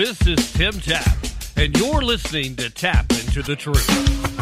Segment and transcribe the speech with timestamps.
[0.00, 1.14] This is Tim Tap,
[1.58, 4.39] and you're listening to Tap into the Truth.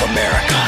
[0.00, 0.67] Of America.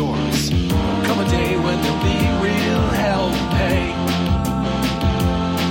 [0.00, 0.48] shores.
[1.06, 3.82] Come a day when there'll be real hell to pay.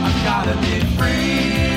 [0.06, 1.69] I've gotta be free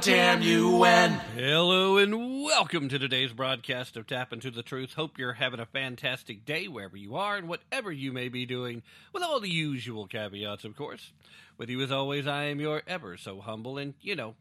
[0.00, 1.12] damn UN.
[1.34, 4.94] Hello and welcome to today's broadcast of Tap into the Truth.
[4.94, 8.82] Hope you're having a fantastic day wherever you are and whatever you may be doing,
[9.12, 11.12] with all the usual caveats, of course.
[11.58, 14.36] With you as always, I am your ever so humble and, you know,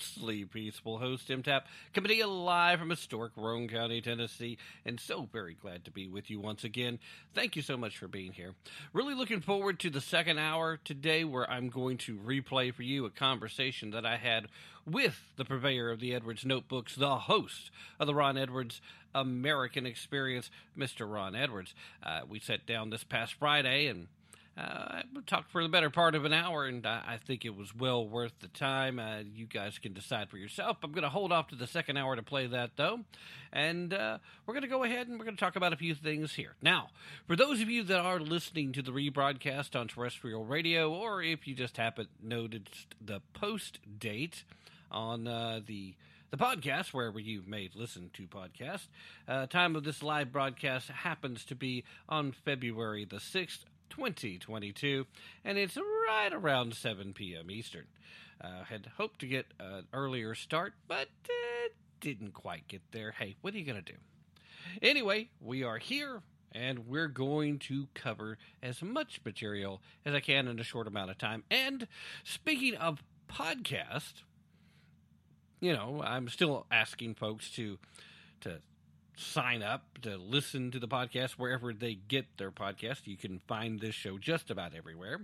[0.00, 4.98] mostly peaceful host, Tim Tap, coming to you live from historic Roane County, Tennessee, and
[4.98, 6.98] so very glad to be with you once again.
[7.34, 8.54] Thank you so much for being here.
[8.92, 13.04] Really looking forward to the second hour today, where I'm going to replay for you
[13.04, 14.46] a conversation that I had
[14.86, 18.80] with the purveyor of the Edwards Notebooks, the host of the Ron Edwards
[19.14, 21.10] American Experience, Mr.
[21.10, 21.74] Ron Edwards.
[22.02, 24.06] Uh, we sat down this past Friday and
[24.58, 27.74] uh, talked for the better part of an hour, and I, I think it was
[27.74, 28.98] well worth the time.
[28.98, 30.78] Uh, you guys can decide for yourself.
[30.82, 33.00] I'm going to hold off to the second hour to play that, though.
[33.52, 35.94] And uh, we're going to go ahead and we're going to talk about a few
[35.94, 36.54] things here.
[36.60, 36.88] Now,
[37.26, 41.46] for those of you that are listening to the rebroadcast on terrestrial radio, or if
[41.46, 44.44] you just happen noticed the post date
[44.90, 45.94] on uh, the
[46.30, 48.86] the podcast, wherever you may listen to podcasts.
[49.26, 55.06] Uh, time of this live broadcast happens to be on February the 6th, 2022,
[55.44, 57.50] and it's right around 7 p.m.
[57.50, 57.86] Eastern.
[58.40, 61.68] Uh, had hoped to get an earlier start, but uh,
[62.00, 63.10] didn't quite get there.
[63.10, 63.98] Hey, what are you going to do?
[64.80, 66.22] Anyway, we are here
[66.52, 71.10] and we're going to cover as much material as I can in a short amount
[71.10, 71.44] of time.
[71.50, 71.86] And
[72.24, 74.22] speaking of podcast,
[75.60, 77.78] you know, I'm still asking folks to
[78.42, 78.58] to
[79.16, 83.06] sign up to listen to the podcast wherever they get their podcast.
[83.06, 85.20] You can find this show just about everywhere.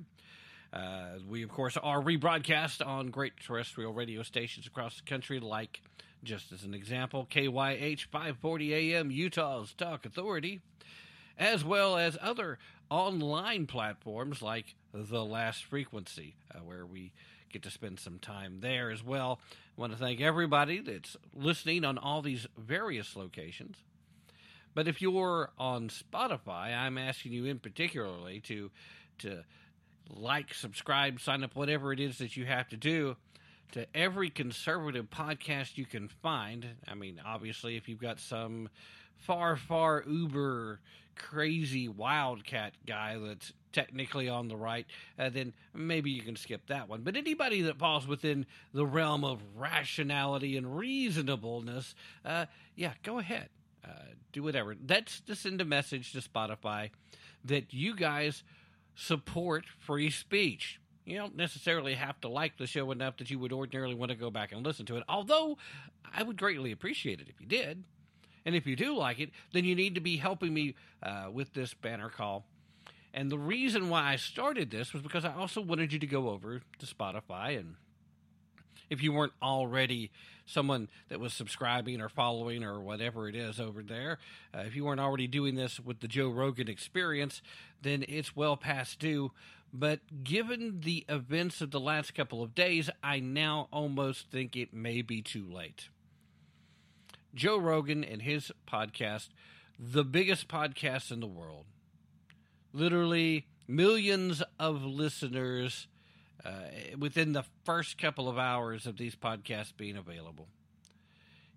[0.73, 5.81] Uh, we, of course, are rebroadcast on great terrestrial radio stations across the country, like,
[6.23, 10.61] just as an example, KYH 540 AM, Utah's Talk Authority,
[11.39, 12.59] as well as other
[12.91, 17.13] online platforms like The Last Frequency, uh, where we
[17.51, 19.41] get to spend some time there as well.
[19.77, 23.77] I want to thank everybody that's listening on all these various locations.
[24.75, 28.71] But if you're on Spotify, I'm asking you in particularly to
[29.19, 29.45] to
[30.09, 33.17] like, subscribe, sign up, whatever it is that you have to do
[33.73, 36.67] to every conservative podcast you can find.
[36.87, 38.69] I mean, obviously, if you've got some
[39.17, 40.81] far, far uber
[41.17, 44.87] crazy wildcat guy that's technically on the right,
[45.19, 47.03] uh, then maybe you can skip that one.
[47.03, 51.95] But anybody that falls within the realm of rationality and reasonableness,
[52.25, 53.51] uh, yeah, go ahead.
[53.85, 53.91] Uh,
[54.33, 54.75] do whatever.
[54.83, 56.89] That's to send a message to Spotify
[57.45, 58.43] that you guys
[58.95, 60.81] support free speech.
[61.05, 64.17] You don't necessarily have to like the show enough that you would ordinarily want to
[64.17, 65.59] go back and listen to it, although
[66.15, 67.85] I would greatly appreciate it if you did.
[68.47, 71.53] And if you do like it, then you need to be helping me uh, with
[71.53, 72.47] this banner call.
[73.17, 76.29] And the reason why I started this was because I also wanted you to go
[76.29, 77.77] over to Spotify and
[78.89, 80.13] if you weren't already
[80.45, 84.19] someone that was subscribing or following or whatever it is over there,
[84.55, 87.43] uh, if you weren't already doing this with the Joe Rogan experience,
[87.83, 89.33] then it's well past due.
[89.73, 94.73] But given the events of the last couple of days, I now almost think it
[94.73, 95.89] may be too late.
[97.35, 99.31] Joe Rogan and his podcast,
[99.79, 101.67] the biggest podcast in the world,
[102.77, 105.89] literally millions of listeners
[106.45, 106.51] uh,
[106.99, 110.47] within the first couple of hours of these podcasts being available.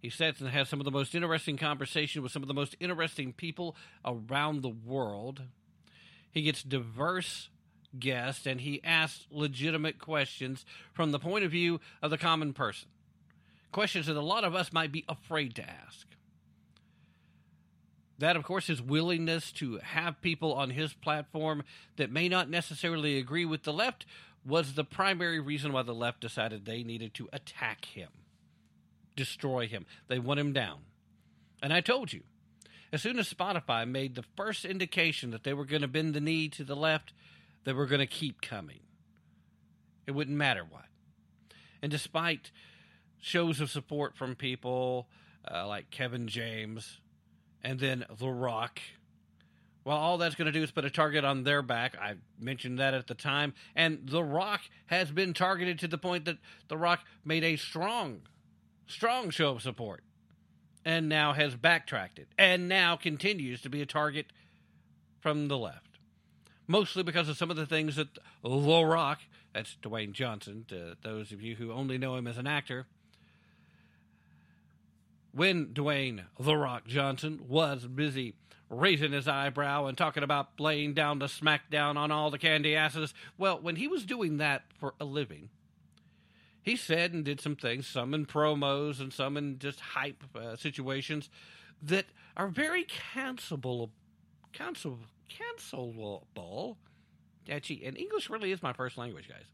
[0.01, 2.75] He sits and has some of the most interesting conversation with some of the most
[2.79, 3.75] interesting people
[4.05, 5.41] around the world.
[6.31, 7.49] He gets diverse
[7.97, 12.87] guests and he asks legitimate questions from the point of view of the common person.
[13.71, 16.07] Questions that a lot of us might be afraid to ask.
[18.19, 21.63] That, of course, his willingness to have people on his platform
[21.95, 24.05] that may not necessarily agree with the left
[24.45, 28.09] was the primary reason why the left decided they needed to attack him,
[29.15, 29.85] destroy him.
[30.09, 30.79] They want him down.
[31.63, 32.23] And I told you,
[32.91, 36.21] as soon as Spotify made the first indication that they were going to bend the
[36.21, 37.13] knee to the left,
[37.63, 38.79] they were going to keep coming.
[40.07, 40.85] It wouldn't matter what.
[41.81, 42.51] And despite
[43.21, 45.07] shows of support from people
[45.49, 46.99] uh, like Kevin James
[47.63, 48.79] and then The Rock
[49.89, 51.97] well, all that's going to do is put a target on their back.
[51.99, 53.53] I mentioned that at the time.
[53.75, 58.21] And The Rock has been targeted to the point that The Rock made a strong,
[58.85, 60.03] strong show of support
[60.85, 64.27] and now has backtracked it and now continues to be a target
[65.21, 65.97] from the left.
[66.67, 69.21] Mostly because of some of the things that The Rock,
[69.53, 72.85] that's Dwayne Johnson, to those of you who only know him as an actor,
[75.39, 78.35] when Dwayne The Rock Johnson was busy
[78.69, 83.13] raising his eyebrow and talking about laying down the smackdown on all the candy asses.
[83.37, 85.47] Well, when he was doing that for a living,
[86.61, 90.57] he said and did some things, some in promos and some in just hype uh,
[90.57, 91.29] situations,
[91.81, 93.91] that are very cancelable.
[94.51, 96.75] Cancel, cancelable.
[97.49, 99.45] Actually, and English really is my first language, guys.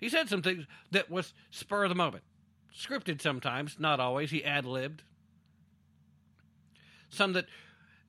[0.00, 2.24] He said some things that was spur of the moment,
[2.76, 4.30] scripted sometimes, not always.
[4.30, 5.02] He ad libbed.
[7.08, 7.46] Some that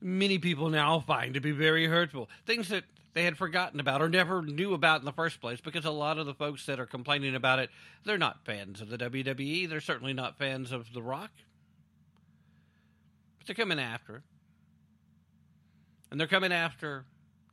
[0.00, 2.28] many people now find to be very hurtful.
[2.44, 5.84] Things that they had forgotten about or never knew about in the first place because
[5.84, 7.70] a lot of the folks that are complaining about it,
[8.04, 9.68] they're not fans of the WWE.
[9.68, 11.30] They're certainly not fans of The Rock.
[13.38, 14.22] But they're coming after.
[16.10, 17.06] And they're coming after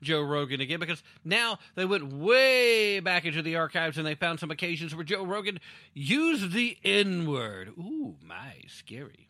[0.03, 4.39] Joe Rogan again because now they went way back into the archives and they found
[4.39, 5.60] some occasions where Joe Rogan
[5.93, 7.69] used the N word.
[7.77, 9.29] Ooh, my, scary.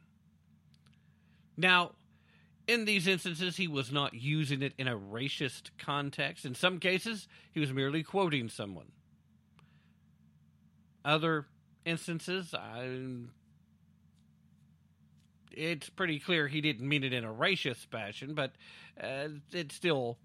[1.55, 1.91] Now,
[2.67, 6.45] in these instances, he was not using it in a racist context.
[6.45, 8.91] In some cases, he was merely quoting someone.
[11.05, 11.47] Other
[11.85, 12.99] instances, I,
[15.51, 18.53] it's pretty clear he didn't mean it in a racist fashion, but
[19.01, 20.17] uh, it's still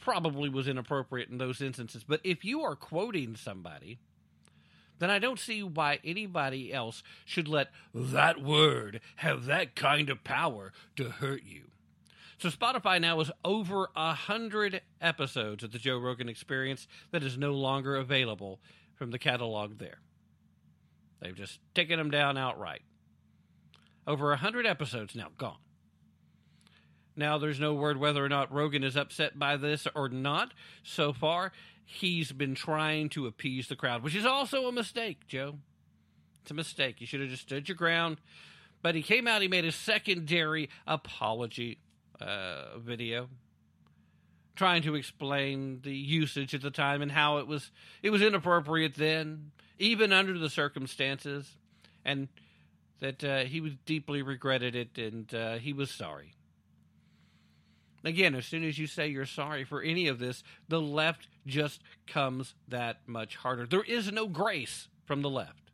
[0.00, 2.04] probably was inappropriate in those instances.
[2.06, 3.98] But if you are quoting somebody,
[4.98, 10.24] then I don't see why anybody else should let that word have that kind of
[10.24, 11.70] power to hurt you.
[12.38, 17.36] So Spotify now has over a hundred episodes of the Joe Rogan Experience that is
[17.36, 18.60] no longer available
[18.94, 20.00] from the catalog there.
[21.20, 22.82] They've just taken them down outright.
[24.06, 25.58] Over a hundred episodes now gone.
[27.20, 30.54] Now, there's no word whether or not Rogan is upset by this or not.
[30.82, 31.52] So far,
[31.84, 35.58] he's been trying to appease the crowd, which is also a mistake, Joe.
[36.40, 36.98] It's a mistake.
[36.98, 38.22] You should have just stood your ground.
[38.80, 41.80] But he came out, he made a secondary apology
[42.18, 43.28] uh, video
[44.56, 47.70] trying to explain the usage at the time and how it was
[48.02, 51.58] it was inappropriate then, even under the circumstances,
[52.02, 52.28] and
[53.00, 56.32] that uh, he was deeply regretted it and uh, he was sorry.
[58.04, 61.82] Again, as soon as you say you're sorry for any of this, the left just
[62.06, 63.66] comes that much harder.
[63.66, 65.70] There is no grace from the left.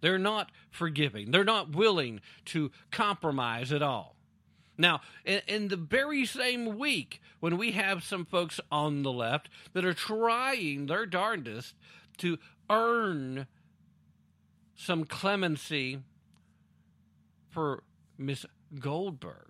[0.00, 1.30] They're not forgiving.
[1.30, 4.16] They're not willing to compromise at all.
[4.78, 9.84] Now, in, the very same week, when we have some folks on the left that
[9.84, 11.74] are trying their darndest
[12.18, 12.38] to
[12.70, 13.46] earn
[14.74, 15.98] some clemency
[17.50, 17.82] for
[18.16, 18.46] Miss
[18.78, 19.49] Goldberg,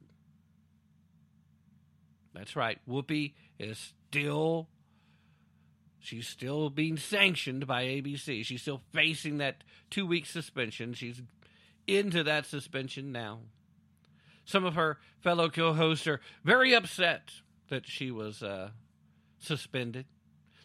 [2.34, 2.78] that's right.
[2.88, 4.68] Whoopi is still
[5.98, 8.44] she's still being sanctioned by ABC.
[8.44, 10.94] She's still facing that 2-week suspension.
[10.94, 11.20] She's
[11.86, 13.40] into that suspension now.
[14.44, 17.30] Some of her fellow co-hosts are very upset
[17.68, 18.70] that she was uh,
[19.38, 20.06] suspended.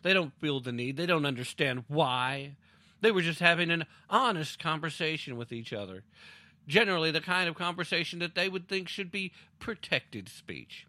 [0.02, 0.98] They don't feel the need.
[0.98, 2.56] They don't understand why.
[3.02, 6.04] They were just having an honest conversation with each other.
[6.68, 10.88] Generally, the kind of conversation that they would think should be protected speech.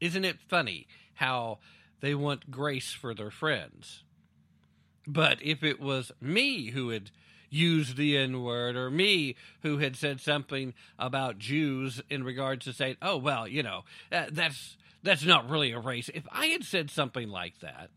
[0.00, 1.58] Isn't it funny how
[2.00, 4.02] they want grace for their friends?
[5.06, 7.10] But if it was me who had
[7.50, 12.72] used the N word or me who had said something about Jews in regards to
[12.72, 16.10] saying, oh, well, you know, that's, that's not really a race.
[16.12, 17.90] If I had said something like that,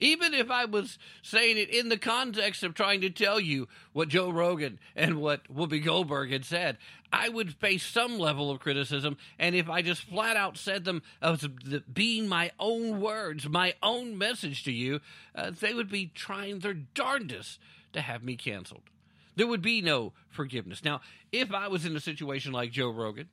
[0.00, 4.08] even if I was saying it in the context of trying to tell you what
[4.08, 6.76] Joe Rogan and what Whoopi Goldberg had said,
[7.12, 9.16] I would face some level of criticism.
[9.38, 11.46] And if I just flat out said them as
[11.92, 15.00] being my own words, my own message to you,
[15.34, 17.58] uh, they would be trying their darndest
[17.92, 18.82] to have me canceled.
[19.36, 20.84] There would be no forgiveness.
[20.84, 21.00] Now,
[21.32, 23.28] if I was in a situation like Joe Rogan,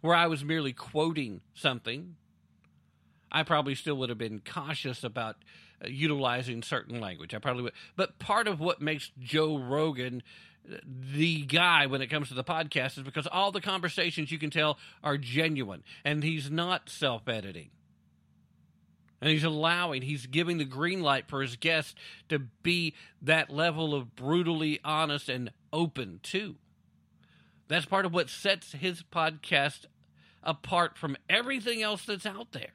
[0.00, 2.16] where I was merely quoting something,
[3.30, 5.36] I probably still would have been cautious about
[5.86, 7.34] utilizing certain language.
[7.34, 7.72] I probably would.
[7.96, 10.22] But part of what makes Joe Rogan
[10.84, 14.50] the guy when it comes to the podcast is because all the conversations you can
[14.50, 17.70] tell are genuine and he's not self editing.
[19.20, 21.94] And he's allowing, he's giving the green light for his guests
[22.28, 26.56] to be that level of brutally honest and open too.
[27.68, 29.86] That's part of what sets his podcast
[30.42, 32.72] apart from everything else that's out there.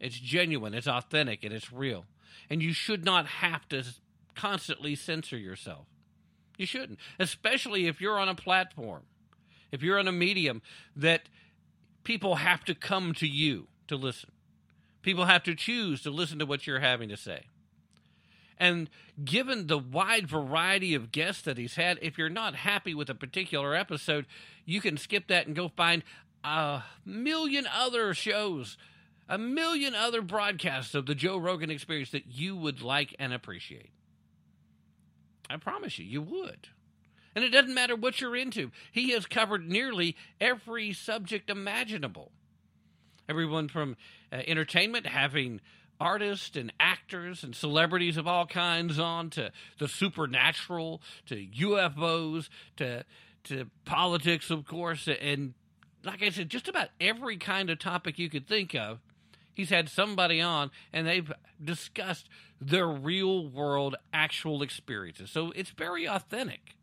[0.00, 2.04] It's genuine, it's authentic, and it's real.
[2.50, 3.84] And you should not have to
[4.34, 5.86] constantly censor yourself.
[6.56, 9.02] You shouldn't, especially if you're on a platform,
[9.70, 10.62] if you're on a medium
[10.96, 11.28] that
[12.04, 14.30] people have to come to you to listen.
[15.02, 17.44] People have to choose to listen to what you're having to say.
[18.58, 18.90] And
[19.24, 23.14] given the wide variety of guests that he's had, if you're not happy with a
[23.14, 24.26] particular episode,
[24.64, 26.02] you can skip that and go find
[26.42, 28.76] a million other shows
[29.28, 33.90] a million other broadcasts of the Joe Rogan experience that you would like and appreciate.
[35.50, 36.68] I promise you, you would.
[37.34, 42.32] And it doesn't matter what you're into, he has covered nearly every subject imaginable.
[43.28, 43.96] Everyone from
[44.32, 45.60] uh, entertainment, having
[46.00, 53.04] artists and actors and celebrities of all kinds on to the supernatural to UFOs to
[53.44, 55.54] to politics of course and
[56.04, 59.00] like I said just about every kind of topic you could think of
[59.58, 62.28] he's had somebody on and they've discussed
[62.60, 65.30] their real world actual experiences.
[65.30, 66.76] So it's very authentic.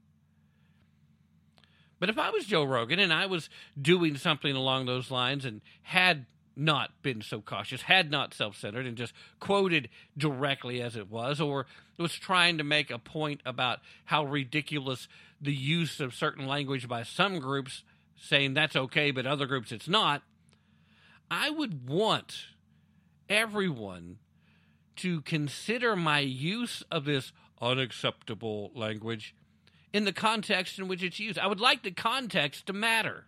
[2.00, 3.50] But if I was Joe Rogan and I was
[3.82, 6.26] doing something along those lines and had
[6.58, 11.40] not been so cautious, had not self centered, and just quoted directly as it was,
[11.40, 11.68] or
[11.98, 15.08] was trying to make a point about how ridiculous
[15.40, 17.84] the use of certain language by some groups,
[18.20, 20.24] saying that's okay, but other groups it's not,
[21.32, 22.48] I would want
[23.30, 24.18] everyone
[24.98, 29.36] to consider my use of this unacceptable language
[29.94, 31.40] in the context in which it's used.
[31.40, 33.26] I would like the context to matter.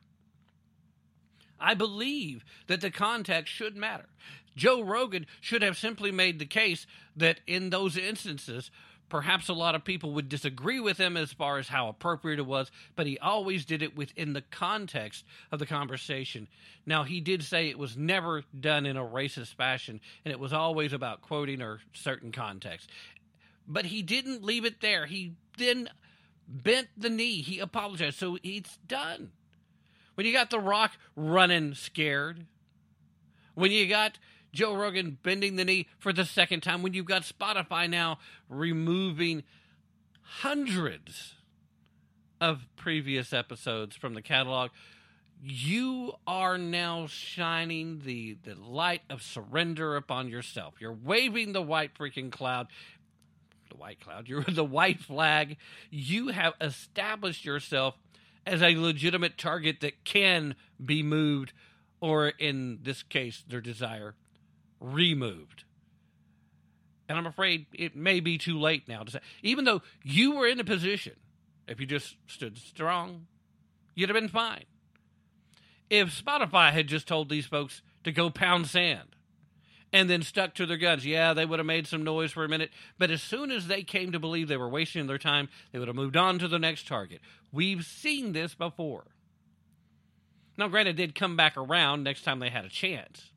[1.60, 4.08] I believe that the context should matter.
[4.56, 6.86] Joe Rogan should have simply made the case
[7.16, 8.72] that in those instances,
[9.10, 12.46] perhaps a lot of people would disagree with him as far as how appropriate it
[12.46, 16.48] was, but he always did it within the context of the conversation.
[16.86, 20.54] Now, he did say it was never done in a racist fashion, and it was
[20.54, 22.90] always about quoting or certain context.
[23.68, 25.06] But he didn't leave it there.
[25.06, 25.90] He then
[26.48, 27.42] bent the knee.
[27.42, 28.18] He apologized.
[28.18, 29.32] So it's done.
[30.16, 32.46] When you got The Rock running scared,
[33.54, 34.18] when you got
[34.54, 39.44] Joe Rogan bending the knee for the second time, when you've got Spotify now removing
[40.22, 41.36] hundreds
[42.40, 44.72] of previous episodes from the catalog,
[45.44, 50.76] you are now shining the, the light of surrender upon yourself.
[50.80, 52.68] You're waving the white freaking cloud
[53.70, 55.58] the white cloud, you're the white flag.
[55.90, 57.98] You have established yourself
[58.46, 61.54] as a legitimate target that can be moved,
[62.00, 64.16] or in this case, their desire,
[64.80, 65.64] removed.
[67.10, 70.48] And I'm afraid it may be too late now to say, even though you were
[70.48, 71.14] in a position,
[71.68, 73.28] if you just stood strong,
[73.96, 74.66] you'd have been fine.
[75.90, 79.16] If Spotify had just told these folks to go pound sand,
[79.94, 81.06] and then stuck to their guns.
[81.06, 83.84] Yeah, they would have made some noise for a minute, but as soon as they
[83.84, 86.60] came to believe they were wasting their time, they would have moved on to the
[86.60, 87.22] next target.
[87.52, 89.06] We've seen this before.
[90.58, 93.32] Now, granted, they'd come back around next time they had a chance.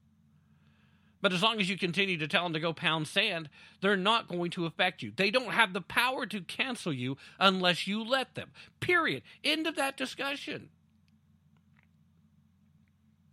[1.22, 3.50] But as long as you continue to tell them to go pound sand,
[3.82, 5.12] they're not going to affect you.
[5.14, 8.52] They don't have the power to cancel you unless you let them.
[8.80, 9.22] Period.
[9.44, 10.70] End of that discussion.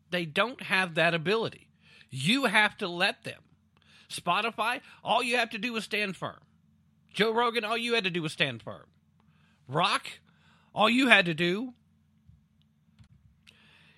[0.10, 1.68] They don't have that ability.
[2.10, 3.42] You have to let them.
[4.10, 6.40] Spotify, all you have to do is stand firm.
[7.14, 8.86] Joe Rogan, all you had to do was stand firm.
[9.68, 10.08] Rock,
[10.74, 11.74] all you had to do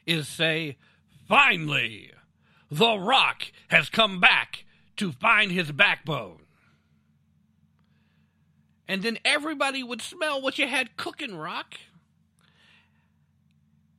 [0.05, 0.77] is say,
[1.27, 2.11] finally,
[2.71, 4.65] The Rock has come back
[4.97, 6.39] to find his backbone.
[8.87, 11.75] And then everybody would smell what you had cooking, Rock.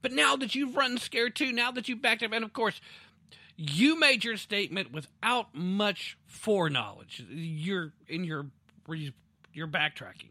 [0.03, 2.81] But now that you've run scared too, now that you've backed up, and of course,
[3.57, 7.25] you made your statement without much foreknowledge.
[7.29, 8.47] You're in your
[9.53, 10.31] you're backtracking.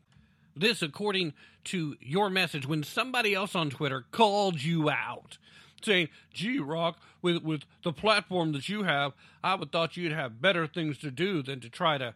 [0.56, 1.34] This, according
[1.66, 5.38] to your message, when somebody else on Twitter called you out,
[5.84, 9.14] saying, "Gee, Rock, with with the platform that you have,
[9.44, 12.14] I would thought you'd have better things to do than to try to."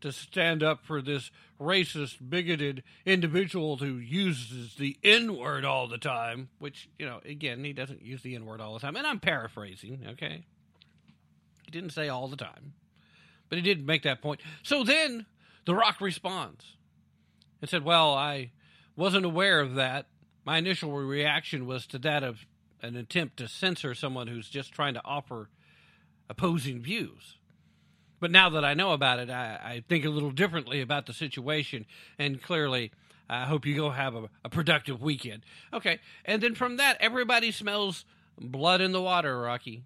[0.00, 5.96] To stand up for this racist, bigoted individual who uses the N word all the
[5.96, 8.96] time, which, you know, again, he doesn't use the N word all the time.
[8.96, 10.44] And I'm paraphrasing, okay?
[11.64, 12.74] He didn't say all the time,
[13.48, 14.42] but he did make that point.
[14.62, 15.24] So then
[15.64, 16.76] The Rock responds
[17.60, 18.50] and said, Well, I
[18.96, 20.06] wasn't aware of that.
[20.44, 22.44] My initial reaction was to that of
[22.84, 25.48] an attempt to censor someone who's just trying to offer
[26.28, 27.38] opposing views.
[28.20, 31.12] But now that I know about it, I, I think a little differently about the
[31.12, 31.84] situation,
[32.18, 32.92] and clearly,
[33.28, 35.42] I hope you go have a, a productive weekend.
[35.72, 38.04] Okay, and then from that, everybody smells
[38.38, 39.82] blood in the water, Rocky.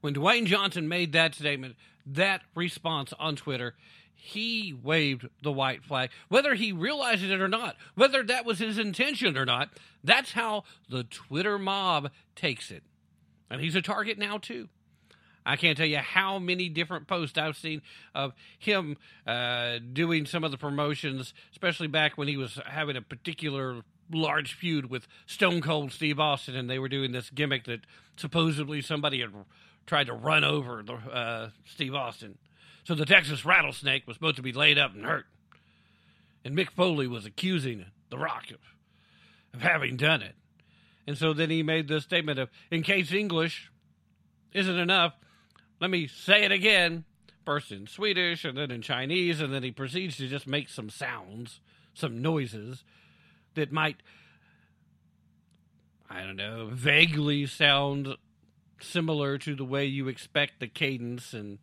[0.00, 3.74] When Dwayne Johnson made that statement, that response on Twitter,
[4.20, 6.10] he waved the white flag.
[6.28, 9.70] Whether he realized it or not, whether that was his intention or not,
[10.02, 12.82] that's how the Twitter mob takes it.
[13.48, 14.68] And he's a target now, too.
[15.46, 17.80] I can't tell you how many different posts I've seen
[18.14, 23.02] of him uh, doing some of the promotions, especially back when he was having a
[23.02, 27.80] particular large feud with Stone Cold Steve Austin, and they were doing this gimmick that
[28.16, 29.32] supposedly somebody had
[29.86, 32.36] tried to run over uh, Steve Austin.
[32.88, 35.26] So the Texas rattlesnake was supposed to be laid up and hurt.
[36.42, 38.60] And Mick Foley was accusing The Rock of,
[39.52, 40.34] of having done it.
[41.06, 43.70] And so then he made the statement of, in case English
[44.54, 45.12] isn't enough,
[45.82, 47.04] let me say it again.
[47.44, 50.88] First in Swedish and then in Chinese, and then he proceeds to just make some
[50.88, 51.60] sounds,
[51.92, 52.84] some noises
[53.54, 53.96] that might,
[56.08, 58.16] I don't know, vaguely sound
[58.80, 61.58] similar to the way you expect the cadence and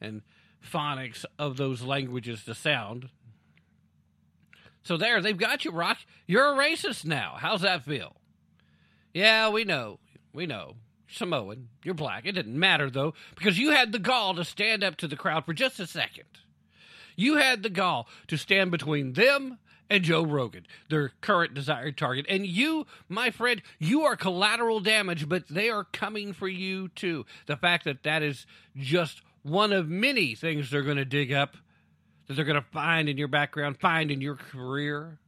[0.00, 0.22] and
[0.64, 3.08] phonics of those languages to sound.
[4.82, 5.98] So there, they've got you, Rock.
[6.26, 7.36] You're a racist now.
[7.38, 8.16] How's that feel?
[9.12, 9.98] Yeah, we know.
[10.32, 10.76] We know.
[11.08, 11.68] Samoan.
[11.84, 12.24] You're black.
[12.24, 15.44] It didn't matter, though, because you had the gall to stand up to the crowd
[15.44, 16.24] for just a second.
[17.16, 19.58] You had the gall to stand between them
[19.90, 22.24] and Joe Rogan, their current desired target.
[22.28, 27.26] And you, my friend, you are collateral damage, but they are coming for you too.
[27.46, 28.46] The fact that that is
[28.76, 31.56] just one of many things they're going to dig up,
[32.26, 35.18] that they're going to find in your background, find in your career.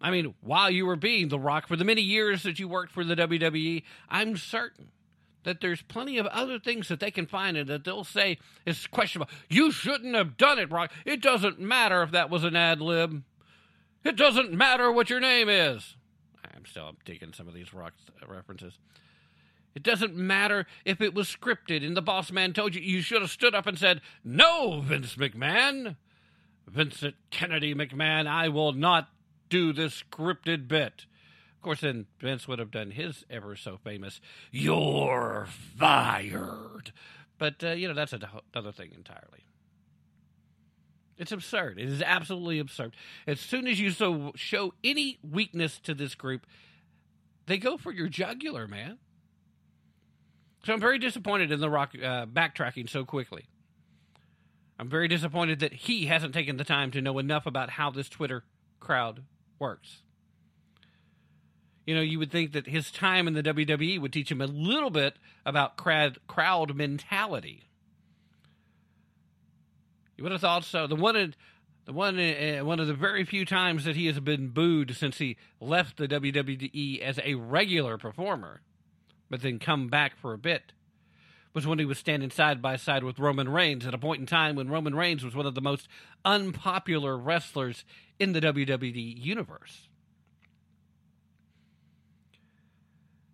[0.00, 2.92] I mean, while you were being The Rock for the many years that you worked
[2.92, 4.88] for the WWE, I'm certain
[5.44, 8.86] that there's plenty of other things that they can find and that they'll say is
[8.86, 9.30] questionable.
[9.48, 10.92] You shouldn't have done it, Rock.
[11.04, 13.22] It doesn't matter if that was an ad lib.
[14.04, 15.96] It doesn't matter what your name is.
[16.54, 17.92] I'm still taking some of these rock
[18.26, 18.78] references.
[19.74, 23.22] It doesn't matter if it was scripted and the boss man told you you should
[23.22, 25.96] have stood up and said, No, Vince McMahon.
[26.66, 29.08] Vincent Kennedy McMahon, I will not
[29.48, 31.06] do this scripted bit.
[31.56, 35.46] Of course, then Vince would have done his ever so famous, You're
[35.78, 36.92] fired.
[37.38, 39.46] But, uh, you know, that's another thing entirely.
[41.18, 41.78] It's absurd.
[41.78, 42.96] It is absolutely absurd.
[43.26, 46.46] As soon as you so show any weakness to this group,
[47.46, 48.98] they go for your jugular, man.
[50.64, 53.46] So I'm very disappointed in the Rock uh, backtracking so quickly.
[54.78, 58.08] I'm very disappointed that he hasn't taken the time to know enough about how this
[58.08, 58.44] Twitter
[58.80, 59.22] crowd
[59.58, 60.02] works.
[61.86, 64.46] You know, you would think that his time in the WWE would teach him a
[64.46, 67.64] little bit about crowd crowd mentality.
[70.16, 70.86] You would have thought so.
[70.86, 71.34] The one,
[71.84, 75.18] the one, uh, one of the very few times that he has been booed since
[75.18, 78.60] he left the WWE as a regular performer,
[79.32, 80.72] but then come back for a bit,
[81.54, 84.26] was when he was standing side by side with Roman Reigns at a point in
[84.26, 85.88] time when Roman Reigns was one of the most
[86.22, 87.86] unpopular wrestlers
[88.18, 89.88] in the WWE universe.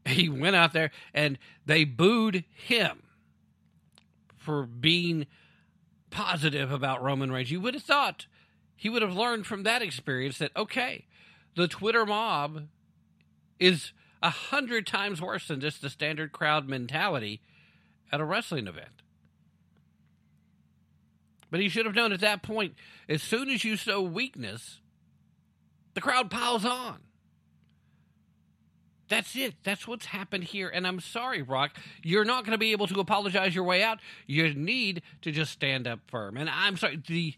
[0.07, 3.03] He went out there and they booed him
[4.37, 5.27] for being
[6.11, 7.51] positive about Roman Reigns.
[7.51, 8.27] You would have thought
[8.77, 11.07] he would have learned from that experience that, okay,
[11.57, 12.69] the Twitter mob
[13.59, 13.91] is
[14.23, 17.41] a hundred times worse than just the standard crowd mentality
[18.11, 19.03] at a wrestling event.
[21.51, 22.75] But he should have known at that point,
[23.09, 24.81] as soon as you show weakness,
[25.95, 26.99] the crowd piles on.
[29.09, 29.55] That's it.
[29.65, 30.69] That's what's happened here.
[30.69, 31.77] And I'm sorry, Rock.
[32.03, 34.01] You're not going to be able to apologize your way out.
[34.27, 36.37] You need to just stand up firm.
[36.37, 37.35] And I'm sorry, the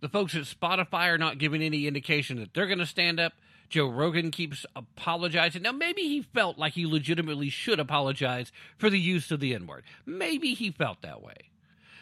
[0.00, 3.34] the folks at Spotify are not giving any indication that they're going to stand up.
[3.70, 5.62] Joe Rogan keeps apologizing.
[5.62, 9.66] Now, maybe he felt like he legitimately should apologize for the use of the N
[9.66, 9.84] word.
[10.04, 11.36] Maybe he felt that way.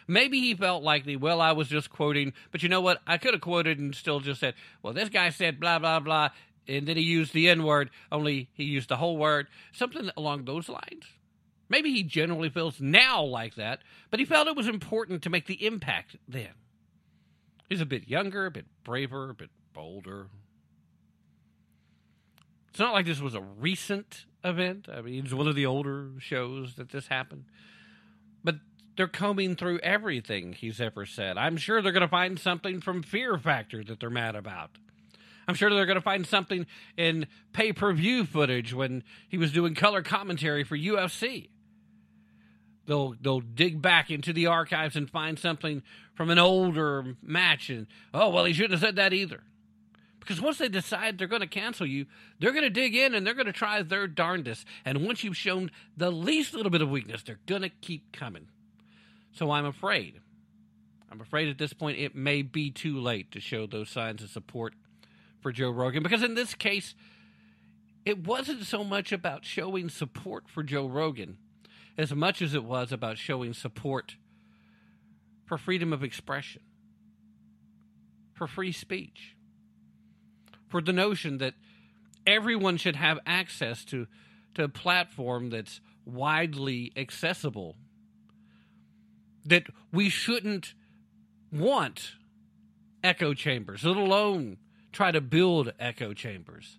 [0.07, 2.99] Maybe he felt like the, well, I was just quoting, but you know what?
[3.05, 6.29] I could have quoted and still just said, well, this guy said blah, blah, blah
[6.69, 10.45] and then he used the N word, only he used the whole word, something along
[10.45, 11.05] those lines.
[11.67, 13.79] Maybe he generally feels now like that,
[14.09, 16.49] but he felt it was important to make the impact then.
[17.69, 20.27] He's a bit younger, a bit braver, a bit bolder.
[22.69, 24.87] It's not like this was a recent event.
[24.93, 27.45] I mean, it's one of the older shows that this happened.
[28.43, 28.55] But
[28.95, 31.37] they're combing through everything he's ever said.
[31.37, 34.71] I'm sure they're going to find something from Fear Factor that they're mad about.
[35.47, 39.51] I'm sure they're going to find something in pay per view footage when he was
[39.51, 41.49] doing color commentary for UFC.
[42.85, 45.81] They'll they'll dig back into the archives and find something
[46.13, 49.41] from an older match, and oh well, he shouldn't have said that either.
[50.19, 52.05] Because once they decide they're going to cancel you,
[52.39, 54.65] they're going to dig in and they're going to try their darndest.
[54.85, 58.47] And once you've shown the least little bit of weakness, they're going to keep coming.
[59.31, 60.19] So I'm afraid.
[61.11, 64.29] I'm afraid at this point it may be too late to show those signs of
[64.29, 64.73] support
[65.41, 66.93] for Joe Rogan because in this case,
[68.05, 71.37] it wasn't so much about showing support for Joe Rogan
[71.97, 74.15] as much as it was about showing support
[75.45, 76.61] for freedom of expression,
[78.33, 79.35] for free speech,
[80.69, 81.55] for the notion that
[82.25, 84.07] everyone should have access to,
[84.53, 87.75] to a platform that's widely accessible,
[89.45, 90.73] that we shouldn't
[91.51, 92.13] want
[93.03, 94.57] echo chambers, let alone
[94.91, 96.77] try to build echo chambers.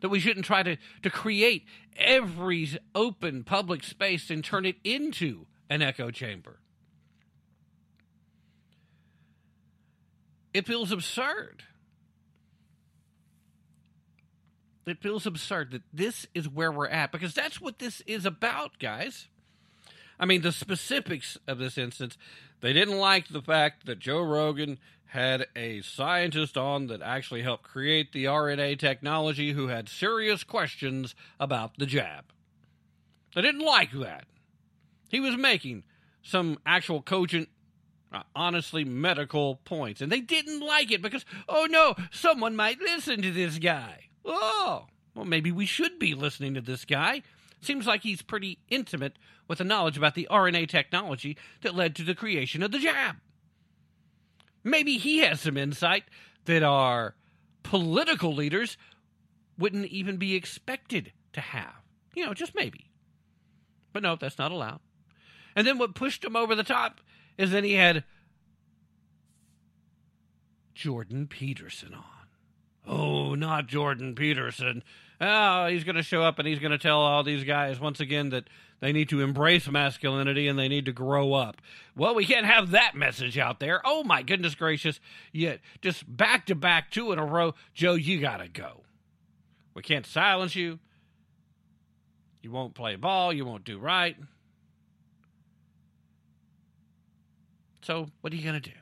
[0.00, 1.64] That we shouldn't try to, to create
[1.96, 6.58] every open public space and turn it into an echo chamber.
[10.52, 11.62] It feels absurd.
[14.86, 18.78] It feels absurd that this is where we're at because that's what this is about,
[18.78, 19.28] guys.
[20.18, 22.16] I mean, the specifics of this instance,
[22.60, 27.64] they didn't like the fact that Joe Rogan had a scientist on that actually helped
[27.64, 32.24] create the RNA technology who had serious questions about the jab.
[33.34, 34.24] They didn't like that.
[35.08, 35.84] He was making
[36.22, 37.48] some actual cogent,
[38.12, 43.20] uh, honestly medical points, and they didn't like it because, oh no, someone might listen
[43.22, 44.08] to this guy.
[44.24, 47.22] Oh, well, maybe we should be listening to this guy.
[47.60, 49.16] Seems like he's pretty intimate
[49.48, 53.16] with the knowledge about the RNA technology that led to the creation of the jab
[54.64, 56.04] maybe he has some insight
[56.44, 57.14] that our
[57.62, 58.76] political leaders
[59.58, 61.74] wouldn't even be expected to have.
[62.14, 62.90] You know, just maybe.
[63.92, 64.80] But no, that's not allowed.
[65.54, 67.00] And then what pushed him over the top
[67.36, 68.04] is then he had
[70.74, 72.04] Jordan Peterson on.
[72.86, 74.82] Oh, not Jordan Peterson.
[75.20, 78.00] Oh, he's going to show up and he's going to tell all these guys once
[78.00, 78.48] again that
[78.80, 81.62] they need to embrace masculinity and they need to grow up.
[81.94, 83.80] Well, we can't have that message out there.
[83.84, 84.98] Oh, my goodness gracious.
[85.32, 87.54] Yet, just back to back, two in a row.
[87.72, 88.82] Joe, you got to go.
[89.74, 90.80] We can't silence you.
[92.42, 93.32] You won't play ball.
[93.32, 94.16] You won't do right.
[97.82, 98.76] So, what are you going to do?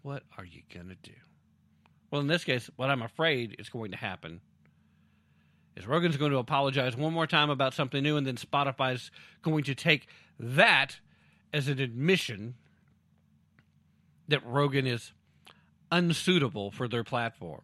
[0.00, 1.16] What are you going to do?
[2.14, 4.40] Well, in this case, what I'm afraid is going to happen
[5.74, 9.10] is Rogan's going to apologize one more time about something new, and then Spotify's
[9.42, 10.06] going to take
[10.38, 11.00] that
[11.52, 12.54] as an admission
[14.28, 15.10] that Rogan is
[15.90, 17.62] unsuitable for their platform.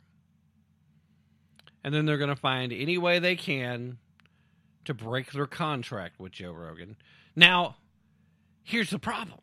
[1.84, 3.98] And then they're going to find any way they can
[4.84, 6.96] to break their contract with Joe Rogan.
[7.36, 7.76] Now,
[8.64, 9.38] here's the problem.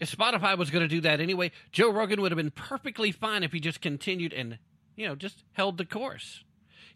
[0.00, 3.42] If Spotify was going to do that anyway, Joe Rogan would have been perfectly fine
[3.42, 4.58] if he just continued and,
[4.96, 6.42] you know, just held the course.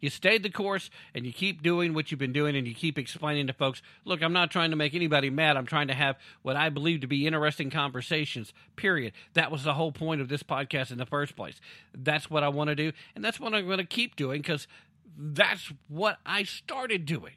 [0.00, 2.98] You stayed the course and you keep doing what you've been doing and you keep
[2.98, 5.56] explaining to folks, look, I'm not trying to make anybody mad.
[5.56, 9.12] I'm trying to have what I believe to be interesting conversations, period.
[9.34, 11.60] That was the whole point of this podcast in the first place.
[11.96, 12.92] That's what I want to do.
[13.14, 14.68] And that's what I'm going to keep doing because
[15.16, 17.34] that's what I started doing.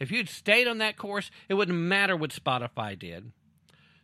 [0.00, 3.32] If you'd stayed on that course, it wouldn't matter what Spotify did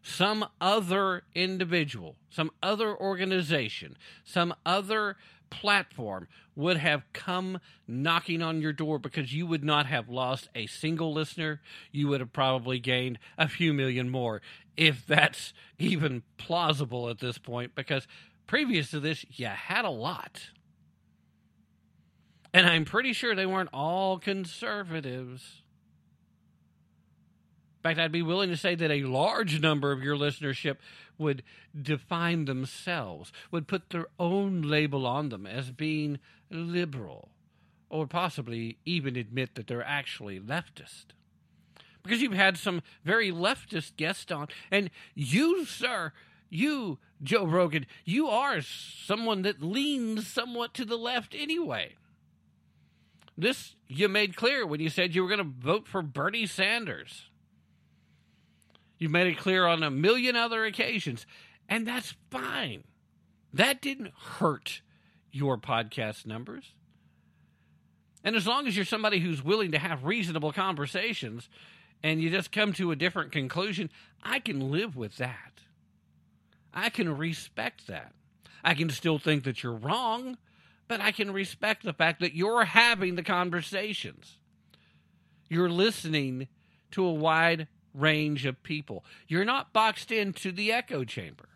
[0.02, 5.16] some other individual, some other organization, some other
[5.50, 10.66] platform would have come knocking on your door because you would not have lost a
[10.66, 11.60] single listener.
[11.92, 14.42] You would have probably gained a few million more,
[14.76, 18.06] if that's even plausible at this point, because
[18.46, 20.50] previous to this, you had a lot.
[22.54, 25.61] And I'm pretty sure they weren't all conservatives.
[27.82, 30.76] In fact, I'd be willing to say that a large number of your listenership
[31.18, 31.42] would
[31.80, 37.30] define themselves, would put their own label on them as being liberal,
[37.90, 41.06] or possibly even admit that they're actually leftist.
[42.04, 46.12] Because you've had some very leftist guests on, and you, sir,
[46.50, 51.96] you, Joe Rogan, you are someone that leans somewhat to the left anyway.
[53.36, 57.28] This you made clear when you said you were going to vote for Bernie Sanders.
[59.02, 61.26] You've made it clear on a million other occasions,
[61.68, 62.84] and that's fine.
[63.52, 64.80] That didn't hurt
[65.32, 66.72] your podcast numbers.
[68.22, 71.48] And as long as you're somebody who's willing to have reasonable conversations
[72.04, 73.90] and you just come to a different conclusion,
[74.22, 75.62] I can live with that.
[76.72, 78.12] I can respect that.
[78.62, 80.38] I can still think that you're wrong,
[80.86, 84.38] but I can respect the fact that you're having the conversations.
[85.48, 86.46] You're listening
[86.92, 89.04] to a wide range of people.
[89.28, 91.48] You're not boxed into the echo chamber.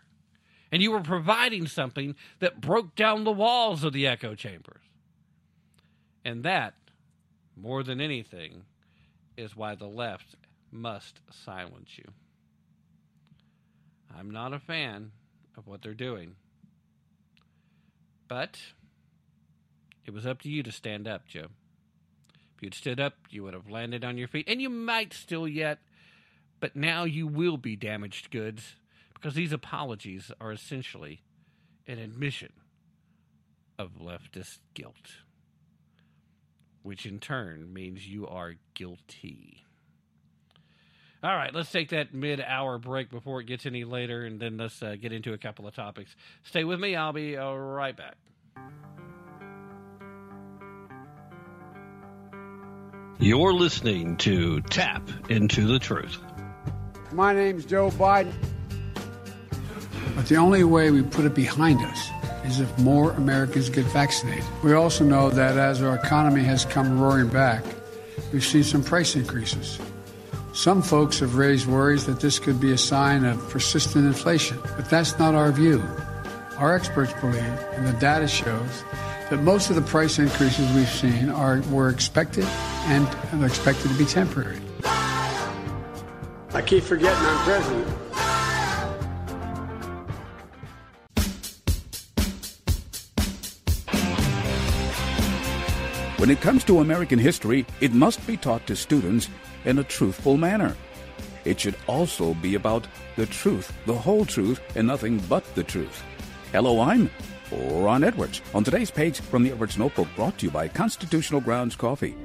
[0.73, 4.83] And you were providing something that broke down the walls of the echo chambers.
[6.25, 6.75] And that,
[7.57, 8.65] more than anything,
[9.37, 10.35] is why the left
[10.73, 12.05] must silence you.
[14.19, 15.13] I'm not a fan
[15.57, 16.35] of what they're doing.
[18.29, 18.59] But
[20.05, 21.49] it was up to you to stand up, Joe.
[22.57, 25.47] If you'd stood up, you would have landed on your feet, and you might still
[25.47, 25.79] yet
[26.67, 28.75] but now you will be damaged goods
[29.15, 31.23] because these apologies are essentially
[31.87, 32.53] an admission
[33.79, 35.13] of leftist guilt,
[36.83, 39.63] which in turn means you are guilty.
[41.23, 44.57] All right, let's take that mid hour break before it gets any later, and then
[44.57, 46.17] let's uh, get into a couple of topics.
[46.43, 48.17] Stay with me, I'll be uh, right back.
[53.21, 56.19] You're listening to Tap into the Truth.
[57.17, 58.35] My name's Joe Biden.
[60.15, 62.11] But the only way we put it behind us
[62.45, 64.45] is if more Americans get vaccinated.
[64.63, 67.65] We also know that as our economy has come roaring back,
[68.35, 69.79] we've seen some price increases.
[70.53, 74.91] Some folks have raised worries that this could be a sign of persistent inflation, but
[74.91, 75.83] that's not our view.
[76.59, 78.85] Our experts believe, and the data shows,
[79.31, 83.09] that most of the price increases we've seen are were expected and
[83.43, 84.61] are expected to be temporary.
[86.67, 87.87] Keep forgetting I'm president.
[96.19, 99.29] When it comes to American history, it must be taught to students
[99.65, 100.77] in a truthful manner.
[101.45, 106.03] It should also be about the truth, the whole truth, and nothing but the truth.
[106.51, 107.09] Hello, I'm
[107.53, 108.43] Ron Edwards.
[108.55, 112.17] On today's page from the Edwards Notebook, brought to you by Constitutional Grounds Coffee.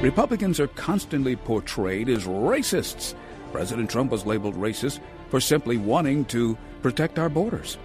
[0.00, 3.14] Republicans are constantly portrayed as racists.
[3.50, 7.78] President Trump was labeled racist for simply wanting to protect our borders.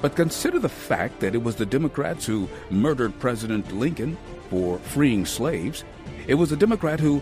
[0.00, 4.16] But consider the fact that it was the Democrats who murdered President Lincoln
[4.48, 5.84] for freeing slaves.
[6.26, 7.20] It was a Democrat who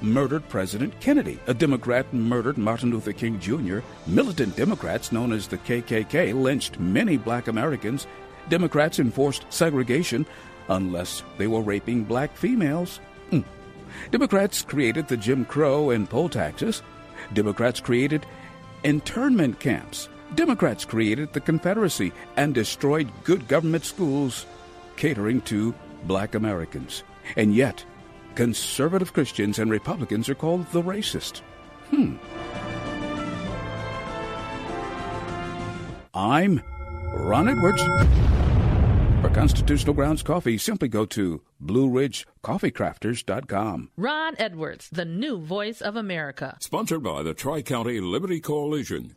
[0.00, 1.38] murdered President Kennedy.
[1.46, 3.80] A Democrat murdered Martin Luther King Jr.
[4.06, 8.06] Militant Democrats, known as the KKK, lynched many black Americans.
[8.48, 10.24] Democrats enforced segregation
[10.70, 13.00] unless they were raping black females.
[14.10, 16.82] Democrats created the Jim Crow and poll taxes.
[17.34, 18.26] Democrats created
[18.84, 20.08] internment camps.
[20.34, 24.46] Democrats created the Confederacy and destroyed good government schools
[24.96, 27.02] catering to black Americans.
[27.36, 27.84] And yet,
[28.34, 31.40] conservative Christians and Republicans are called the racist.
[31.90, 32.16] Hmm.
[36.14, 36.62] I'm
[37.12, 37.82] Ron Edwards.
[39.22, 43.90] For Constitutional Grounds Coffee, simply go to BlueRidgeCoffeeCrafters.com.
[43.96, 46.58] Ron Edwards, the new voice of America.
[46.60, 49.16] Sponsored by the Tri County Liberty Coalition.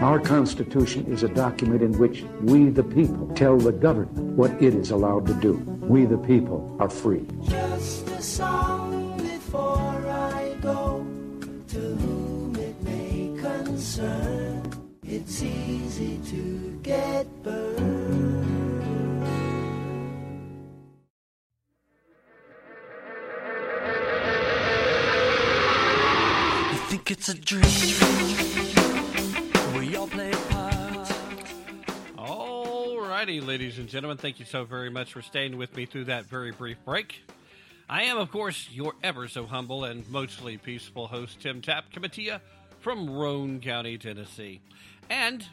[0.00, 4.74] Our Constitution is a document in which we, the people, tell the government what it
[4.74, 5.52] is allowed to do.
[5.82, 7.26] We, the people, are free.
[7.46, 11.06] Just a song before I go
[11.68, 14.62] to whom it may concern.
[15.02, 17.76] It's easy to get burned.
[26.72, 28.49] You think it's a dream?
[33.20, 36.24] Alrighty, ladies and gentlemen, thank you so very much for staying with me through that
[36.24, 37.22] very brief break.
[37.86, 42.36] I am, of course, your ever so humble and mostly peaceful host, Tim to you
[42.78, 44.62] from Roane County, Tennessee.
[45.10, 45.46] And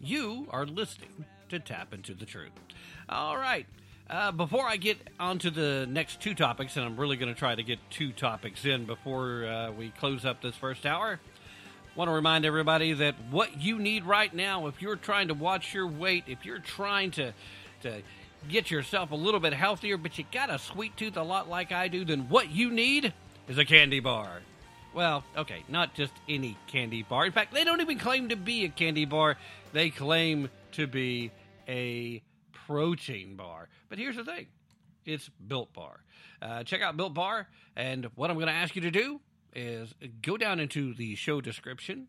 [0.00, 2.52] you are listening to Tap Into the Truth.
[3.08, 3.66] All right.
[4.08, 7.56] Uh, before I get onto the next two topics, and I'm really going to try
[7.56, 11.18] to get two topics in before uh, we close up this first hour,
[11.96, 15.72] want to remind everybody that what you need right now, if you're trying to watch
[15.72, 17.32] your weight, if you're trying to
[17.82, 18.02] to
[18.48, 21.72] get yourself a little bit healthier, but you got a sweet tooth a lot like
[21.72, 23.12] I do, then what you need
[23.48, 24.40] is a candy bar.
[24.94, 27.26] Well, okay, not just any candy bar.
[27.26, 29.36] In fact, they don't even claim to be a candy bar.
[29.72, 31.32] They claim to be
[31.68, 32.22] a
[32.66, 33.68] protein bar.
[33.88, 34.46] But here's the thing
[35.04, 36.00] it's Built Bar.
[36.40, 39.20] Uh, check out Built Bar, and what I'm going to ask you to do
[39.56, 42.06] is go down into the show description,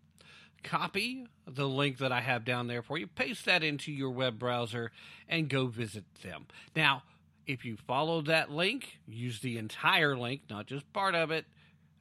[0.63, 4.37] copy the link that I have down there for you, paste that into your web
[4.37, 4.91] browser,
[5.27, 6.47] and go visit them.
[6.75, 7.03] Now,
[7.47, 11.45] if you follow that link, use the entire link, not just part of it.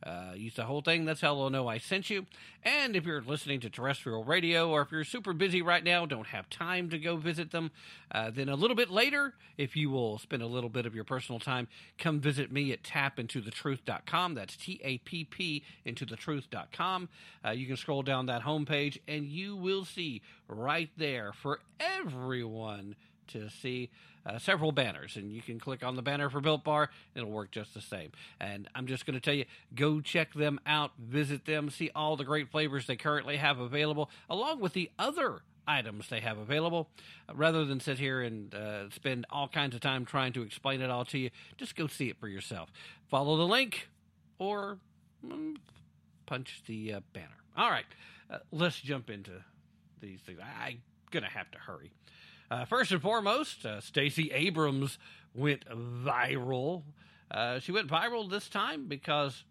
[0.02, 1.04] Uh, use the whole thing.
[1.04, 2.26] That's how they'll know I sent you.
[2.62, 6.28] And if you're listening to terrestrial radio, or if you're super busy right now, don't
[6.28, 7.70] have time to go visit them,
[8.12, 11.04] uh, then a little bit later, if you will spend a little bit of your
[11.04, 11.66] personal time,
[11.98, 14.35] come visit me at tapintothetruth.com.
[14.35, 17.09] That's T A P P into the truth.com.
[17.44, 22.97] Uh, you can scroll down that homepage, and you will see right there for everyone
[23.29, 23.91] to see
[24.27, 26.91] uh, several banners, and you can click on the banner for Built Bar.
[27.14, 28.11] It'll work just the same.
[28.41, 32.16] And I'm just going to tell you, go check them out, visit them, see all
[32.16, 36.89] the great flavors they currently have available, along with the other items they have available.
[37.33, 40.91] Rather than sit here and uh, spend all kinds of time trying to explain it
[40.91, 42.70] all to you, just go see it for yourself.
[43.09, 43.89] Follow the link,
[44.39, 44.79] or
[45.24, 45.57] mm,
[46.27, 47.37] punch the uh, banner.
[47.57, 47.87] All right,
[48.31, 49.33] uh, let's jump into
[50.01, 50.39] these things.
[50.61, 51.93] I'm gonna have to hurry.
[52.51, 54.99] Uh, first and foremost, uh, Stacey Abrams
[55.34, 56.82] went viral.
[57.30, 59.44] Uh, she went viral this time because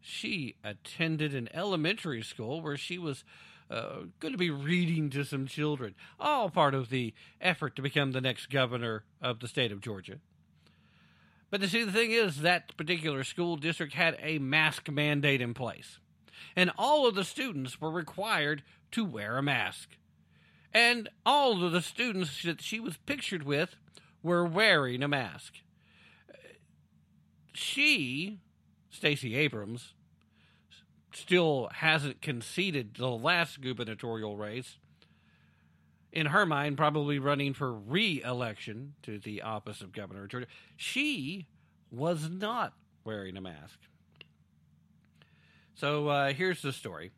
[0.00, 3.24] she attended an elementary school where she was
[3.68, 5.94] uh, going to be reading to some children.
[6.20, 10.20] All part of the effort to become the next governor of the state of Georgia.
[11.50, 15.54] But you see, the thing is, that particular school district had a mask mandate in
[15.54, 15.98] place,
[16.54, 19.96] and all of the students were required to wear a mask.
[20.76, 23.76] And all of the students that she was pictured with
[24.22, 25.54] were wearing a mask.
[27.54, 28.40] She,
[28.90, 29.94] Stacey Abrams,
[31.14, 34.76] still hasn't conceded the last gubernatorial race.
[36.12, 40.46] In her mind, probably running for re election to the office of governor of Georgia.
[40.76, 41.46] She
[41.90, 43.78] was not wearing a mask.
[45.74, 47.12] So uh, here's the story.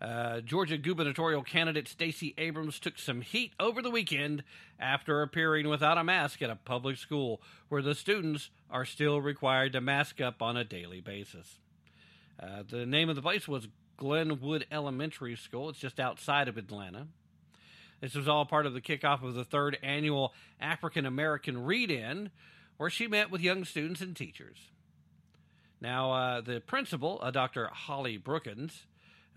[0.00, 4.42] Uh, Georgia gubernatorial candidate Stacey Abrams took some heat over the weekend
[4.78, 9.72] after appearing without a mask at a public school where the students are still required
[9.72, 11.58] to mask up on a daily basis.
[12.42, 15.68] Uh, the name of the place was Glenwood Elementary School.
[15.68, 17.06] It's just outside of Atlanta.
[18.00, 22.30] This was all part of the kickoff of the third annual African American Read In,
[22.78, 24.70] where she met with young students and teachers.
[25.82, 27.68] Now, uh, the principal, uh, Dr.
[27.70, 28.84] Holly Brookins,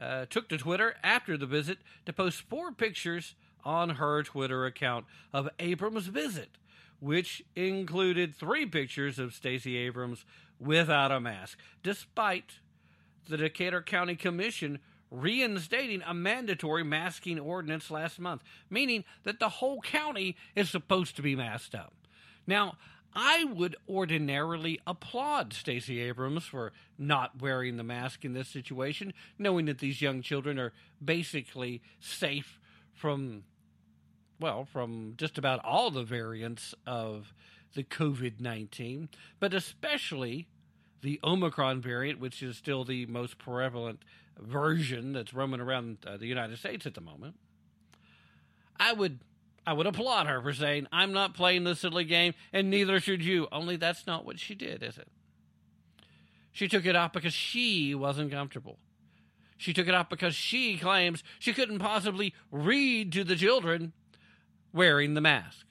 [0.04, 5.06] uh, took to Twitter after the visit to post four pictures on her Twitter account
[5.32, 6.50] of Abrams' visit,
[7.00, 10.26] which included three pictures of Stacey Abrams
[10.60, 12.60] without a mask, despite
[13.30, 14.80] the Decatur County Commission
[15.10, 21.22] reinstating a mandatory masking ordinance last month, meaning that the whole county is supposed to
[21.22, 21.94] be masked up.
[22.48, 22.78] Now,
[23.16, 29.66] I would ordinarily applaud Stacey Abrams for not wearing the mask in this situation, knowing
[29.66, 32.60] that these young children are basically safe
[32.94, 33.44] from,
[34.40, 37.34] well, from just about all the variants of
[37.76, 39.10] the COVID 19,
[39.40, 40.48] but especially
[41.02, 44.04] the Omicron variant, which is still the most prevalent
[44.40, 47.36] version that's roaming around uh, the United States at the moment.
[48.80, 49.20] I would
[49.66, 53.24] I would applaud her for saying, I'm not playing this silly game, and neither should
[53.24, 53.48] you.
[53.52, 55.08] Only that's not what she did, is it?
[56.52, 58.78] She took it off because she wasn't comfortable.
[59.58, 63.94] She took it off because she claims she couldn't possibly read to the children
[64.74, 65.66] wearing the mask.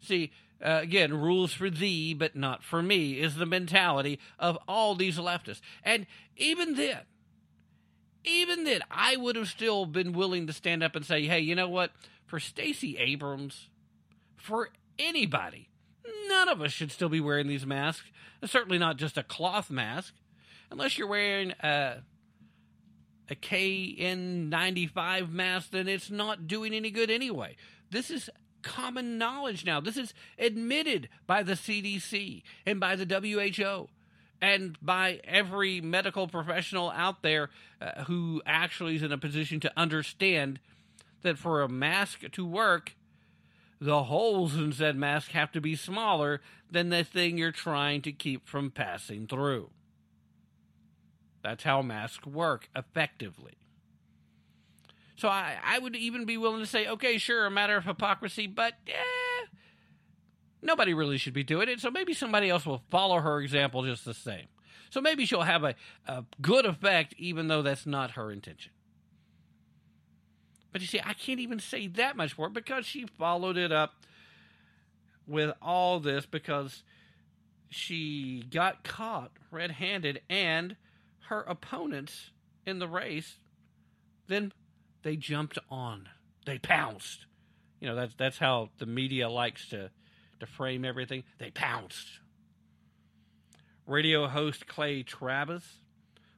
[0.00, 0.32] See,
[0.64, 5.18] uh, again, rules for thee, but not for me, is the mentality of all these
[5.18, 5.60] leftists.
[5.84, 7.00] And even then,
[8.28, 11.54] even then, I would have still been willing to stand up and say, hey, you
[11.54, 11.92] know what?
[12.26, 13.68] For Stacey Abrams,
[14.36, 15.68] for anybody,
[16.28, 18.10] none of us should still be wearing these masks.
[18.44, 20.14] Certainly not just a cloth mask,
[20.70, 22.02] unless you're wearing a,
[23.30, 27.56] a KN95 mask, then it's not doing any good anyway.
[27.90, 28.30] This is
[28.62, 29.80] common knowledge now.
[29.80, 33.88] This is admitted by the CDC and by the WHO
[34.40, 39.72] and by every medical professional out there uh, who actually is in a position to
[39.76, 40.60] understand
[41.22, 42.94] that for a mask to work,
[43.80, 48.12] the holes in said mask have to be smaller than the thing you're trying to
[48.12, 49.70] keep from passing through.
[51.42, 53.54] That's how masks work effectively.
[55.16, 58.46] So I, I would even be willing to say, okay, sure, a matter of hypocrisy,
[58.46, 58.92] but eh,
[60.62, 61.80] nobody really should be doing it.
[61.80, 64.46] So maybe somebody else will follow her example just the same.
[64.90, 65.74] So maybe she'll have a,
[66.06, 68.72] a good effect, even though that's not her intention.
[70.72, 73.94] But you see, I can't even say that much it because she followed it up
[75.26, 76.82] with all this because
[77.68, 80.76] she got caught red handed and
[81.28, 82.30] her opponents
[82.66, 83.38] in the race
[84.28, 84.52] then
[85.02, 86.08] they jumped on.
[86.46, 87.26] They pounced.
[87.80, 89.90] You know, that's that's how the media likes to
[90.40, 91.24] to frame everything.
[91.38, 92.20] They pounced.
[93.86, 95.64] Radio host Clay Travis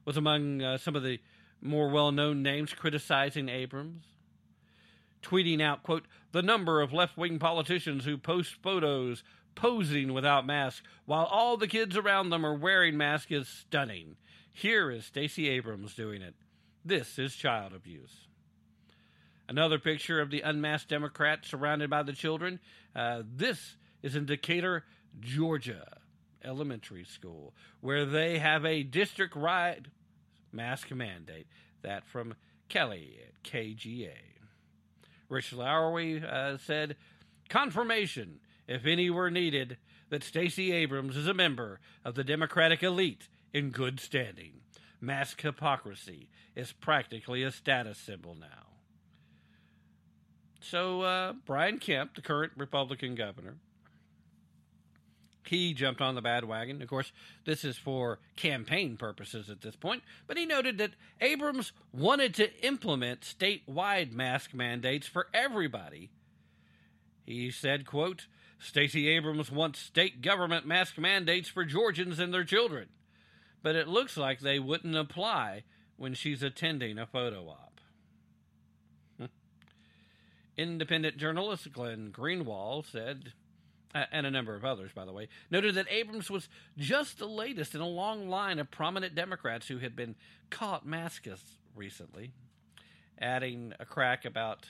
[0.05, 1.19] was among uh, some of the
[1.61, 4.05] more well-known names criticizing Abrams,
[5.21, 9.23] tweeting out, quote, "The number of left-wing politicians who post photos
[9.53, 14.15] posing without masks while all the kids around them are wearing masks is stunning.
[14.51, 16.35] Here is Stacey Abrams doing it.
[16.83, 18.27] This is child abuse."
[19.49, 22.61] Another picture of the unmasked Democrat surrounded by the children.
[22.95, 24.85] Uh, this is in Decatur,
[25.19, 25.97] Georgia
[26.43, 29.89] Elementary School, where they have a district wide
[30.51, 31.47] mask mandate.
[31.81, 32.35] That from
[32.69, 34.11] Kelly at KGA.
[35.29, 36.95] Rich Lowry uh, said,
[37.49, 39.77] confirmation, if any were needed,
[40.09, 44.61] that Stacey Abrams is a member of the Democratic elite in good standing.
[44.99, 48.67] Mask hypocrisy is practically a status symbol now.
[50.59, 53.55] So, uh, Brian Kemp, the current Republican governor,
[55.47, 56.81] he jumped on the bandwagon.
[56.81, 57.11] Of course,
[57.45, 62.65] this is for campaign purposes at this point, but he noted that Abrams wanted to
[62.65, 66.09] implement statewide mask mandates for everybody.
[67.25, 68.27] He said, quote,
[68.59, 72.89] Stacey Abrams wants state government mask mandates for Georgians and their children,
[73.63, 75.63] but it looks like they wouldn't apply
[75.97, 77.81] when she's attending a photo op.
[80.57, 83.33] Independent journalist Glenn Greenwald said,
[83.93, 87.75] and a number of others, by the way, noted that Abrams was just the latest
[87.75, 90.15] in a long line of prominent Democrats who had been
[90.49, 91.41] caught maskless
[91.75, 92.31] recently,
[93.19, 94.65] adding a crack about.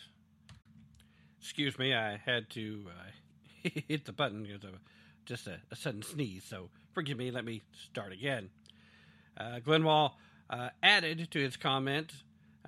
[1.40, 4.76] Excuse me, I had to uh, hit the button because of
[5.26, 7.32] just a, a, sudden sneeze, so forgive me.
[7.32, 8.50] Let me start again.
[9.40, 10.12] Uh, Greenwald
[10.52, 12.12] uh, added to his comment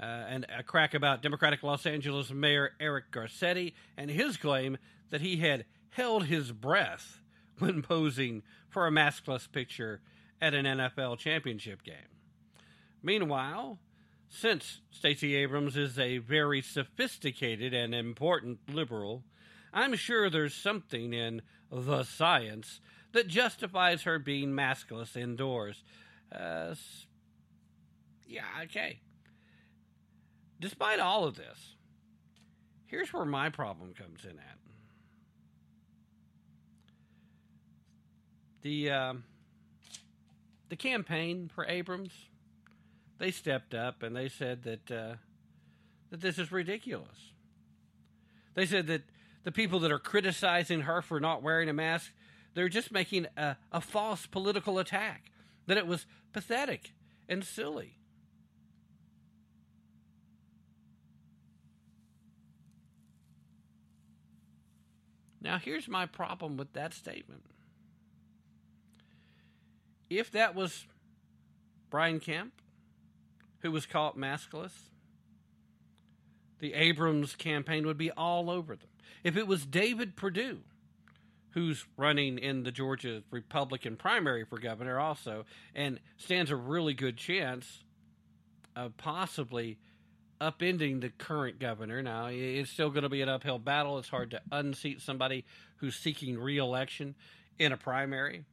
[0.02, 4.78] uh, and a crack about Democratic Los Angeles Mayor Eric Garcetti and his claim
[5.12, 7.22] that he had held his breath
[7.60, 10.02] when posing for a maskless picture
[10.42, 11.96] at an NFL championship game.
[13.02, 13.80] Meanwhile,
[14.30, 19.24] since Stacey Abrams is a very sophisticated and important liberal,
[19.74, 21.42] I'm sure there's something in
[21.72, 22.80] the science
[23.12, 25.84] that justifies her being maskless indoors.
[26.32, 26.74] Uh,
[28.28, 29.00] yeah, okay.
[30.60, 31.76] Despite all of this,
[32.86, 34.63] here's where my problem comes in at.
[38.64, 39.14] The uh,
[40.70, 42.14] the campaign for Abrams,
[43.20, 45.16] they stepped up and they said that uh,
[46.10, 47.34] that this is ridiculous.
[48.56, 49.04] They said that
[49.44, 52.14] the people that are criticizing her for not wearing a mask,
[52.54, 55.32] they're just making a, a false political attack.
[55.68, 56.94] That it was pathetic
[57.28, 57.98] and silly.
[65.42, 67.44] Now, here's my problem with that statement.
[70.20, 70.86] If that was
[71.90, 72.54] Brian Kemp,
[73.60, 74.74] who was caught maskless,
[76.60, 78.90] the Abrams campaign would be all over them.
[79.24, 80.60] If it was David Perdue,
[81.52, 85.46] who's running in the Georgia Republican primary for governor also,
[85.76, 87.84] and stands a really good chance
[88.76, 89.78] of possibly
[90.42, 92.02] upending the current governor.
[92.02, 94.00] Now, it's still going to be an uphill battle.
[94.00, 95.46] It's hard to unseat somebody
[95.78, 97.16] who's seeking reelection
[97.60, 98.46] in a primary.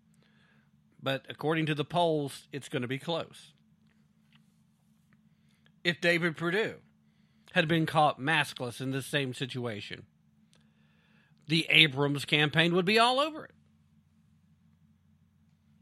[1.03, 3.53] But according to the polls, it's going to be close.
[5.83, 6.77] If David Perdue
[7.53, 10.05] had been caught maskless in this same situation,
[11.49, 13.53] the Abrams campaign would be all over it.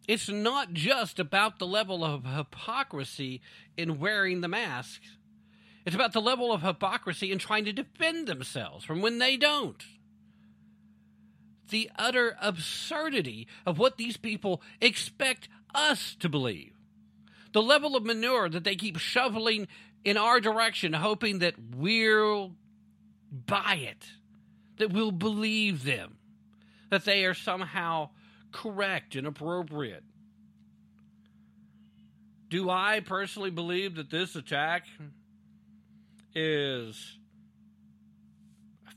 [0.06, 3.42] It's not just about the level of hypocrisy
[3.76, 5.02] in wearing the mask.
[5.84, 9.84] It's about the level of hypocrisy in trying to defend themselves from when they don't.
[11.68, 16.72] The utter absurdity of what these people expect us to believe.
[17.52, 19.68] The level of manure that they keep shoveling
[20.04, 22.52] in our direction, hoping that we'll
[23.30, 24.06] buy it
[24.78, 26.16] that we'll believe them,
[26.90, 28.08] that they are somehow
[28.52, 30.04] correct and appropriate.
[32.48, 34.86] Do I personally believe that this attack
[36.34, 37.18] is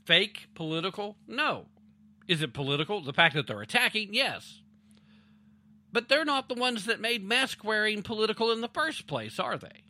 [0.04, 1.16] fake political?
[1.28, 1.66] No.
[2.28, 3.02] Is it political?
[3.02, 4.14] The fact that they're attacking?
[4.14, 4.60] Yes.
[5.92, 9.58] But they're not the ones that made mask wearing political in the first place, are
[9.58, 9.84] they?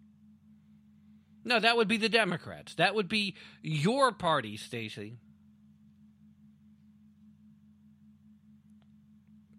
[1.45, 2.75] No, that would be the Democrats.
[2.75, 5.19] That would be your party, Stacey.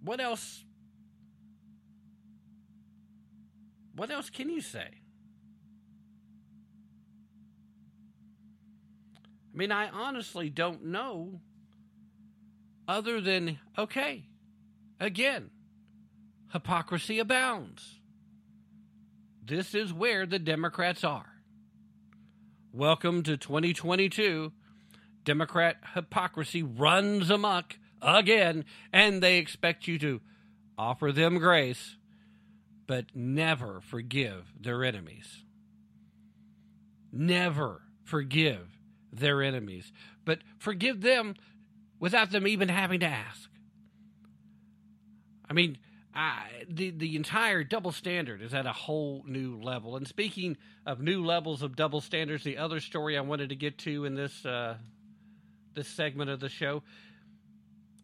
[0.04, 0.64] what else?
[3.96, 4.90] What else can you say?
[9.54, 11.42] I mean, I honestly don't know
[12.88, 14.26] other than, okay,
[15.00, 15.50] again,
[16.52, 18.00] hypocrisy abounds.
[19.46, 21.34] This is where the Democrats are.
[22.72, 24.52] Welcome to 2022.
[25.24, 30.22] Democrat hypocrisy runs amok again, and they expect you to
[30.78, 31.98] offer them grace,
[32.88, 35.44] but never forgive their enemies.
[37.12, 38.78] Never forgive
[39.12, 39.92] their enemies,
[40.26, 41.36] but forgive them
[42.04, 43.50] without them even having to ask.
[45.50, 45.78] I mean,
[46.14, 49.96] I, the the entire double standard is at a whole new level.
[49.96, 53.78] And speaking of new levels of double standards, the other story I wanted to get
[53.80, 54.76] to in this uh,
[55.76, 56.84] this segment of the show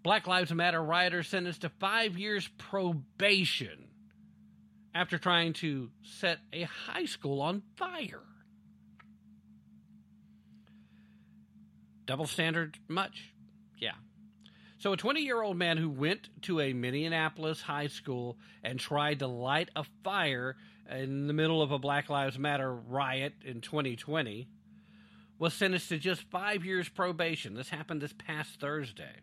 [0.02, 3.90] Black Lives Matter rioter sentenced to five years probation
[4.96, 8.24] after trying to set a high school on fire.
[12.06, 13.34] Double standard much?
[13.80, 13.94] Yeah.
[14.78, 19.20] So, a 20 year old man who went to a Minneapolis high school and tried
[19.20, 20.56] to light a fire
[20.90, 24.48] in the middle of a Black Lives Matter riot in 2020
[25.38, 27.56] was sentenced to just five years probation.
[27.56, 29.16] This happened this past Thursday.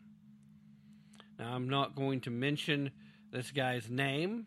[1.38, 2.90] Now, I'm not going to mention
[3.30, 4.46] this guy's name,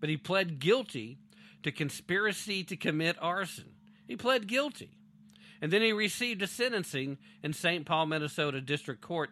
[0.00, 1.18] but he pled guilty
[1.62, 3.74] to conspiracy to commit arson.
[4.06, 4.98] He pled guilty.
[5.64, 7.86] And then he received a sentencing in St.
[7.86, 9.30] Paul, Minnesota District Court.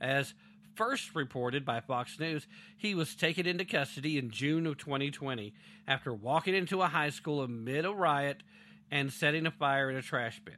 [0.00, 0.32] As
[0.74, 2.46] first reported by Fox News,
[2.78, 5.52] he was taken into custody in June of 2020
[5.86, 8.42] after walking into a high school amid a riot
[8.90, 10.54] and setting a fire in a trash bin.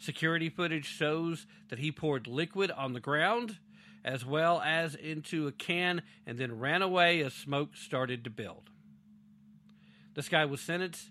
[0.00, 3.58] Security footage shows that he poured liquid on the ground
[4.04, 8.70] as well as into a can and then ran away as smoke started to build.
[10.16, 11.10] This guy was sentenced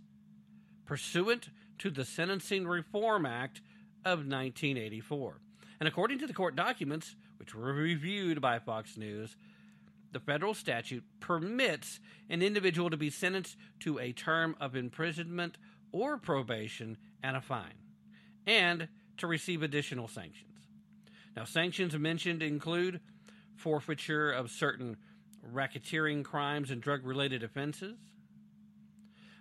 [0.86, 1.48] pursuant
[1.80, 3.62] to the Sentencing Reform Act
[4.06, 5.40] of 1984.
[5.80, 9.36] And according to the court documents, which were reviewed by Fox News,
[10.12, 12.00] the federal statute permits
[12.30, 15.58] an individual to be sentenced to a term of imprisonment
[15.92, 17.74] or probation and a fine,
[18.46, 20.44] and to receive additional sanctions.
[21.36, 23.00] Now, sanctions mentioned include
[23.56, 24.98] forfeiture of certain
[25.54, 27.98] racketeering crimes and drug related offenses,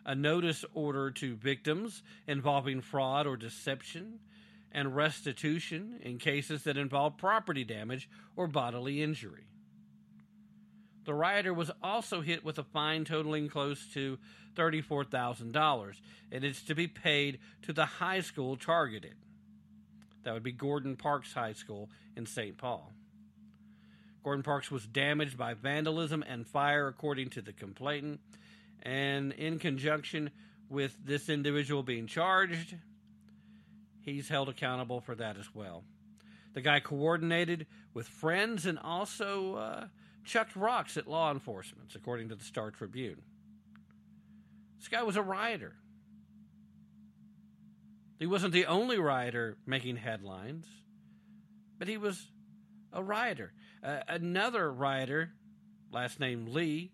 [0.06, 4.20] a notice order to victims involving fraud or deception,
[4.72, 9.44] and restitution in cases that involve property damage or bodily injury.
[11.04, 14.18] The rioter was also hit with a fine totaling close to
[14.54, 15.94] $34,000,
[16.32, 19.14] and it's to be paid to the high school targeted.
[20.24, 22.58] That would be Gordon Parks High School in St.
[22.58, 22.92] Paul.
[24.24, 28.20] Gordon Parks was damaged by vandalism and fire, according to the complainant,
[28.82, 30.30] and in conjunction
[30.68, 32.74] with this individual being charged,
[34.00, 35.84] he's held accountable for that as well.
[36.54, 39.86] The guy coordinated with friends and also uh,
[40.24, 43.22] chucked rocks at law enforcement, according to the Star Tribune.
[44.78, 45.74] This guy was a rioter.
[48.18, 50.66] He wasn't the only rioter making headlines,
[51.78, 52.30] but he was
[52.92, 53.52] a rioter.
[53.82, 55.32] Uh, another rioter,
[55.92, 56.92] last name Lee,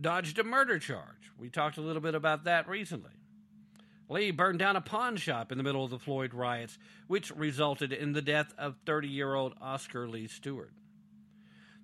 [0.00, 1.32] dodged a murder charge.
[1.38, 3.10] We talked a little bit about that recently.
[4.08, 6.78] Lee burned down a pawn shop in the middle of the Floyd riots,
[7.08, 10.72] which resulted in the death of 30 year old Oscar Lee Stewart.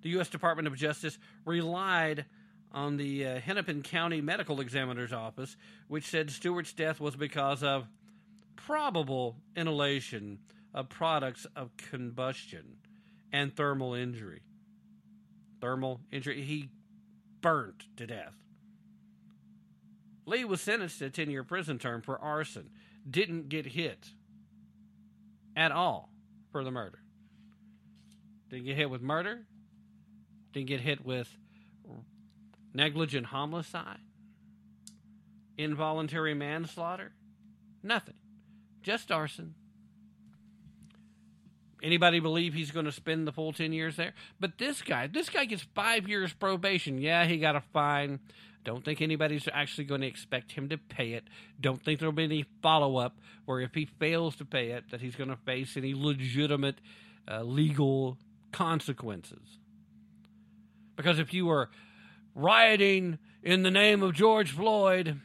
[0.01, 0.29] The U.S.
[0.29, 2.25] Department of Justice relied
[2.71, 5.55] on the uh, Hennepin County Medical Examiner's Office,
[5.87, 7.87] which said Stewart's death was because of
[8.55, 10.39] probable inhalation
[10.73, 12.77] of products of combustion
[13.31, 14.41] and thermal injury.
[15.61, 16.41] Thermal injury.
[16.41, 16.69] He
[17.43, 18.33] burnt to death.
[20.25, 22.71] Lee was sentenced to a 10 year prison term for arson.
[23.07, 24.09] Didn't get hit
[25.55, 26.09] at all
[26.51, 26.99] for the murder.
[28.49, 29.41] Didn't get hit with murder.
[30.53, 31.37] Didn't get hit with
[32.73, 33.99] negligent homicide,
[35.57, 37.11] involuntary manslaughter.
[37.83, 38.15] Nothing.
[38.81, 39.55] Just arson.
[41.83, 44.13] Anybody believe he's going to spend the full 10 years there?
[44.39, 46.97] But this guy, this guy gets five years probation.
[46.97, 48.21] Yeah, he got a fine.
[48.63, 51.25] Don't think anybody's actually going to expect him to pay it.
[51.59, 55.01] Don't think there'll be any follow up where if he fails to pay it, that
[55.01, 56.77] he's going to face any legitimate
[57.29, 58.17] uh, legal
[58.53, 59.59] consequences.
[60.95, 61.69] Because if you were
[62.33, 65.19] rioting in the name of George Floyd,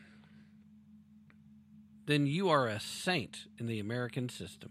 [2.06, 4.70] then you are a saint in the American system.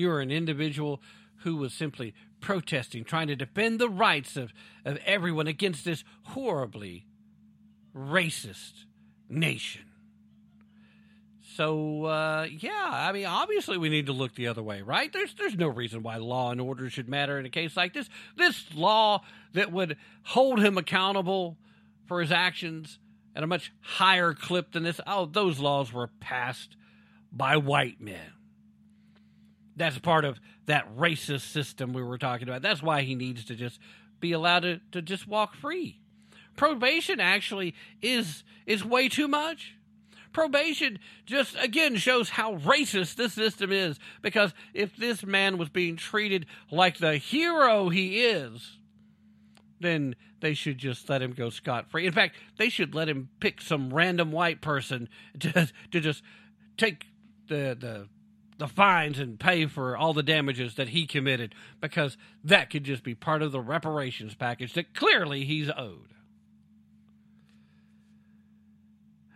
[0.00, 1.02] You are an individual
[1.42, 4.52] who was simply protesting, trying to defend the rights of,
[4.84, 7.06] of everyone against this horribly
[7.94, 8.84] racist
[9.28, 9.82] nation.
[11.54, 15.12] So uh, yeah, I mean, obviously we need to look the other way, right?
[15.12, 18.08] There's there's no reason why law and order should matter in a case like this.
[18.36, 19.22] This law
[19.52, 21.58] that would hold him accountable
[22.06, 22.98] for his actions
[23.36, 25.00] at a much higher clip than this.
[25.06, 26.76] Oh, those laws were passed
[27.30, 28.32] by white men.
[29.80, 32.60] That's part of that racist system we were talking about.
[32.60, 33.80] That's why he needs to just
[34.20, 35.98] be allowed to, to just walk free.
[36.54, 39.76] Probation actually is is way too much.
[40.34, 45.96] Probation just again shows how racist this system is because if this man was being
[45.96, 48.76] treated like the hero he is,
[49.80, 52.06] then they should just let him go scot free.
[52.06, 55.08] In fact, they should let him pick some random white person
[55.40, 56.22] to to just
[56.76, 57.06] take
[57.48, 58.08] the the
[58.60, 63.02] the fines and pay for all the damages that he committed because that could just
[63.02, 66.12] be part of the reparations package that clearly he's owed.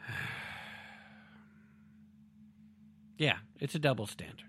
[3.19, 4.45] yeah, it's a double standard.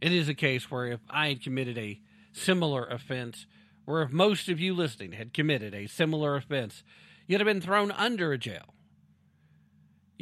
[0.00, 2.00] It is a case where if I had committed a
[2.32, 3.46] similar offense,
[3.86, 6.82] or if most of you listening had committed a similar offense,
[7.26, 8.72] you'd have been thrown under a jail.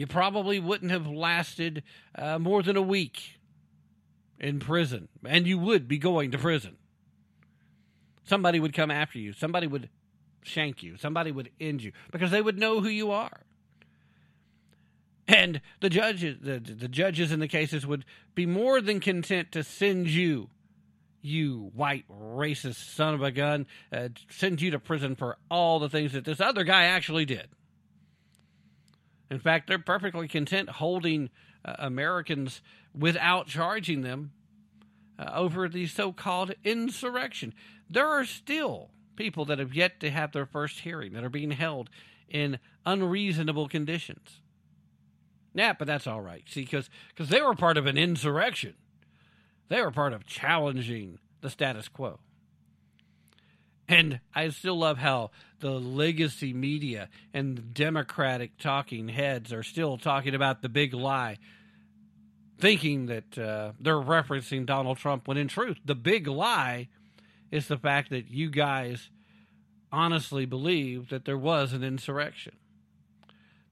[0.01, 1.83] You probably wouldn't have lasted
[2.15, 3.39] uh, more than a week
[4.39, 6.79] in prison, and you would be going to prison.
[8.25, 9.35] Somebody would come after you.
[9.35, 9.91] Somebody would
[10.43, 10.97] shank you.
[10.97, 13.43] Somebody would end you because they would know who you are.
[15.29, 19.63] And the judges, the, the judges in the cases would be more than content to
[19.63, 20.49] send you,
[21.21, 25.91] you white racist son of a gun, uh, send you to prison for all the
[25.91, 27.49] things that this other guy actually did.
[29.31, 31.31] In fact, they're perfectly content holding
[31.65, 32.63] uh, Americans
[32.99, 34.33] without charging them
[35.19, 37.55] uh, over the so called insurrection.
[37.89, 41.53] There are still people that have yet to have their first hearing that are being
[41.53, 41.91] held
[42.29, 44.41] in unreasonable conditions.
[45.55, 46.45] Yeah, but that's all right.
[46.49, 46.89] See, because
[47.29, 48.75] they were part of an insurrection,
[49.69, 52.21] they were part of challenging the status quo.
[53.91, 59.99] And I still love how the legacy media and the Democratic talking heads are still
[59.99, 61.39] talking about the big lie,
[62.57, 66.87] thinking that uh, they're referencing Donald Trump, when in truth, the big lie
[67.51, 69.11] is the fact that you guys
[69.91, 72.53] honestly believe that there was an insurrection.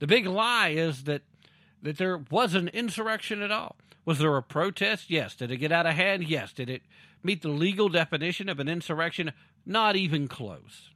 [0.00, 1.22] The big lie is that
[1.80, 3.76] that there was an insurrection at all.
[4.04, 5.10] Was there a protest?
[5.10, 5.36] Yes.
[5.36, 6.24] Did it get out of hand?
[6.24, 6.52] Yes.
[6.52, 6.82] Did it
[7.22, 9.32] meet the legal definition of an insurrection?
[9.68, 10.92] Not even close.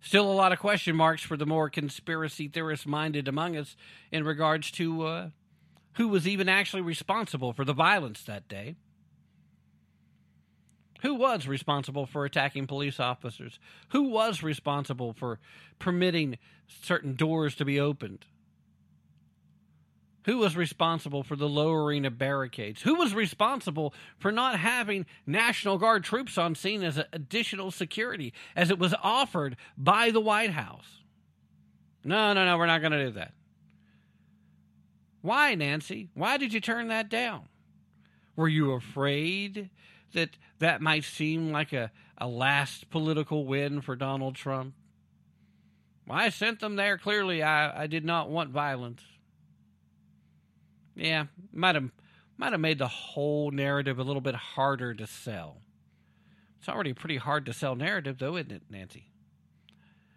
[0.00, 3.76] Still a lot of question marks for the more conspiracy theorist minded among us
[4.12, 5.30] in regards to uh,
[5.94, 8.76] who was even actually responsible for the violence that day.
[11.02, 13.58] Who was responsible for attacking police officers?
[13.88, 15.40] Who was responsible for
[15.80, 16.38] permitting
[16.68, 18.24] certain doors to be opened?
[20.26, 22.82] Who was responsible for the lowering of barricades?
[22.82, 28.70] Who was responsible for not having National Guard troops on scene as additional security as
[28.70, 31.02] it was offered by the White House?
[32.04, 33.32] No, no, no, we're not going to do that.
[35.22, 36.10] Why, Nancy?
[36.14, 37.48] Why did you turn that down?
[38.36, 39.70] Were you afraid
[40.12, 44.74] that that might seem like a, a last political win for Donald Trump.
[46.08, 46.98] I sent them there.
[46.98, 49.02] Clearly, I, I did not want violence.
[50.96, 51.90] Yeah, might have
[52.38, 55.58] might have made the whole narrative a little bit harder to sell.
[56.58, 59.06] It's already a pretty hard to sell narrative, though, isn't it, Nancy?
[59.70, 59.72] I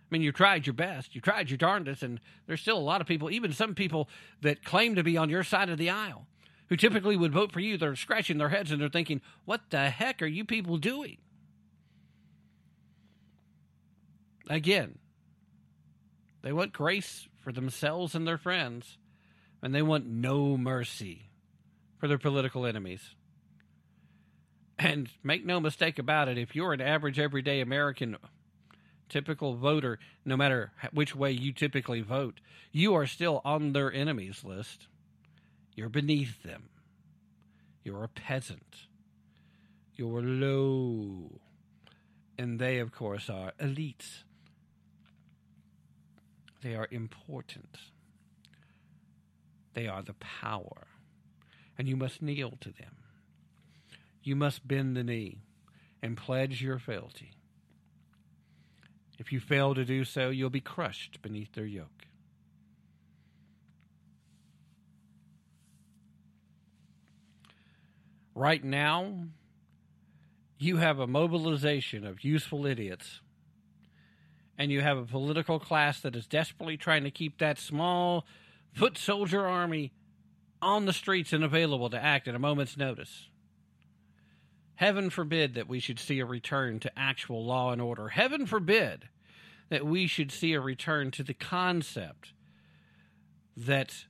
[0.10, 3.08] mean, you tried your best, you tried your darndest, and there's still a lot of
[3.08, 4.10] people, even some people
[4.42, 6.26] that claim to be on your side of the aisle,
[6.68, 9.92] who typically would vote for you, they're scratching their heads and they're thinking, what the
[9.92, 11.18] heck are you people doing?
[14.50, 14.98] Again,
[16.42, 18.98] they want grace for themselves and their friends,
[19.62, 21.30] and they want no mercy
[21.98, 23.16] for their political enemies.
[24.78, 28.16] And make no mistake about it, if you're an average, everyday American,
[29.10, 32.40] typical voter, no matter which way you typically vote,
[32.72, 34.88] you are still on their enemies list.
[35.76, 36.70] You're beneath them.
[37.84, 38.88] You're a peasant.
[39.96, 41.40] You're low.
[42.38, 44.24] And they, of course, are elites.
[46.62, 47.78] They are important.
[49.80, 50.88] They are the power.
[51.78, 52.98] And you must kneel to them.
[54.22, 55.38] You must bend the knee
[56.02, 57.32] and pledge your fealty.
[59.18, 62.08] If you fail to do so, you'll be crushed beneath their yoke.
[68.36, 69.26] right now,
[70.58, 73.20] you have a mobilization of useful idiots,
[74.58, 78.26] and you have a political class that is desperately trying to keep that small
[78.74, 79.94] foot soldier army
[80.62, 83.28] on the streets and available to act at a moment's notice.
[84.76, 88.10] Heaven forbid that we should see a return to actual law and order.
[88.10, 89.10] Heaven forbid
[89.70, 92.34] that we should see a return to the concept
[93.58, 94.06] that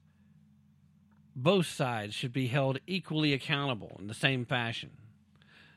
[1.35, 4.91] both sides should be held equally accountable in the same fashion.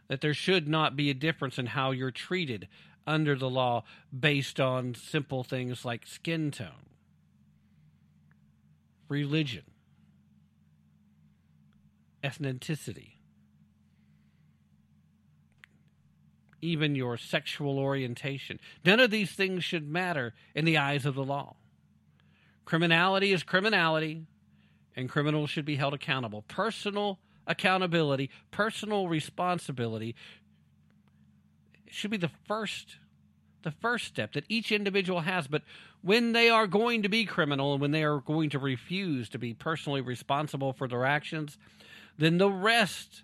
[0.08, 2.68] That there should not be a difference in how you're treated
[3.06, 3.84] under the law
[4.18, 6.86] based on simple things like skin tone,
[9.12, 9.64] religion,
[12.24, 13.12] ethnicity,
[16.62, 18.58] even your sexual orientation.
[18.84, 21.56] None of these things should matter in the eyes of the law.
[22.64, 24.24] Criminality is criminality
[24.96, 26.42] and criminals should be held accountable.
[26.48, 30.14] Personal accountability, personal responsibility
[31.88, 32.96] should be the first
[33.62, 35.62] the first step that each individual has but
[36.02, 39.38] when they are going to be criminal and when they are going to refuse to
[39.38, 41.58] be personally responsible for their actions
[42.18, 43.22] then the rest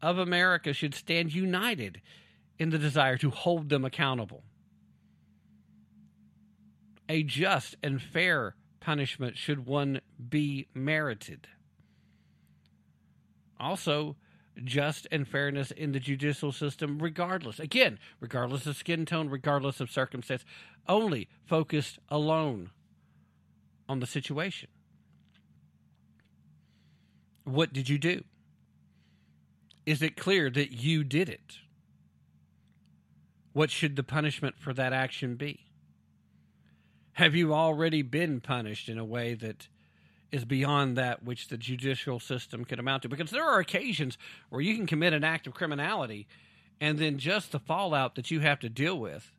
[0.00, 2.00] of America should stand united
[2.58, 4.42] in the desire to hold them accountable.
[7.08, 11.46] A just and fair punishment should one be merited.
[13.58, 14.16] Also,
[14.64, 19.90] just and fairness in the judicial system, regardless, again, regardless of skin tone, regardless of
[19.90, 20.44] circumstance,
[20.88, 22.70] only focused alone
[23.88, 24.68] on the situation.
[27.44, 28.24] What did you do?
[29.84, 31.58] Is it clear that you did it?
[33.52, 35.66] What should the punishment for that action be?
[37.14, 39.68] Have you already been punished in a way that
[40.32, 43.08] is beyond that which the judicial system can amount to?
[43.08, 44.18] Because there are occasions
[44.48, 46.26] where you can commit an act of criminality
[46.80, 49.30] and then just the fallout that you have to deal with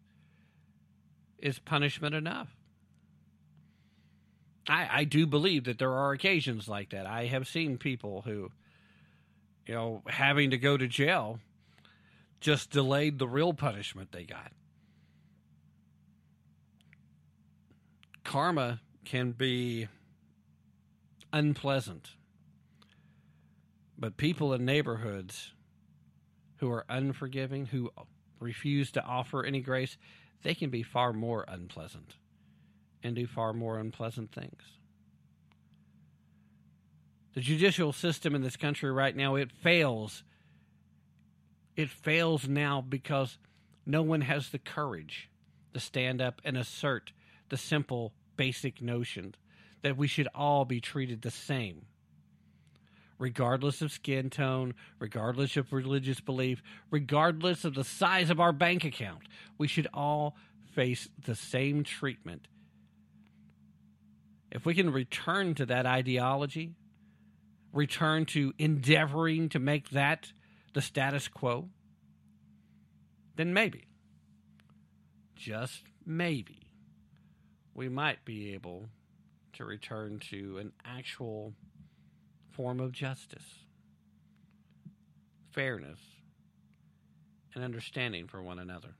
[1.39, 2.55] is punishment enough.
[4.69, 7.05] I, I do believe that there are occasions like that.
[7.05, 8.49] I have seen people who,
[9.67, 11.39] you know, having to go to jail
[12.39, 14.51] just delayed the real punishment they got.
[18.23, 19.89] Karma can be
[21.33, 22.11] unpleasant,
[23.97, 25.51] but people in neighborhoods
[26.57, 27.91] who are unforgiving, who
[28.39, 29.97] refuse to offer any grace,
[30.43, 32.15] they can be far more unpleasant
[33.01, 34.61] and do far more unpleasant things.
[37.33, 40.23] The judicial system in this country right now, it fails.
[41.75, 43.39] It fails now because
[43.85, 45.29] no one has the courage
[45.73, 47.11] to stand up and assert
[47.49, 49.33] the simple, basic notion
[49.83, 51.85] that we should all be treated the same.
[53.19, 58.83] Regardless of skin tone, regardless of religious belief, regardless of the size of our bank
[58.83, 59.21] account,
[59.57, 60.35] we should all
[60.73, 62.47] face the same treatment
[64.53, 66.75] if we can return to that ideology,
[67.73, 70.31] return to endeavoring to make that
[70.73, 71.69] the status quo,
[73.35, 73.87] then maybe,
[75.35, 76.67] just maybe,
[77.73, 78.85] we might be able
[79.53, 81.53] to return to an actual
[82.51, 83.65] form of justice,
[85.51, 85.99] fairness,
[87.55, 88.95] and understanding for one another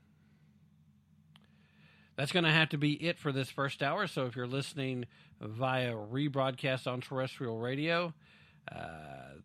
[2.16, 4.06] that's going to have to be it for this first hour.
[4.06, 5.06] So if you're listening
[5.40, 8.14] via rebroadcast on terrestrial radio,
[8.70, 8.78] uh,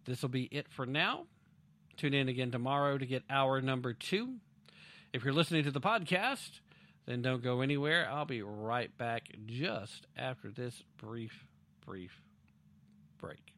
[0.05, 1.26] this will be it for now.
[1.97, 4.36] Tune in again tomorrow to get hour number two.
[5.12, 6.60] If you're listening to the podcast,
[7.10, 8.07] then don't go anywhere.
[8.12, 11.43] I'll be right back just after this brief,
[11.84, 12.22] brief
[13.18, 13.55] break.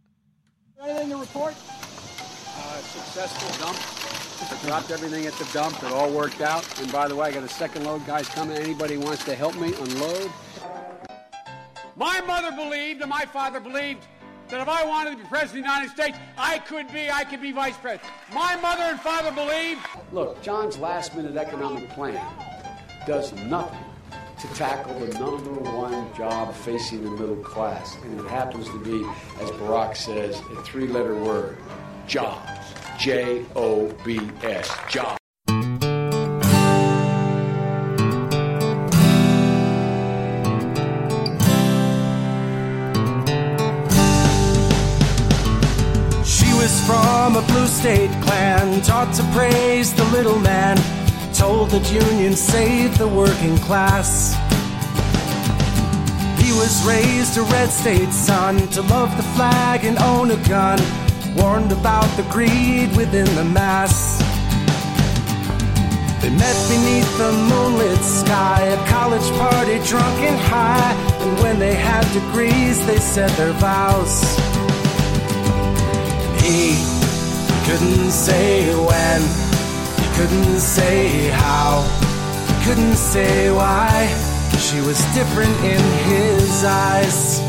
[0.82, 1.54] Anything to report?
[1.54, 3.78] Uh, successful dump.
[4.49, 5.84] I dropped everything at the dump.
[5.84, 6.66] It all worked out.
[6.80, 8.56] And by the way, I got a second load guys coming.
[8.56, 10.32] Anybody wants to help me unload?
[11.97, 14.08] My mother believed and my father believed
[14.47, 17.26] that if I wanted to be president of the United States, I could be, I
[17.26, 18.10] could be vice president.
[18.34, 19.82] My mother and father believed.
[20.14, 22.26] Look, John's last minute economic plan
[23.08, 23.80] does nothing
[24.39, 27.95] to tackle the number one job facing the middle class.
[28.04, 29.04] And it happens to be,
[29.39, 31.58] as Barack says, a three letter word
[32.08, 32.49] jobs.
[32.99, 34.70] J O B S.
[34.89, 35.18] Jobs.
[46.24, 50.78] She was from a blue state clan, taught to praise the little man,
[51.42, 54.36] told that unions saved the working class.
[56.38, 60.80] He was raised a red state son to love the flag and own a gun,
[61.36, 64.22] warned about the greed within the mass.
[66.22, 71.74] They met beneath the moonlit sky, a college party drunk and high, and when they
[71.74, 74.14] had degrees, they said their vows.
[76.46, 76.78] He
[77.66, 79.51] couldn't say when, he
[80.16, 81.86] couldn't say how,
[82.64, 84.07] couldn't say why.
[84.59, 87.39] She was different in his eyes.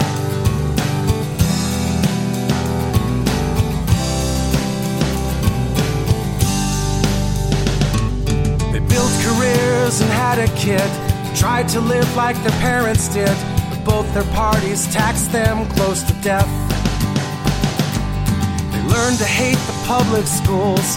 [8.73, 10.89] They built careers and had a kid,
[11.37, 13.37] tried to live like their parents did,
[13.69, 16.49] but both their parties taxed them close to death.
[18.73, 20.97] They learned to hate the public schools,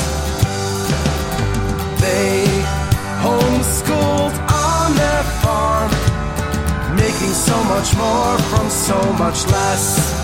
[7.63, 10.21] Much more from so much less.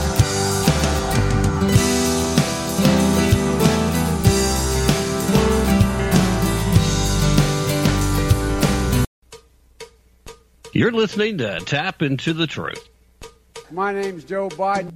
[10.73, 12.88] You're listening to Tap Into the Truth.
[13.71, 14.93] My name's Joe Biden.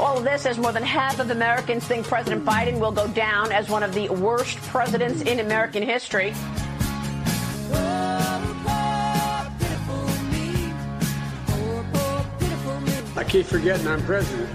[0.00, 3.52] All of this as more than half of Americans think President Biden will go down
[3.52, 6.34] as one of the worst presidents in American history.
[13.18, 14.48] I keep forgetting I'm president.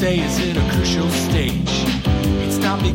[0.00, 1.10] Is in a crucial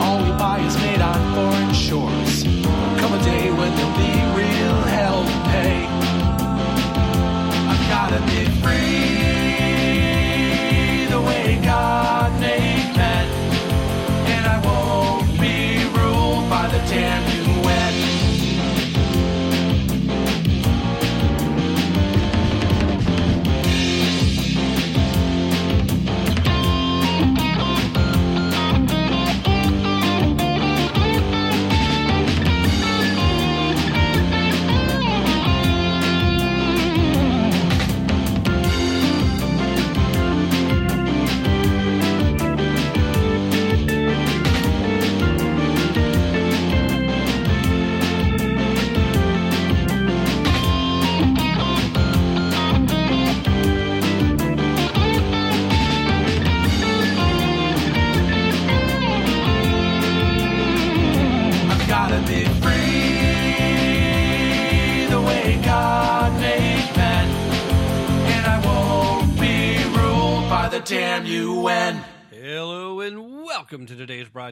[0.00, 2.44] All we buy is made on foreign shores.
[3.00, 5.86] Come a day when there'll be real hell to pay.
[7.70, 9.27] I've gotta be free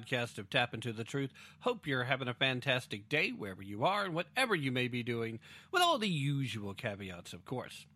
[0.06, 1.32] broadcast of Tap Into the Truth.
[1.60, 5.40] Hope you're having a fantastic day wherever you are and whatever you may be doing,
[5.72, 7.86] with all the usual caveats, of course.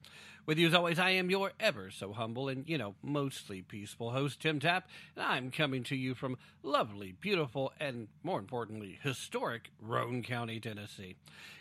[0.44, 4.10] With you as always, I am your ever so humble and, you know, mostly peaceful
[4.10, 9.70] host, Tim Tap, and I'm coming to you from lovely, beautiful, and more importantly, historic
[9.80, 11.14] Roane County, Tennessee.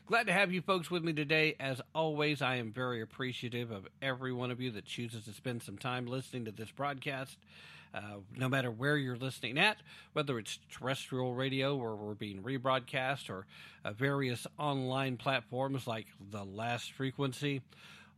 [0.07, 1.55] Glad to have you folks with me today.
[1.59, 5.61] As always, I am very appreciative of every one of you that chooses to spend
[5.61, 7.37] some time listening to this broadcast.
[7.91, 9.77] Uh, no matter where you're listening at,
[10.13, 13.47] whether it's terrestrial radio where we're being rebroadcast or
[13.83, 17.61] uh, various online platforms like The Last Frequency,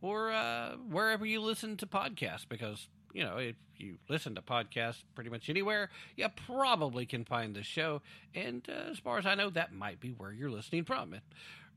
[0.01, 5.03] or uh, wherever you listen to podcasts, because, you know, if you listen to podcasts
[5.15, 8.01] pretty much anywhere, you probably can find the show.
[8.35, 11.13] And uh, as far as I know, that might be where you're listening from.
[11.13, 11.21] And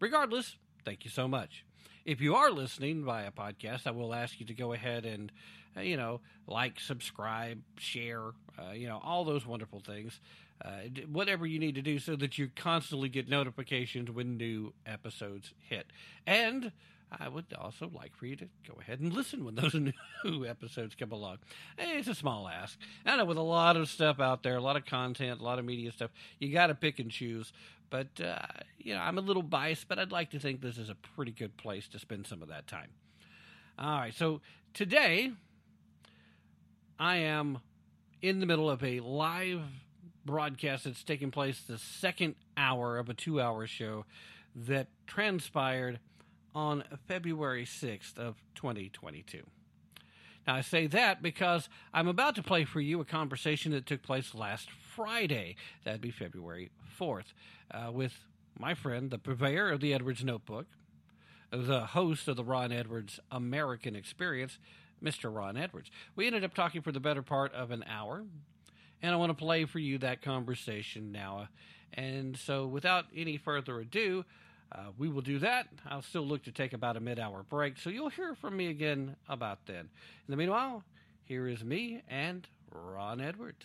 [0.01, 1.65] regardless, thank you so much.
[2.05, 5.31] If you are listening via podcast, I will ask you to go ahead and,
[5.81, 10.21] you know, like, subscribe, share, uh, you know, all those wonderful things.
[10.65, 15.53] Uh, whatever you need to do so that you constantly get notifications when new episodes
[15.69, 15.87] hit.
[16.29, 16.71] And
[17.21, 19.75] I would also like for you to go ahead and listen when those
[20.25, 21.39] new episodes come along.
[21.79, 22.79] It's a small ask.
[23.05, 25.59] I know with a lot of stuff out there, a lot of content, a lot
[25.59, 27.53] of media stuff, you got to pick and choose.
[27.91, 28.39] But, uh,
[28.79, 31.33] you know, I'm a little biased, but I'd like to think this is a pretty
[31.33, 32.89] good place to spend some of that time.
[33.79, 34.41] All right, so
[34.73, 35.33] today
[36.99, 37.59] I am
[38.23, 39.63] in the middle of a live
[40.25, 44.05] broadcast that's taking place the second hour of a two hour show
[44.55, 45.99] that transpired
[46.55, 49.43] on February 6th of 2022.
[50.47, 54.03] Now, I say that because I'm about to play for you a conversation that took
[54.03, 55.57] place last Friday.
[55.85, 56.71] That'd be February
[57.01, 57.33] 4th,
[57.71, 58.13] uh, with
[58.59, 60.67] my friend, the purveyor of the Edwards Notebook,
[61.51, 64.59] the host of the Ron Edwards American Experience,
[65.03, 65.35] Mr.
[65.35, 65.91] Ron Edwards.
[66.17, 68.25] We ended up talking for the better part of an hour,
[69.03, 71.49] and I want to play for you that conversation now.
[71.93, 74.25] And so, without any further ado,
[74.73, 75.69] uh, we will do that.
[75.87, 78.69] I'll still look to take about a mid hour break, so you'll hear from me
[78.69, 79.89] again about then.
[80.27, 80.83] In the meanwhile,
[81.25, 83.65] here is me and Ron Edwards.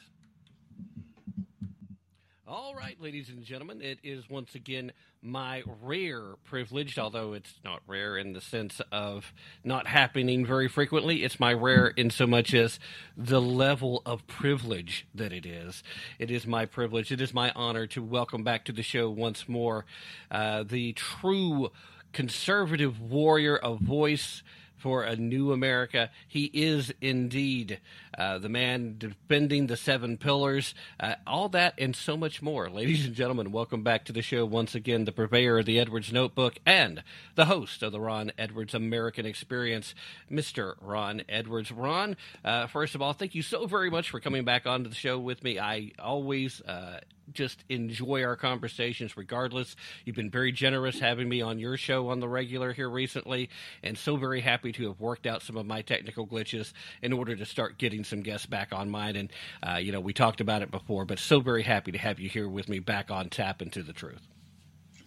[2.51, 4.91] All right, ladies and gentlemen, it is once again
[5.21, 9.31] my rare privilege, although it's not rare in the sense of
[9.63, 11.23] not happening very frequently.
[11.23, 12.79] It's my rare in so much as
[13.15, 15.83] the level of privilege that it is.
[16.17, 19.47] It is my privilege, it is my honor to welcome back to the show once
[19.47, 19.85] more
[20.31, 21.69] uh, the true
[22.13, 24.41] conservative warrior of voice
[24.79, 26.09] for a new America.
[26.27, 27.79] He is indeed
[28.17, 32.69] uh, the man defending the seven pillars, uh, all that and so much more.
[32.69, 36.11] Ladies and gentlemen, welcome back to the show once again, the purveyor of the Edwards
[36.11, 37.03] Notebook and
[37.35, 39.93] the host of the Ron Edwards American Experience,
[40.31, 40.75] Mr.
[40.81, 41.71] Ron Edwards.
[41.71, 44.95] Ron, uh, first of all, thank you so very much for coming back onto the
[44.95, 45.59] show with me.
[45.59, 47.01] I always uh,
[47.33, 49.75] just enjoy our conversations regardless.
[50.05, 53.49] You've been very generous having me on your show on the regular here recently,
[53.83, 57.35] and so very happy to have worked out some of my technical glitches in order
[57.35, 59.15] to start getting some guests back on mine.
[59.15, 62.19] And, uh, you know, we talked about it before, but so very happy to have
[62.19, 64.27] you here with me back on Tap into the Truth.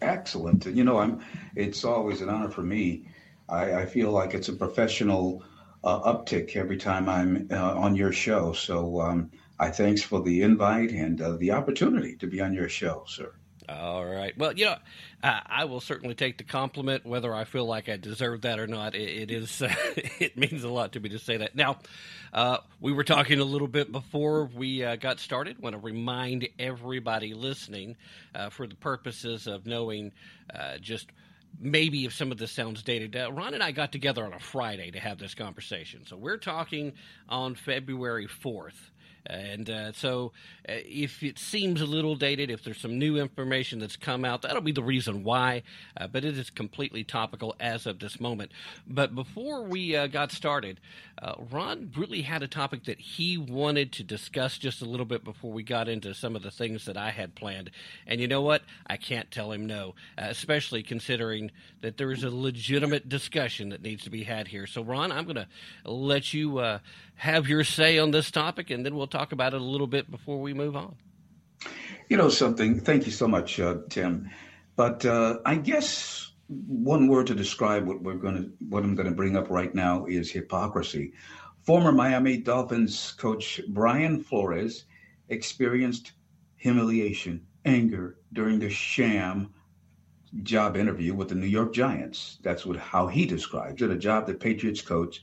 [0.00, 0.66] Excellent.
[0.66, 1.20] You know, I'm.
[1.54, 3.06] It's always an honor for me.
[3.48, 5.44] I, I feel like it's a professional
[5.84, 8.52] uh, uptick every time I'm uh, on your show.
[8.52, 9.30] So um,
[9.62, 13.32] I thanks for the invite and uh, the opportunity to be on your show, sir.
[13.68, 14.36] All right.
[14.36, 14.76] Well, you know,
[15.22, 18.66] uh, I will certainly take the compliment, whether I feel like I deserve that or
[18.66, 18.96] not.
[18.96, 19.72] it, it is, uh,
[20.18, 21.54] it means a lot to me to say that.
[21.54, 21.78] Now,
[22.32, 25.60] uh, we were talking a little bit before we uh, got started.
[25.60, 27.96] Want to remind everybody listening,
[28.34, 30.10] uh, for the purposes of knowing
[30.52, 31.06] uh, just
[31.60, 33.14] maybe if some of this sounds dated.
[33.14, 36.04] Uh, Ron and I got together on a Friday to have this conversation.
[36.04, 36.94] So we're talking
[37.28, 38.90] on February 4th.
[39.26, 40.32] And uh, so,
[40.68, 44.42] uh, if it seems a little dated, if there's some new information that's come out,
[44.42, 45.62] that'll be the reason why.
[45.96, 48.50] Uh, but it is completely topical as of this moment.
[48.86, 50.80] But before we uh, got started,
[51.20, 55.22] uh, Ron really had a topic that he wanted to discuss just a little bit
[55.22, 57.70] before we got into some of the things that I had planned.
[58.06, 58.62] And you know what?
[58.86, 61.50] I can't tell him no, uh, especially considering
[61.80, 64.66] that there is a legitimate discussion that needs to be had here.
[64.66, 65.48] So, Ron, I'm going to
[65.84, 66.80] let you
[67.22, 70.10] have your say on this topic, and then we'll talk about it a little bit
[70.10, 70.96] before we move on.
[72.08, 72.80] You know something.
[72.80, 74.28] Thank you so much, uh, Tim.
[74.74, 79.08] But uh, I guess one word to describe what we're going to, what I'm going
[79.08, 81.12] to bring up right now is hypocrisy.
[81.60, 84.86] Former Miami Dolphins coach Brian Flores
[85.28, 86.14] experienced
[86.56, 89.54] humiliation, anger during the sham
[90.42, 92.38] job interview with the New York Giants.
[92.42, 95.22] That's what how he describes it, a job that Patriots coach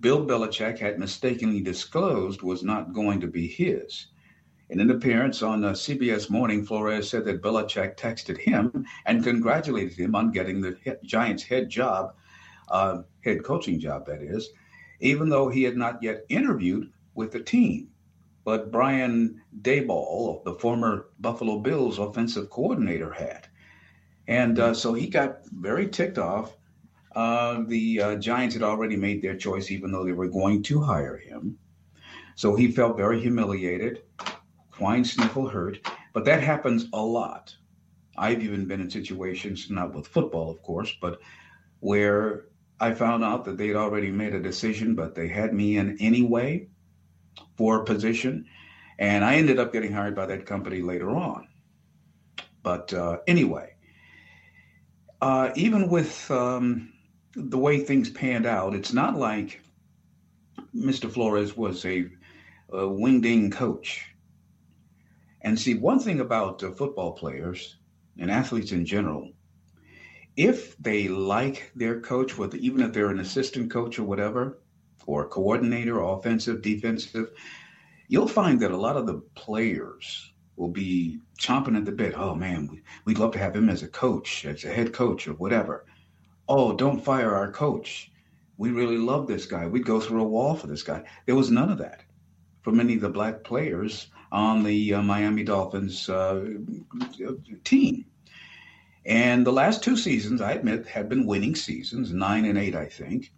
[0.00, 4.08] Bill Belichick had mistakenly disclosed was not going to be his.
[4.68, 9.98] In an appearance on uh, CBS Morning, Flores said that Belichick texted him and congratulated
[9.98, 12.14] him on getting the Giants' head job,
[12.68, 14.50] uh, head coaching job, that is,
[15.00, 17.88] even though he had not yet interviewed with the team.
[18.44, 23.46] But Brian Daboll, the former Buffalo Bills offensive coordinator, had.
[24.26, 26.56] And uh, so he got very ticked off
[27.14, 30.80] uh, the uh, Giants had already made their choice, even though they were going to
[30.80, 31.58] hire him.
[32.34, 34.02] So he felt very humiliated,
[34.78, 35.78] whine, sniffle, hurt.
[36.12, 37.54] But that happens a lot.
[38.16, 41.20] I've even been in situations, not with football, of course, but
[41.80, 42.46] where
[42.80, 46.68] I found out that they'd already made a decision, but they had me in anyway
[47.56, 48.46] for a position.
[48.98, 51.48] And I ended up getting hired by that company later on.
[52.62, 53.74] But uh, anyway,
[55.20, 56.91] uh, even with um,
[57.34, 59.60] the way things panned out, it's not like
[60.74, 61.10] Mr.
[61.10, 62.06] Flores was a,
[62.72, 64.06] a coach.
[65.40, 67.76] And see, one thing about uh, football players
[68.18, 69.30] and athletes in general,
[70.36, 74.58] if they like their coach, whether even if they're an assistant coach or whatever,
[75.06, 77.30] or coordinator, offensive, defensive,
[78.08, 82.14] you'll find that a lot of the players will be chomping at the bit.
[82.16, 85.34] Oh man, we'd love to have him as a coach, as a head coach, or
[85.34, 85.84] whatever
[86.52, 88.12] oh, don't fire our coach.
[88.58, 89.66] We really love this guy.
[89.66, 91.02] We'd go through a wall for this guy.
[91.24, 92.02] There was none of that
[92.60, 96.44] for many of the black players on the uh, Miami Dolphins uh,
[97.64, 98.04] team.
[99.06, 102.84] And the last two seasons, I admit, had been winning seasons, nine and eight, I
[102.84, 103.32] think.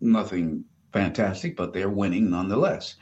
[0.00, 2.96] Nothing fantastic, but they're winning nonetheless.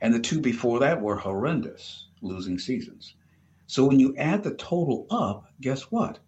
[0.00, 3.14] And the two before that were horrendous, losing seasons.
[3.66, 6.20] So when you add the total up, guess what?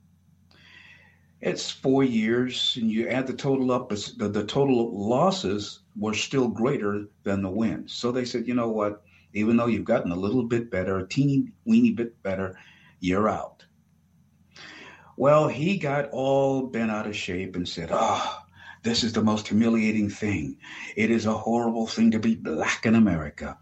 [1.42, 6.46] It's four years, and you add the total up, the, the total losses were still
[6.46, 7.92] greater than the wins.
[7.92, 9.02] So they said, you know what?
[9.34, 12.56] Even though you've gotten a little bit better, a teeny weeny bit better,
[13.00, 13.64] you're out.
[15.16, 18.38] Well, he got all bent out of shape and said, oh,
[18.84, 20.58] this is the most humiliating thing.
[20.96, 23.58] It is a horrible thing to be black in America.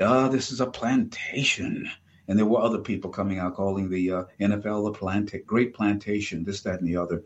[0.00, 1.88] Oh, this is a plantation.
[2.30, 6.44] And there were other people coming out calling the uh, NFL the planta- great plantation,
[6.44, 7.24] this, that, and the other.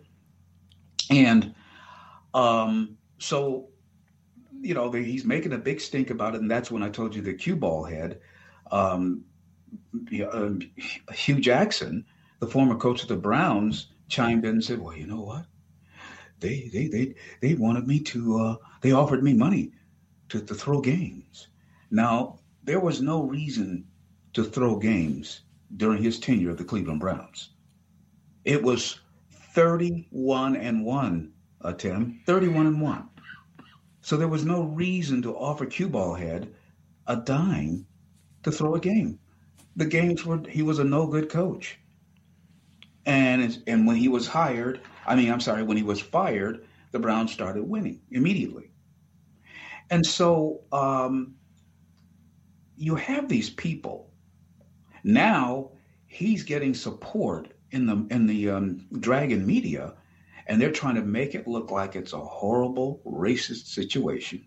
[1.11, 1.55] And
[2.33, 3.69] um, so,
[4.63, 6.41] you know, the, he's making a big stink about it.
[6.41, 8.19] And that's when I told you the cue ball head,
[8.71, 9.27] um,
[10.19, 10.53] uh,
[11.13, 12.07] Hue Jackson,
[12.39, 15.45] the former coach of the Browns, chimed in and said, well, you know what?
[16.41, 19.73] They, they, they, they wanted me to, uh, they offered me money
[20.31, 21.49] to, to throw games.
[21.91, 23.85] Now, there was no reason
[24.35, 25.43] to throw games
[25.77, 27.51] during his tenure at the Cleveland Browns.
[28.45, 29.01] It was
[29.55, 31.33] 31 and 1,
[31.63, 33.09] uh, Tim, 31 and 1.
[34.03, 36.53] So there was no reason to offer cue ball head
[37.07, 37.87] a dime
[38.43, 39.19] to throw a game.
[39.77, 41.79] The games were he was a no good coach.
[43.07, 46.99] And and when he was hired, I mean, I'm sorry, when he was fired, the
[46.99, 48.71] Browns started winning immediately.
[49.91, 51.35] And so um,
[52.77, 54.11] you have these people
[55.05, 55.71] now
[56.07, 59.95] he's getting support in the in the um, dragon media,
[60.47, 64.45] and they're trying to make it look like it's a horrible racist situation.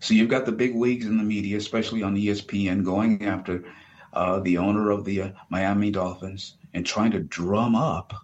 [0.00, 3.64] So you've got the big wigs in the media, especially on ESPN, going after
[4.12, 8.14] uh, the owner of the uh, Miami Dolphins and trying to drum up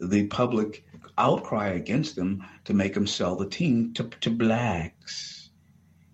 [0.00, 0.84] the public
[1.16, 5.50] outcry against them to make them sell the team to, to blacks.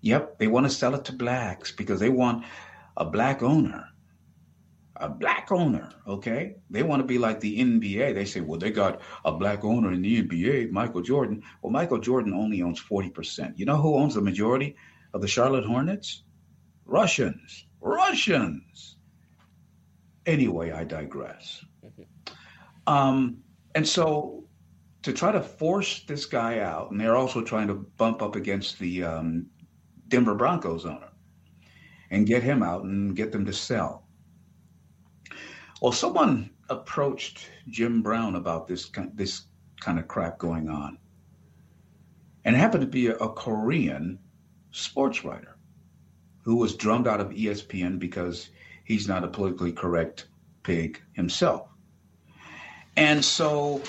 [0.02, 2.44] Yep, they want to sell it to blacks because they want
[2.98, 3.87] a black owner
[5.00, 6.56] a black owner, okay?
[6.70, 8.14] They want to be like the NBA.
[8.14, 11.42] They say, well, they got a black owner in the NBA, Michael Jordan.
[11.62, 13.54] Well, Michael Jordan only owns 40%.
[13.56, 14.76] You know who owns the majority
[15.14, 16.22] of the Charlotte Hornets?
[16.84, 17.66] Russians.
[17.80, 18.96] Russians.
[20.26, 21.64] Anyway, I digress.
[22.86, 23.38] Um,
[23.74, 24.44] and so
[25.02, 28.78] to try to force this guy out, and they're also trying to bump up against
[28.78, 29.46] the um,
[30.08, 31.10] Denver Broncos owner
[32.10, 34.07] and get him out and get them to sell.
[35.80, 39.44] Well, someone approached Jim Brown about this this
[39.80, 40.98] kind of crap going on,
[42.44, 44.18] and it happened to be a, a Korean
[44.72, 45.56] sports writer
[46.42, 48.50] who was drummed out of ESPN because
[48.82, 50.26] he's not a politically correct
[50.64, 51.68] pig himself.
[52.96, 53.80] And so,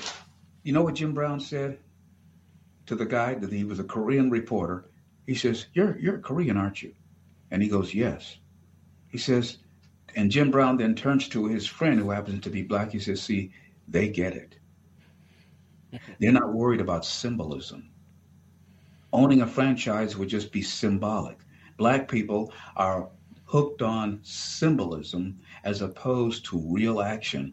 [0.61, 1.79] you know what Jim Brown said
[2.85, 4.91] to the guy that he was a Korean reporter?
[5.25, 6.93] He says, "You're you're Korean, aren't you?"
[7.49, 8.37] And he goes, "Yes."
[9.07, 9.57] He says,
[10.15, 12.91] and Jim Brown then turns to his friend who happens to be black.
[12.91, 13.51] He says, See,
[13.87, 14.57] they get it.
[16.19, 17.89] They're not worried about symbolism.
[19.11, 21.39] Owning a franchise would just be symbolic.
[21.77, 23.09] Black people are
[23.45, 27.51] hooked on symbolism as opposed to real action,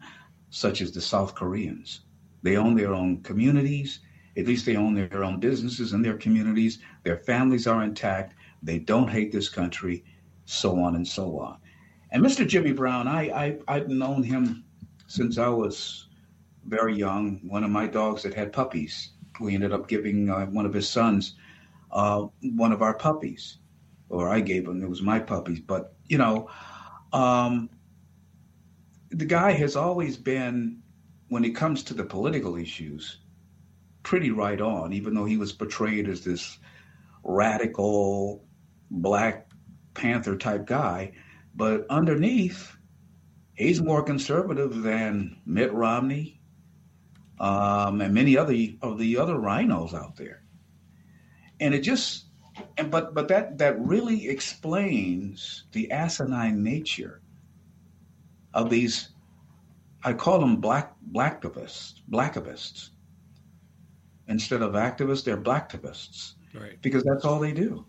[0.49, 2.01] such as the South Koreans.
[2.43, 4.01] They own their own communities,
[4.37, 6.77] at least they own their own businesses and their communities.
[7.03, 8.35] Their families are intact.
[8.61, 10.03] They don't hate this country,
[10.45, 11.57] so on and so on.
[12.11, 12.47] And Mr.
[12.47, 14.63] Jimmy Brown, I, I have known him
[15.07, 16.07] since I was
[16.65, 17.39] very young.
[17.43, 20.89] One of my dogs that had puppies, we ended up giving uh, one of his
[20.89, 21.35] sons
[21.91, 23.57] uh, one of our puppies,
[24.09, 24.83] or I gave him.
[24.83, 26.49] It was my puppies, but you know,
[27.13, 27.69] um,
[29.09, 30.81] the guy has always been,
[31.29, 33.19] when it comes to the political issues,
[34.03, 34.93] pretty right on.
[34.93, 36.57] Even though he was portrayed as this
[37.23, 38.43] radical
[38.91, 39.49] Black
[39.93, 41.13] Panther type guy
[41.57, 42.77] but underneath,
[43.55, 46.39] he's more conservative than Mitt Romney
[47.39, 50.43] um, and many other of the other RINOs out there.
[51.59, 52.25] And it just,
[52.77, 57.21] and but but that that really explains the asinine nature
[58.53, 59.09] of these.
[60.03, 62.91] I call them black blacktivists, blackivists.
[64.27, 66.33] Instead of activists, they're blacktivists.
[66.53, 66.79] Right.
[66.81, 67.83] Because that's all they do.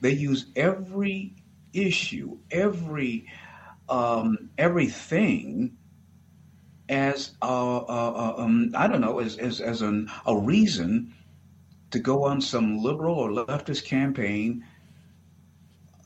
[0.00, 1.36] They use every
[1.74, 3.26] issue, every
[3.88, 5.76] um, everything
[6.88, 11.14] as a, a, a, um, I don't know as as, as an, a reason
[11.90, 14.64] to go on some liberal or leftist campaign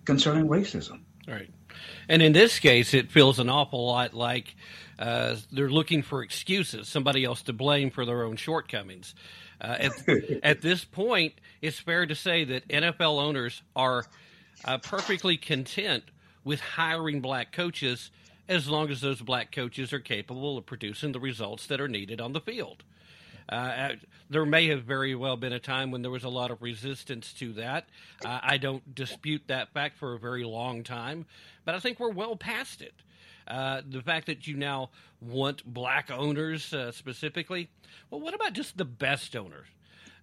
[0.04, 1.00] concerning racism.
[1.26, 1.50] Right.
[2.08, 4.54] And in this case, it feels an awful lot like
[4.98, 9.14] uh, they're looking for excuses, somebody else to blame for their own shortcomings.
[9.60, 9.92] Uh, at,
[10.42, 14.06] at, this point, it's fair to say that NFL owners are
[14.64, 16.04] uh, perfectly content
[16.44, 18.10] with hiring black coaches
[18.48, 22.20] as long as those black coaches are capable of producing the results that are needed
[22.20, 22.82] on the field.
[23.48, 23.90] Uh,
[24.28, 27.32] there may have very well been a time when there was a lot of resistance
[27.32, 27.88] to that.
[28.24, 31.24] Uh, I don't dispute that fact for a very long time,
[31.64, 32.94] but I think we're well past it.
[33.46, 34.90] Uh, the fact that you now
[35.22, 37.70] want black owners uh, specifically,
[38.10, 39.66] well, what about just the best owners?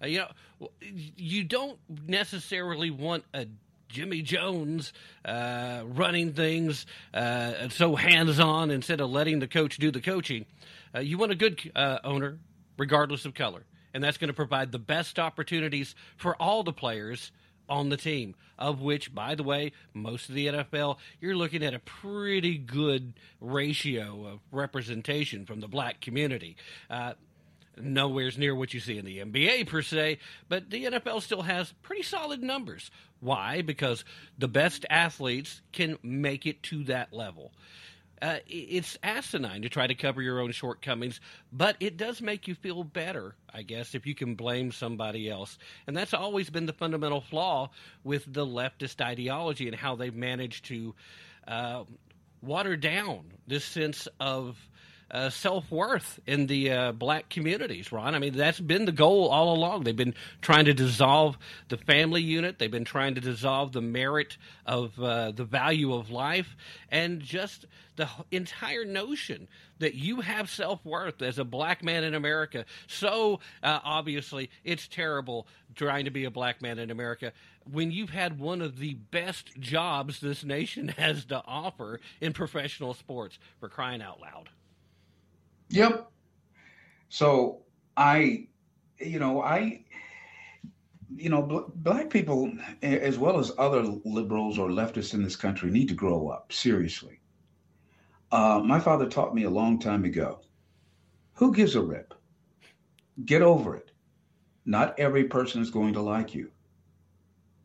[0.01, 0.69] Uh, you know,
[1.17, 3.47] you don't necessarily want a
[3.95, 4.91] Jimmy Jones
[5.23, 10.45] uh, running things uh, so hands on instead of letting the coach do the coaching.
[10.93, 12.37] Uh, you want a good uh, owner,
[12.77, 13.63] regardless of color,
[13.93, 17.31] and that's going to provide the best opportunities for all the players
[17.69, 18.35] on the team.
[18.59, 23.13] Of which, by the way, most of the NFL, you're looking at a pretty good
[23.39, 26.57] ratio of representation from the black community.
[26.89, 27.13] Uh,
[27.79, 30.19] nowhere's near what you see in the NBA per se,
[30.49, 32.91] but the NFL still has pretty solid numbers.
[33.19, 33.61] Why?
[33.61, 34.05] Because
[34.37, 37.51] the best athletes can make it to that level.
[38.21, 41.19] Uh, it's asinine to try to cover your own shortcomings,
[41.51, 45.57] but it does make you feel better, I guess, if you can blame somebody else.
[45.85, 47.71] And that's always been the fundamental flaw
[48.03, 50.95] with the leftist ideology and how they've managed to
[51.47, 51.83] uh,
[52.41, 54.57] water down this sense of
[55.15, 58.15] uh, self worth in the uh, black communities, Ron.
[58.15, 59.85] I mean, that's been the goal all along.
[59.85, 61.37] They've been trying to dissolve
[61.69, 66.09] the family unit, they've been trying to dissolve the merit of uh, the value of
[66.09, 66.57] life,
[66.89, 67.65] and just
[67.95, 69.47] the entire notion
[69.79, 72.65] that you have self worth as a black man in America.
[72.87, 77.31] So uh, obviously, it's terrible trying to be a black man in America
[77.71, 82.93] when you've had one of the best jobs this nation has to offer in professional
[82.93, 84.49] sports for crying out loud.
[85.69, 86.11] Yep.
[87.09, 87.63] So
[87.97, 88.47] I,
[88.99, 89.85] you know, I,
[91.15, 92.51] you know, bl- black people,
[92.81, 97.19] as well as other liberals or leftists in this country, need to grow up seriously.
[98.31, 100.41] Uh, my father taught me a long time ago
[101.35, 102.13] who gives a rip?
[103.25, 103.91] Get over it.
[104.65, 106.51] Not every person is going to like you.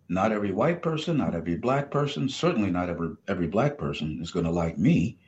[0.09, 4.33] Not every white person, not every black person, certainly not every, every black person is
[4.33, 5.19] going to like me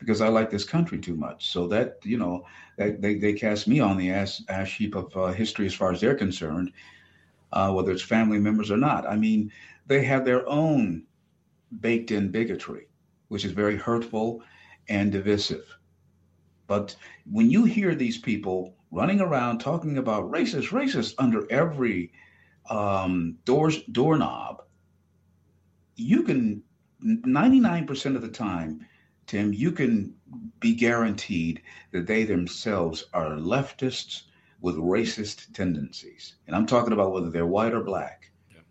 [0.00, 1.48] because I like this country too much.
[1.50, 2.44] So that you know,
[2.76, 5.92] that they, they cast me on the ash, ash heap of uh, history as far
[5.92, 6.72] as they're concerned,
[7.52, 9.06] uh, whether it's family members or not.
[9.06, 9.52] I mean,
[9.86, 11.04] they have their own
[11.80, 12.88] baked-in bigotry,
[13.28, 14.42] which is very hurtful
[14.88, 15.76] and divisive.
[16.66, 16.96] But
[17.30, 22.12] when you hear these people running around talking about racist, racist under every
[22.68, 24.62] um, doors doorknob,
[25.96, 26.62] you can
[27.04, 28.86] 99% of the time
[29.30, 30.12] Tim, you can
[30.58, 31.62] be guaranteed
[31.92, 34.22] that they themselves are leftists
[34.60, 36.34] with racist tendencies.
[36.48, 38.32] And I'm talking about whether they're white or black.
[38.52, 38.62] Yeah.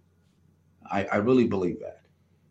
[0.92, 1.99] I, I really believe that.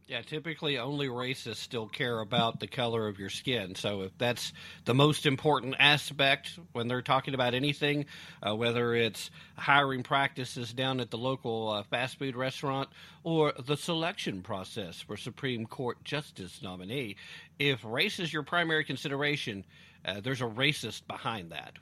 [0.08, 3.74] Yeah, typically only racists still care about the color of your skin.
[3.74, 4.54] So if that's
[4.86, 8.06] the most important aspect when they're talking about anything,
[8.42, 12.88] uh, whether it's hiring practices down at the local uh, fast food restaurant
[13.22, 17.16] or the selection process for Supreme Court justice nominee,
[17.58, 19.62] if race is your primary consideration,
[20.06, 21.74] uh, there's a racist behind that.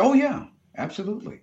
[0.00, 0.46] Oh yeah,
[0.76, 1.42] absolutely.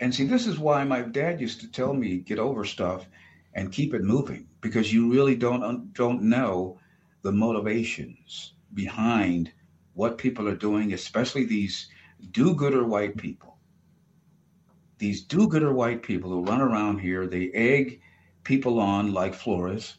[0.00, 3.06] And see, this is why my dad used to tell me get over stuff
[3.54, 6.78] and keep it moving because you really don't don't know
[7.22, 9.52] the motivations behind
[9.94, 11.88] what people are doing, especially these
[12.32, 13.58] do-gooder white people.
[14.98, 18.00] These do-gooder white people who run around here, they egg
[18.42, 19.98] people on like Flores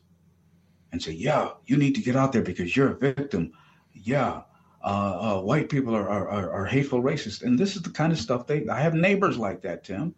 [0.92, 3.52] and say, "Yeah, you need to get out there because you're a victim."
[3.94, 4.42] Yeah,
[4.84, 8.20] uh, uh, white people are, are, are hateful, racist, and this is the kind of
[8.20, 8.68] stuff they.
[8.68, 10.14] I have neighbors like that, Tim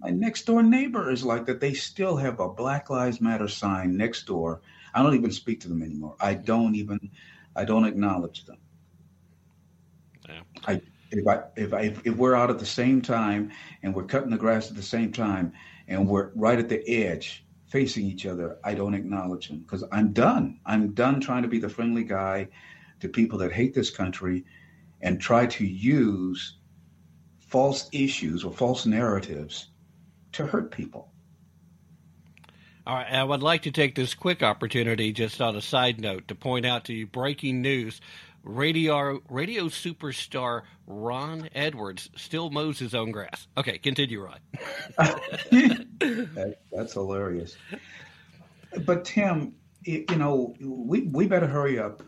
[0.00, 1.60] my next door neighbor is like that.
[1.60, 4.60] They still have a Black Lives Matter sign next door.
[4.94, 6.16] I don't even speak to them anymore.
[6.20, 7.10] I don't even,
[7.56, 8.58] I don't acknowledge them.
[10.28, 10.42] Yeah.
[10.66, 10.80] I
[11.10, 13.50] if I if I if we're out at the same time
[13.82, 15.52] and we're cutting the grass at the same time
[15.88, 20.12] and we're right at the edge facing each other, I don't acknowledge them because I'm
[20.12, 20.60] done.
[20.66, 22.48] I'm done trying to be the friendly guy
[23.00, 24.44] to people that hate this country
[25.00, 26.58] and try to use
[27.38, 29.70] false issues or false narratives
[30.38, 31.10] to hurt people.
[32.86, 36.28] All right, I would like to take this quick opportunity, just on a side note,
[36.28, 38.00] to point out to you breaking news.
[38.44, 43.46] Radio radio superstar Ron Edwards still mows his own grass.
[43.58, 44.38] Okay, continue, Ron.
[44.96, 47.56] that, that's hilarious.
[48.86, 49.54] But Tim,
[49.84, 52.02] you know, we we better hurry up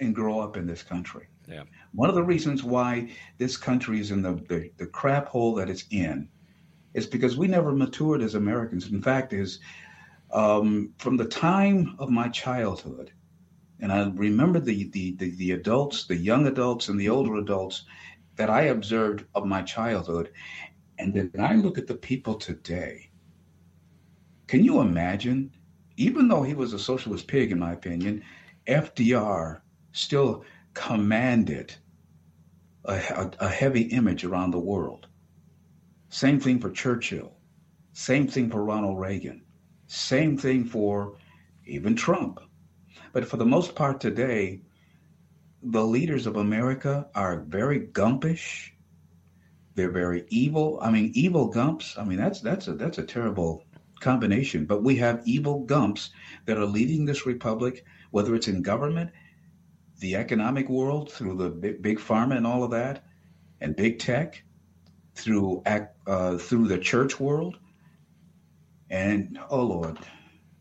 [0.00, 1.28] and grow up in this country.
[1.48, 1.62] Yeah.
[1.92, 5.70] One of the reasons why this country is in the, the, the crap hole that
[5.70, 6.28] it's in
[6.94, 8.90] is because we never matured as Americans.
[8.90, 9.60] In fact, is
[10.32, 13.12] um, from the time of my childhood,
[13.80, 17.84] and I remember the, the, the, the adults, the young adults, and the older adults
[18.36, 20.30] that I observed of my childhood.
[20.98, 23.10] And then I look at the people today.
[24.46, 25.52] Can you imagine?
[25.96, 28.22] Even though he was a socialist pig, in my opinion,
[28.66, 29.60] FDR
[29.92, 30.44] still
[30.74, 31.74] commanded
[32.84, 35.06] a, a, a heavy image around the world.
[36.10, 37.32] Same thing for Churchill.
[37.92, 39.42] Same thing for Ronald Reagan.
[39.86, 41.16] Same thing for
[41.66, 42.40] even Trump.
[43.12, 44.62] But for the most part today,
[45.62, 48.72] the leaders of America are very gumpish.
[49.74, 50.78] They're very evil.
[50.82, 51.96] I mean, evil gumps.
[51.96, 53.64] I mean, that's that's a that's a terrible
[54.00, 54.64] combination.
[54.64, 56.10] But we have evil gumps
[56.46, 59.10] that are leading this republic, whether it's in government,
[60.00, 63.04] the economic world through the big, big pharma and all of that,
[63.60, 64.42] and big tech,
[65.14, 65.62] through
[66.06, 67.58] uh, through the church world.
[68.90, 69.98] And oh Lord,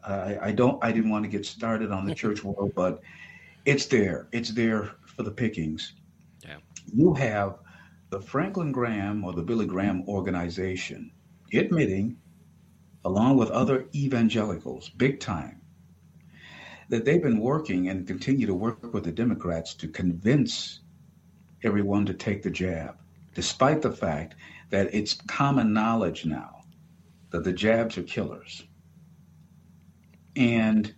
[0.06, 3.02] I, I don't I didn't want to get started on the church world, but
[3.66, 4.28] it's there.
[4.32, 5.94] It's there for the pickings.
[6.46, 6.58] Yeah.
[6.94, 7.60] You have
[8.10, 11.12] the Franklin Graham or the Billy Graham organization
[11.54, 12.18] admitting,
[13.06, 15.62] along with other evangelicals, big time,
[16.90, 20.80] that they've been working and continue to work with the Democrats to convince
[21.64, 22.99] everyone to take the jab,
[23.34, 24.36] despite the fact
[24.70, 26.62] that it's common knowledge now
[27.32, 28.64] that the jabs are killers.
[30.36, 30.94] And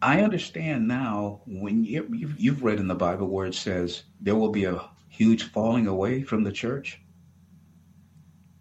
[0.00, 2.06] I understand now when you,
[2.38, 6.22] you've, read in the Bible where it says there will be a huge falling away
[6.22, 7.00] from the church.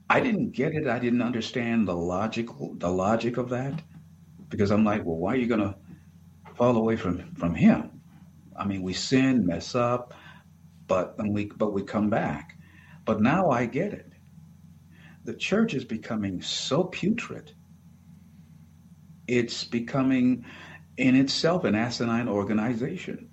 [0.09, 0.87] I didn't get it.
[0.87, 3.81] I didn't understand the logical the logic of that
[4.49, 5.75] because I'm like, well, why are you to
[6.55, 8.01] fall away from from him?
[8.55, 10.13] I mean, we sin, mess up,
[10.87, 12.57] but and we but we come back.
[13.05, 14.11] But now I get it.
[15.23, 17.53] The church is becoming so putrid.
[19.27, 20.45] It's becoming
[20.97, 23.29] in itself an asinine organization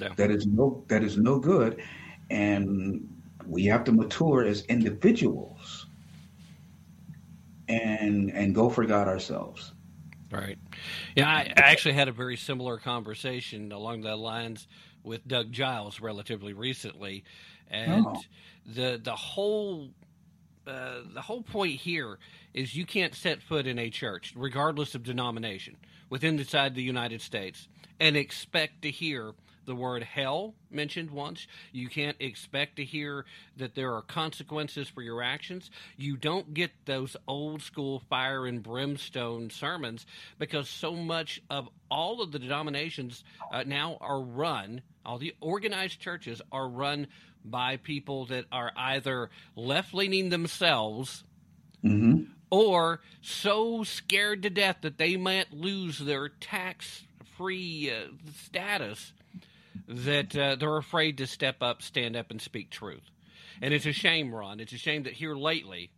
[0.00, 0.10] Yeah.
[0.16, 1.82] that is no that is no good
[2.30, 3.08] and
[3.46, 5.86] we have to mature as individuals
[7.68, 9.72] and and go for God ourselves.
[10.30, 10.58] Right.
[11.14, 14.66] Yeah, I, I actually had a very similar conversation along the lines
[15.02, 17.24] with Doug Giles relatively recently,
[17.70, 18.20] and Oh.
[18.66, 19.90] the the whole
[20.66, 22.18] uh, the whole point here
[22.54, 25.76] is you can't set foot in a church, regardless of denomination,
[26.08, 27.66] within the side of the United States,
[27.98, 29.32] and expect to hear
[29.64, 31.46] the word hell mentioned once.
[31.72, 33.24] You can't expect to hear
[33.56, 35.70] that there are consequences for your actions.
[35.96, 40.06] You don't get those old school fire and brimstone sermons
[40.38, 43.22] because so much of all of the denominations
[43.52, 47.06] uh, now are run, all the organized churches are run
[47.44, 51.24] by people that are either left leaning themselves
[51.84, 52.30] Mm-hmm.
[52.48, 57.02] or so scared to death that they might lose their tax
[57.36, 59.12] free uh, status
[59.88, 63.10] that uh, they're afraid to step up, stand up, and speak truth.
[63.60, 64.60] And it's a shame, Ron.
[64.60, 65.90] It's a shame that here lately,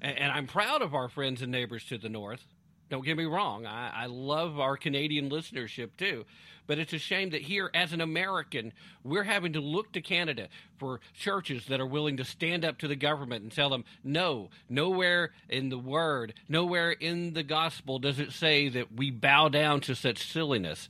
[0.00, 2.42] and, and I'm proud of our friends and neighbors to the north.
[2.90, 3.66] Don't get me wrong.
[3.66, 6.24] I, I love our Canadian listenership too.
[6.66, 8.72] But it's a shame that here, as an American,
[9.02, 10.48] we're having to look to Canada
[10.78, 14.48] for churches that are willing to stand up to the government and tell them, no,
[14.68, 19.80] nowhere in the Word, nowhere in the Gospel does it say that we bow down
[19.82, 20.88] to such silliness.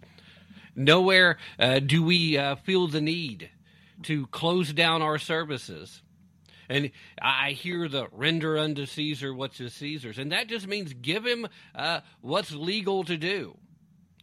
[0.76, 3.50] Nowhere uh, do we uh, feel the need
[4.02, 6.02] to close down our services.
[6.68, 6.90] And
[7.20, 10.18] I hear the render unto Caesar what's his Caesar's.
[10.18, 13.56] And that just means give him uh, what's legal to do.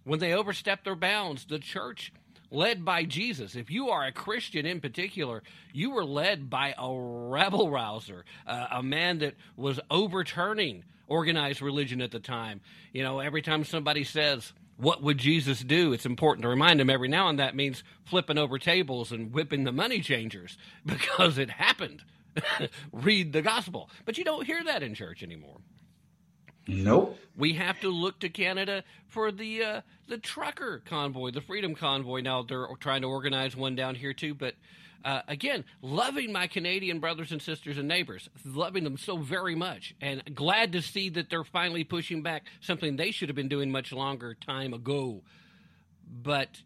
[0.03, 2.11] When they overstep their bounds, the church,
[2.49, 6.91] led by Jesus, if you are a Christian in particular, you were led by a
[6.91, 12.61] rebel rouser, uh, a man that was overturning organized religion at the time.
[12.93, 15.93] You know, every time somebody says, what would Jesus do?
[15.93, 19.63] It's important to remind them every now and that means flipping over tables and whipping
[19.63, 22.03] the money changers because it happened.
[22.91, 23.89] Read the gospel.
[24.05, 25.57] But you don't hear that in church anymore.
[26.67, 27.17] Nope.
[27.35, 32.21] We have to look to Canada for the uh, the trucker convoy, the Freedom Convoy.
[32.21, 34.33] Now they're trying to organize one down here too.
[34.35, 34.55] But
[35.03, 39.95] uh, again, loving my Canadian brothers and sisters and neighbors, loving them so very much,
[40.01, 43.71] and glad to see that they're finally pushing back something they should have been doing
[43.71, 45.21] much longer time ago.
[46.23, 46.61] But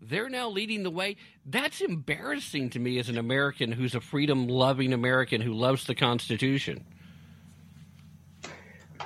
[0.00, 1.16] they're now leading the way.
[1.46, 5.94] That's embarrassing to me as an American who's a freedom loving American who loves the
[5.94, 6.84] Constitution.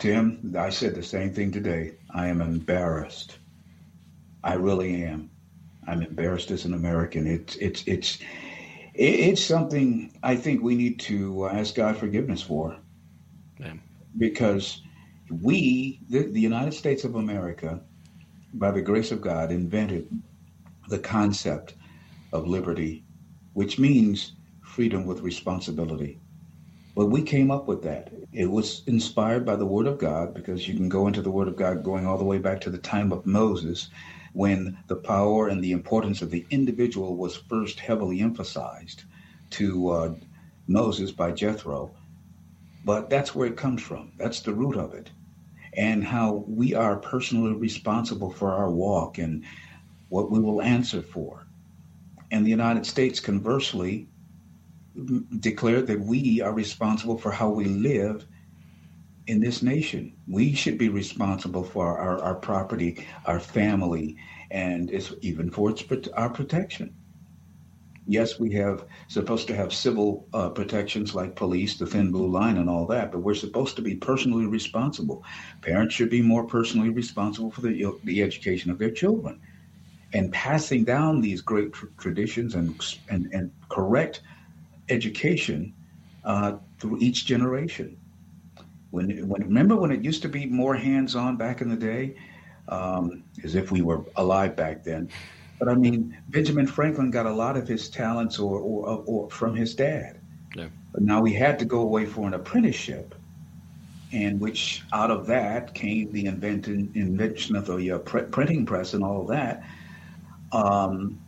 [0.00, 1.92] Tim, I said the same thing today.
[2.10, 3.38] I am embarrassed.
[4.42, 5.30] I really am.
[5.86, 7.26] I'm embarrassed as an American.
[7.26, 8.18] It's it's it's
[8.94, 12.76] it's something I think we need to ask God forgiveness for,
[13.58, 13.74] yeah.
[14.16, 14.82] because
[15.30, 17.80] we, the, the United States of America,
[18.52, 20.08] by the grace of God, invented
[20.88, 21.74] the concept
[22.32, 23.02] of liberty,
[23.54, 26.20] which means freedom with responsibility.
[26.94, 28.12] But we came up with that.
[28.32, 31.48] It was inspired by the Word of God because you can go into the Word
[31.48, 33.88] of God going all the way back to the time of Moses
[34.34, 39.04] when the power and the importance of the individual was first heavily emphasized
[39.50, 40.14] to uh,
[40.66, 41.94] Moses by Jethro.
[42.84, 44.12] But that's where it comes from.
[44.18, 45.08] That's the root of it.
[45.76, 49.44] And how we are personally responsible for our walk and
[50.08, 51.46] what we will answer for.
[52.30, 54.08] And the United States, conversely,
[55.38, 58.26] declared that we are responsible for how we live
[59.26, 60.16] in this nation.
[60.28, 64.16] We should be responsible for our, our property, our family,
[64.50, 66.94] and it's even for its, our protection.
[68.06, 72.58] Yes, we have supposed to have civil uh, protections like police, the thin blue line,
[72.58, 75.24] and all that, but we're supposed to be personally responsible.
[75.62, 79.40] Parents should be more personally responsible for the, the education of their children
[80.12, 82.78] and passing down these great tr- traditions and,
[83.08, 84.20] and, and correct
[84.90, 85.72] education
[86.24, 87.96] uh, through each generation.
[88.94, 92.14] When, when remember when it used to be more hands-on back in the day,
[92.68, 95.10] um, as if we were alive back then.
[95.58, 99.56] But I mean, Benjamin Franklin got a lot of his talents or, or, or from
[99.56, 100.20] his dad.
[100.54, 100.68] Yeah.
[100.92, 103.16] But now we had to go away for an apprenticeship,
[104.12, 108.94] and which out of that came the invention, invention of the uh, pr- printing press
[108.94, 109.64] and all of that.
[110.52, 111.18] Um,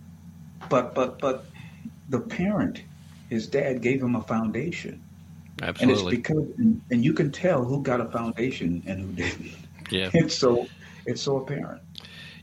[0.70, 1.46] but but but
[2.10, 2.82] the parent,
[3.28, 5.02] his dad gave him a foundation.
[5.62, 6.00] Absolutely.
[6.00, 9.52] And it's because and, and you can tell who got a foundation and who didn't.
[9.90, 10.10] Yeah.
[10.14, 10.66] It's so
[11.06, 11.82] it's so apparent.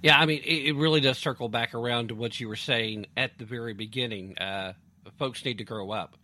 [0.02, 3.06] Yeah, I mean, it, it really does circle back around to what you were saying
[3.16, 4.38] at the very beginning.
[4.38, 4.74] Uh,
[5.18, 6.18] folks need to grow up.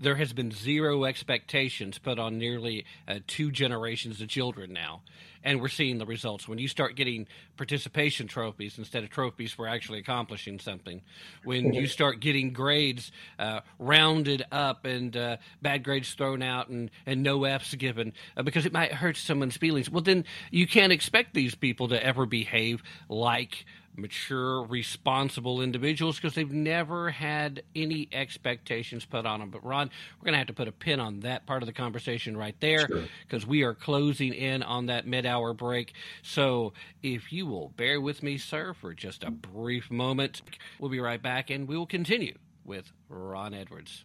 [0.00, 5.02] There has been zero expectations put on nearly uh, two generations of children now,
[5.44, 6.48] and we're seeing the results.
[6.48, 11.02] When you start getting participation trophies instead of trophies for actually accomplishing something,
[11.44, 16.90] when you start getting grades uh, rounded up and uh, bad grades thrown out and,
[17.06, 20.92] and no F's given uh, because it might hurt someone's feelings, well, then you can't
[20.92, 23.64] expect these people to ever behave like
[23.96, 29.50] mature, responsible individuals because they've never had any expectations put on them.
[29.50, 31.72] But Ron, we're going to have to put a pin on that part of the
[31.72, 32.88] conversation right there
[33.26, 35.92] because we are closing in on that mid-hour break.
[36.22, 40.42] So if you will bear with me, sir, for just a brief moment,
[40.78, 44.04] we'll be right back and we will continue with Ron Edwards.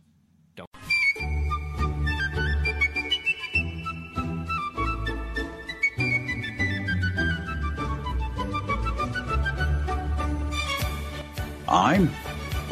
[0.56, 0.68] Don't.
[11.70, 12.10] I'm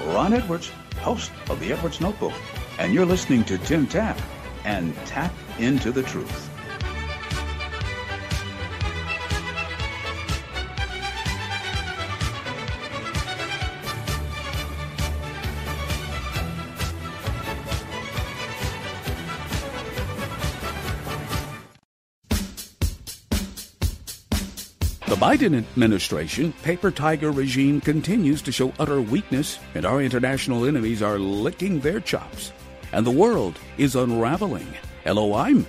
[0.08, 2.32] Ron Edwards, host of the Edwards Notebook,
[2.80, 4.18] and you're listening to Tim Tap
[4.64, 6.50] and Tap into the Truth.
[25.26, 31.18] Biden administration paper tiger regime continues to show utter weakness, and our international enemies are
[31.18, 32.54] licking their chops.
[32.92, 34.72] And the world is unraveling.
[35.04, 35.66] Hello, I'm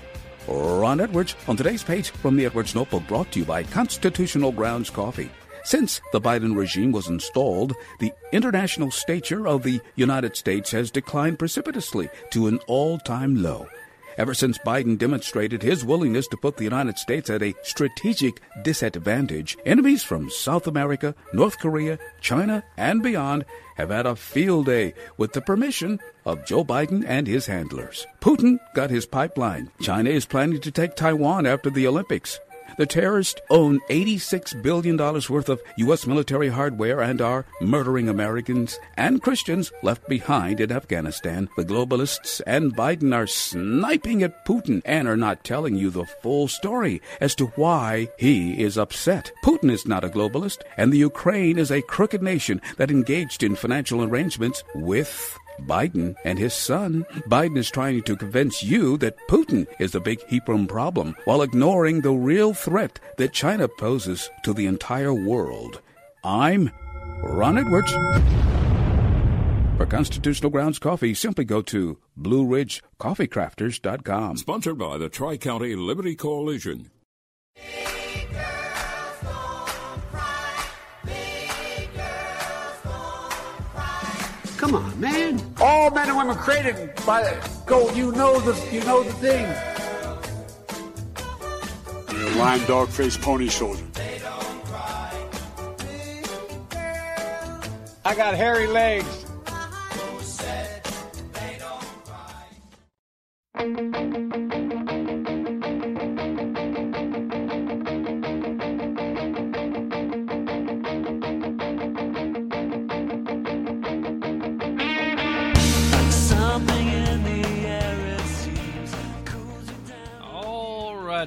[0.47, 4.91] Ron Edwards on today's page from the Edwards Notebook brought to you by Constitutional Grounds
[4.91, 5.31] Coffee.
[5.65, 11.39] Since the Biden regime was installed, the international stature of the United States has declined
[11.39, 13.67] precipitously to an all time low.
[14.19, 19.59] Ever since Biden demonstrated his willingness to put the United States at a strategic disadvantage,
[19.67, 23.45] enemies from South America, North Korea, China, and beyond
[23.77, 28.07] have had a field day with the permission of Joe Biden and his handlers.
[28.21, 29.71] Putin got his pipeline.
[29.83, 32.41] China is planning to take Taiwan after the Olympics.
[32.79, 36.07] The terrorists own $86 billion worth of U.S.
[36.07, 41.49] military hardware and are murdering Americans and Christians left behind in Afghanistan.
[41.57, 46.49] The globalists and Biden are sniping at Putin and are not telling you the full
[46.49, 49.33] story as to why he is upset.
[49.43, 53.57] Putin is not a globalist, and the Ukraine is a crooked nation that engaged in
[53.57, 57.05] financial arrangements with Biden and his son.
[57.29, 62.01] Biden is trying to convince you that Putin is the big Hebron problem while ignoring
[62.01, 65.81] the real threat that China poses to the entire world.
[66.25, 66.71] I'm
[67.23, 67.93] Ron Edwards.
[69.77, 74.39] For Constitutional Grounds Coffee, simply go to BlueRidgeCoffeeCrafters.com.
[74.39, 76.91] Sponsored by the Tri County Liberty Coalition.
[84.67, 85.41] Come on, man.
[85.61, 87.89] All men and women created by go.
[87.93, 89.47] You know the you know the thing.
[92.19, 93.87] You're a lion, dog, face, pony soldier.
[98.05, 99.27] I got hairy legs.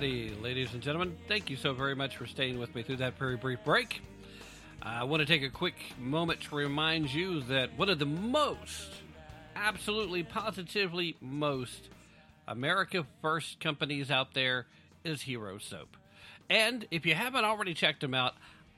[0.02, 3.36] Ladies and gentlemen, thank you so very much for staying with me through that very
[3.36, 4.02] brief break.
[4.82, 8.94] I want to take a quick moment to remind you that one of the most,
[9.58, 11.90] absolutely positively most
[12.48, 14.68] America First companies out there
[15.04, 15.98] is Hero Soap.
[16.50, 18.36] And if you haven't already checked them out,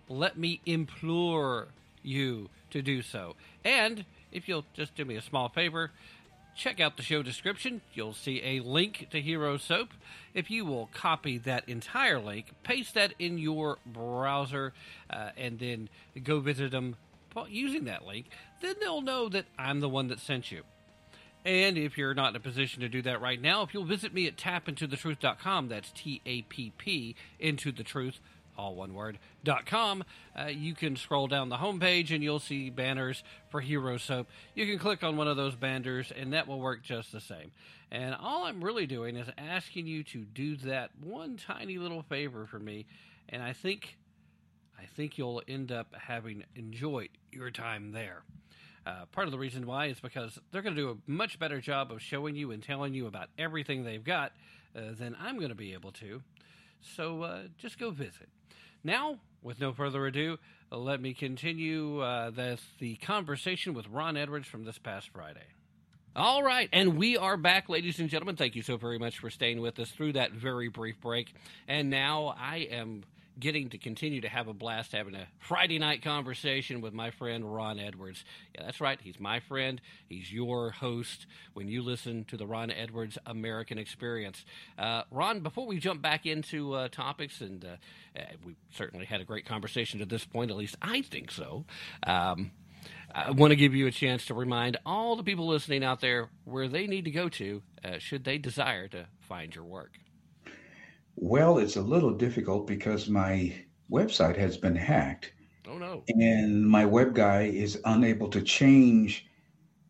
[0.10, 1.68] let me implore
[2.02, 3.36] you to do so.
[3.64, 5.92] And if you'll just do me a small favor,
[6.56, 7.82] check out the show description.
[7.94, 9.90] You'll see a link to Hero Soap.
[10.34, 14.74] If you will copy that entire link, paste that in your browser,
[15.10, 15.90] uh, and then
[16.24, 16.96] go visit them
[17.48, 18.28] using that link,
[18.62, 20.64] then they'll know that I'm the one that sent you.
[21.44, 24.14] And if you're not in a position to do that right now, if you'll visit
[24.14, 28.20] me at tappintothetruth.com, that's T A P P, into the truth,
[28.58, 30.04] all one word, dot com,
[30.40, 34.28] uh, you can scroll down the homepage and you'll see banners for Hero Soap.
[34.56, 37.52] You can click on one of those banners and that will work just the same.
[37.92, 42.46] And all I'm really doing is asking you to do that one tiny little favor
[42.46, 42.86] for me.
[43.30, 43.98] And I think,
[44.80, 48.24] I think you'll end up having enjoyed your time there.
[48.86, 51.62] Uh, part of the reason why is because they're going to do a much better
[51.62, 54.32] job of showing you and telling you about everything they've got
[54.76, 56.22] uh, than I'm going to be able to.
[56.96, 58.30] So uh, just go visit.
[58.84, 60.38] Now, with no further ado,
[60.72, 65.46] let me continue uh, the, the conversation with Ron Edwards from this past Friday.
[66.14, 68.36] All right, and we are back, ladies and gentlemen.
[68.36, 71.34] Thank you so very much for staying with us through that very brief break.
[71.70, 73.04] And now I am
[73.40, 77.54] getting to continue to have a blast having a Friday night conversation with my friend
[77.54, 78.24] Ron Edwards.
[78.54, 79.00] Yeah, that's right.
[79.02, 79.82] He's my friend.
[80.08, 84.46] He's your host when you listen to the Ron Edwards American Experience.
[84.78, 89.22] Uh, Ron, before we jump back into uh, topics, and uh, uh we certainly had
[89.22, 91.66] a great conversation to this point, at least I think so.
[92.04, 92.52] Um,
[93.14, 96.30] I want to give you a chance to remind all the people listening out there
[96.46, 99.92] where they need to go to uh, should they desire to find your work.
[101.24, 103.54] Well, it's a little difficult because my
[103.92, 105.32] website has been hacked.
[105.68, 106.04] Oh no.
[106.10, 109.28] And my web guy is unable to change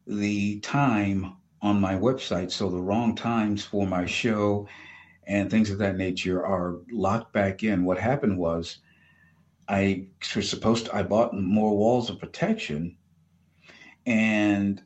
[0.05, 2.51] the time on my website.
[2.51, 4.67] So the wrong times for my show
[5.25, 7.85] and things of that nature are locked back in.
[7.85, 8.79] What happened was
[9.69, 12.97] I was supposed to, I bought more walls of protection.
[14.05, 14.83] And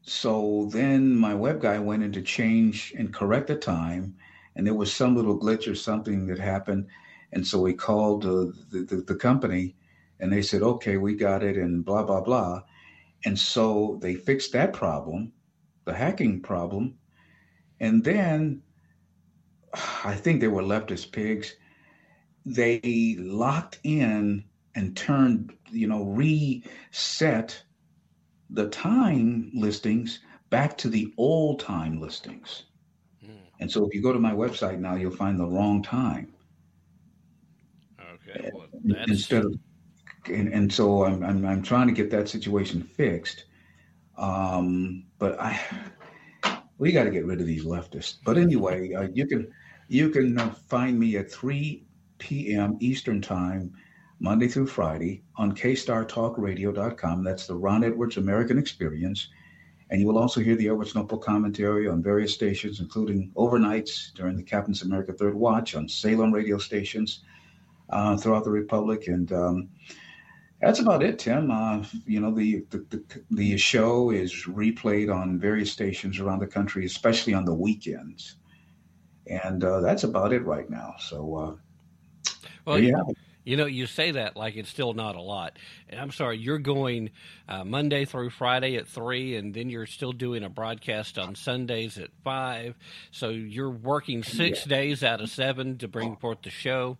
[0.00, 4.16] so then my web guy went in to change and correct the time
[4.56, 6.86] and there was some little glitch or something that happened.
[7.32, 9.74] And so we called uh, the, the, the company
[10.20, 12.62] and they said, okay, we got it and blah, blah, blah.
[13.24, 15.32] And so they fixed that problem,
[15.84, 16.98] the hacking problem.
[17.80, 18.62] And then
[20.04, 21.54] I think they were leftist pigs.
[22.46, 24.44] They locked in
[24.76, 27.60] and turned, you know, reset
[28.50, 30.20] the time listings
[30.50, 32.64] back to the old time listings.
[33.60, 36.32] And so if you go to my website now, you'll find the wrong time.
[38.00, 38.50] Okay.
[38.52, 38.66] Well,
[39.06, 39.54] Instead of,
[40.26, 43.44] and, and so I'm, I'm, I'm trying to get that situation fixed.
[44.16, 45.60] Um, but I,
[46.78, 48.16] we got to get rid of these leftists.
[48.24, 49.50] But anyway, uh, you can,
[49.88, 51.84] you can uh, find me at 3
[52.18, 52.76] p.m.
[52.80, 53.72] Eastern time,
[54.20, 57.24] Monday through Friday on kstartalkradio.com.
[57.24, 59.28] That's the Ron Edwards American Experience.
[59.90, 64.36] And you will also hear the Edwards Notebook commentary on various stations, including overnights during
[64.36, 67.20] the Captain's America Third Watch on Salem radio stations
[67.90, 69.08] uh, throughout the Republic.
[69.08, 69.68] And um,
[70.60, 71.50] that's about it, Tim.
[71.50, 76.46] Uh, you know, the, the, the, the, show is replayed on various stations around the
[76.46, 78.36] country, especially on the weekends.
[79.26, 80.94] And uh, that's about it right now.
[80.98, 82.30] So, uh,
[82.64, 82.96] well, you,
[83.44, 85.58] you know, you say that like it's still not a lot.
[85.88, 87.10] And I'm sorry, you're going
[87.48, 91.98] uh, Monday through Friday at three, and then you're still doing a broadcast on Sundays
[91.98, 92.74] at five.
[93.10, 94.76] So you're working six yeah.
[94.76, 96.98] days out of seven to bring forth the show.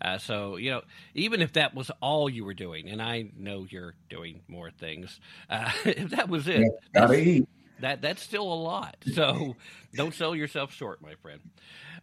[0.00, 0.82] Uh, so you know,
[1.14, 5.20] even if that was all you were doing, and I know you're doing more things,
[5.48, 7.40] uh, if that was it, yeah,
[7.80, 8.96] that that's still a lot.
[9.12, 9.56] So
[9.94, 11.40] don't sell yourself short, my friend.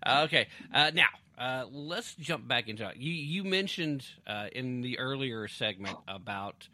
[0.06, 1.08] Uh, okay, uh, now
[1.40, 2.98] uh, let's jump back into it.
[2.98, 6.68] You you mentioned uh, in the earlier segment about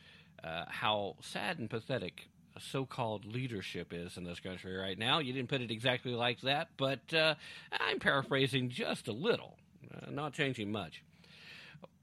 [0.44, 2.28] uh, how sad and pathetic
[2.60, 5.20] so called leadership is in this country right now.
[5.20, 7.36] You didn't put it exactly like that, but uh,
[7.72, 9.58] I'm paraphrasing just a little,
[9.94, 11.04] uh, not changing much.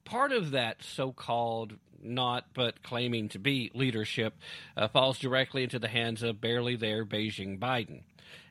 [0.04, 1.74] Part of that so called
[2.04, 4.34] not but claiming to be leadership
[4.92, 8.02] falls directly into the hands of barely there Beijing Biden.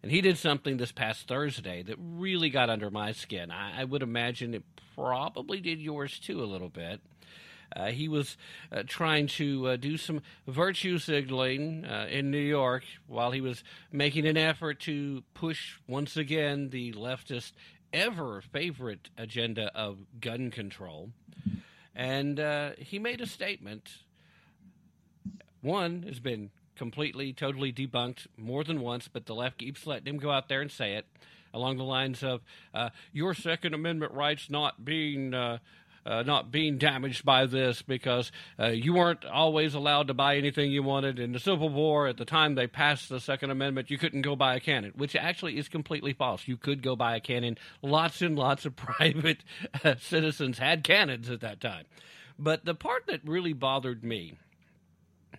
[0.02, 3.52] And he did something this past Thursday that really got under my skin.
[3.52, 4.64] I, I would imagine it
[4.96, 7.02] probably did yours too a little bit.
[7.76, 8.38] Uh, he was
[8.72, 13.64] uh, trying to uh, do some virtue signaling uh, in New York while he was
[13.92, 17.54] making an effort to push once again the leftist
[17.94, 21.12] ever favorite agenda of gun control.
[21.96, 23.90] And uh, he made a statement.
[25.62, 26.52] One has been
[26.82, 30.62] completely, totally debunked more than once, but the left keeps letting him go out there
[30.62, 31.06] and say it
[31.54, 32.42] along the lines of
[32.74, 35.36] uh, your Second Amendment rights not being.
[35.36, 35.60] Uh,
[36.04, 40.72] uh, not being damaged by this because uh, you weren't always allowed to buy anything
[40.72, 41.20] you wanted.
[41.20, 44.36] In the Civil War, at the time they passed the Second Amendment, you couldn't go
[44.36, 46.48] buy a cannon, which actually is completely false.
[46.48, 47.56] You could go buy a cannon.
[47.84, 49.44] Lots and lots of private
[49.84, 51.86] uh, citizens had cannons at that time.
[52.40, 54.40] But the part that really bothered me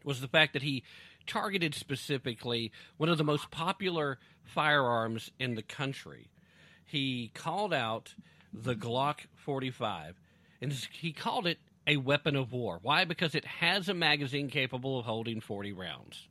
[0.05, 0.85] was the fact that he
[1.27, 6.31] targeted specifically one of the most popular firearms in the country.
[6.85, 8.15] He called out
[8.53, 10.20] the Glock 45,
[10.61, 12.78] and he called it a weapon of war.
[12.82, 13.05] Why?
[13.05, 16.28] Because it has a magazine capable of holding 40 rounds.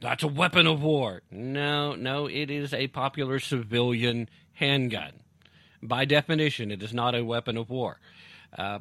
[0.00, 1.22] That's a weapon of war.
[1.30, 5.12] No, no, it is a popular civilian handgun.
[5.82, 8.00] By definition, it is not a weapon of war.
[8.56, 8.78] Uh,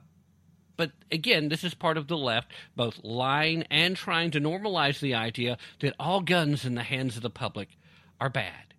[0.80, 5.14] but again, this is part of the left both lying and trying to normalize the
[5.14, 7.68] idea that all guns in the hands of the public
[8.22, 8.74] are bad.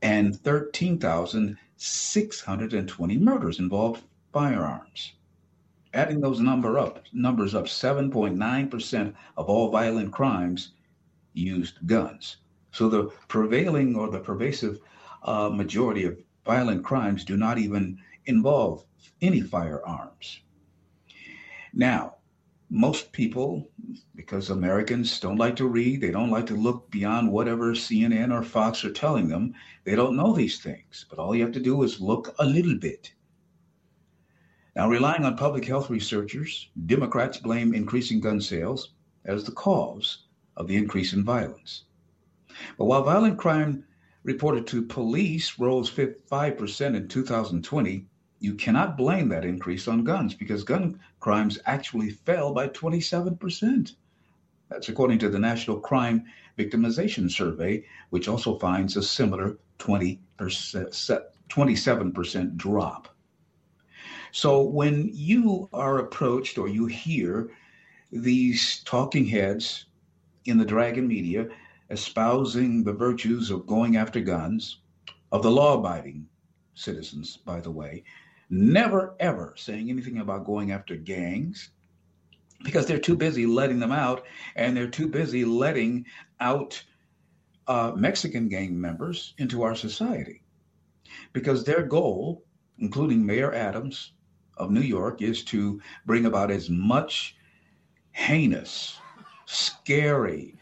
[0.00, 5.14] and 13,620 murders involved firearms
[5.94, 10.72] adding those number up numbers up 7.9% of all violent crimes
[11.32, 12.38] used guns.
[12.72, 14.80] So the prevailing or the pervasive
[15.22, 18.84] uh, majority of violent crimes do not even involve
[19.20, 20.40] any firearms.
[21.72, 22.16] Now
[22.72, 23.68] most people
[24.14, 28.44] because americans don't like to read they don't like to look beyond whatever cnn or
[28.44, 29.52] fox are telling them
[29.82, 31.06] they don't know these things.
[31.08, 33.12] But all you have to do is look a little bit
[34.76, 38.90] now, relying on public health researchers, Democrats blame increasing gun sales
[39.24, 40.18] as the cause
[40.56, 41.82] of the increase in violence.
[42.78, 43.82] But while violent crime
[44.22, 48.06] reported to police rose 5% in 2020,
[48.38, 53.96] you cannot blame that increase on guns because gun crimes actually fell by 27%.
[54.68, 56.26] That's according to the National Crime
[56.56, 63.08] Victimization Survey, which also finds a similar 20%, 27% drop.
[64.32, 67.50] So when you are approached or you hear
[68.12, 69.86] these talking heads
[70.44, 71.48] in the dragon media
[71.90, 74.80] espousing the virtues of going after guns,
[75.32, 76.26] of the law abiding
[76.74, 78.04] citizens, by the way,
[78.48, 81.70] never ever saying anything about going after gangs
[82.62, 84.24] because they're too busy letting them out
[84.56, 86.04] and they're too busy letting
[86.40, 86.82] out
[87.68, 90.42] uh, Mexican gang members into our society
[91.32, 92.44] because their goal,
[92.78, 94.12] including Mayor Adams,
[94.60, 97.36] of New York is to bring about as much
[98.12, 98.98] heinous,
[99.46, 100.54] scary,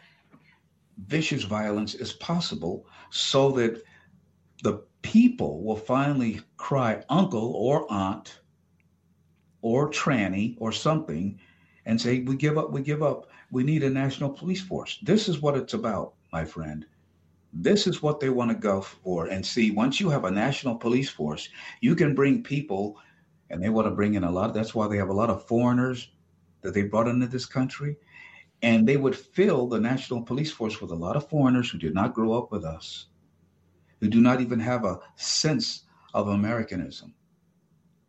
[1.07, 3.83] vicious violence as possible so that
[4.63, 8.41] the people will finally cry uncle or aunt
[9.63, 11.39] or tranny or something
[11.87, 13.29] and say, We give up, we give up.
[13.51, 14.99] We need a national police force.
[15.03, 16.87] This is what it's about, my friend.
[17.53, 19.27] This is what they want to go for.
[19.27, 21.49] And see, once you have a national police force,
[21.81, 22.99] you can bring people,
[23.51, 24.55] and they want to bring in a lot.
[24.55, 26.09] That's why they have a lot of foreigners
[26.63, 27.97] that they brought into this country.
[28.63, 31.95] And they would fill the national police force with a lot of foreigners who did
[31.95, 33.07] not grow up with us,
[34.01, 37.15] who do not even have a sense of Americanism,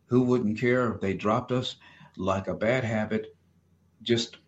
[0.06, 1.76] who wouldn't care if they dropped us
[2.16, 3.36] like a bad habit
[4.02, 4.38] just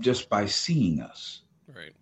[0.00, 1.42] just by seeing us.
[1.68, 1.92] Right.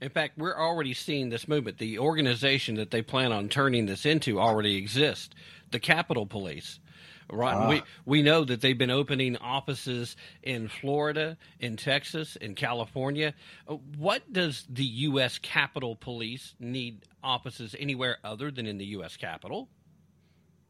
[0.00, 1.78] In fact, we're already seeing this movement.
[1.78, 5.34] The organization that they plan on turning this into already exists.
[5.70, 6.80] The Capitol Police.
[7.30, 7.54] Right.
[7.54, 7.68] Ah.
[7.68, 13.34] We we know that they've been opening offices in Florida, in Texas, in California.
[13.68, 15.38] Uh, What does the U.S.
[15.38, 19.16] Capitol Police need offices anywhere other than in the U.S.
[19.16, 19.68] Capitol?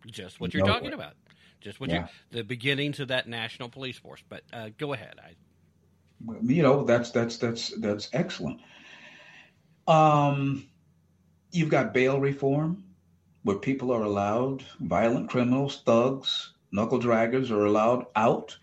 [0.07, 0.81] Just what you're Nowhere.
[0.81, 1.13] talking about.
[1.61, 2.03] Just what Yeah.
[2.33, 4.23] you the beginnings of that national police force.
[4.29, 5.17] But uh, go ahead.
[5.23, 5.33] I,
[6.43, 8.59] you know that's that's that's that's excellent
[9.87, 10.67] um
[11.53, 12.83] you've got bail reform
[13.47, 18.59] where people are allowed violent criminals thugs knuckle draggers are allowed out.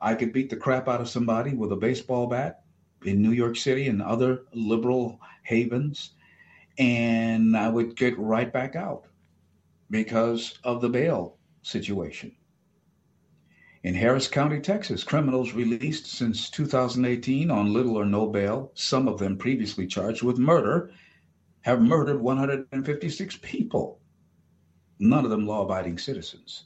[0.00, 2.62] I could beat the crap out of somebody with a baseball bat
[3.04, 6.12] in new york city and other liberal havens
[6.78, 9.04] and i would get right back out
[9.90, 12.32] because of the bail situation.
[13.82, 19.18] In Harris County, Texas, criminals released since 2018 on little or no bail, some of
[19.18, 20.90] them previously charged with murder,
[21.62, 24.00] have murdered 156 people,
[24.98, 26.64] none of them law abiding citizens.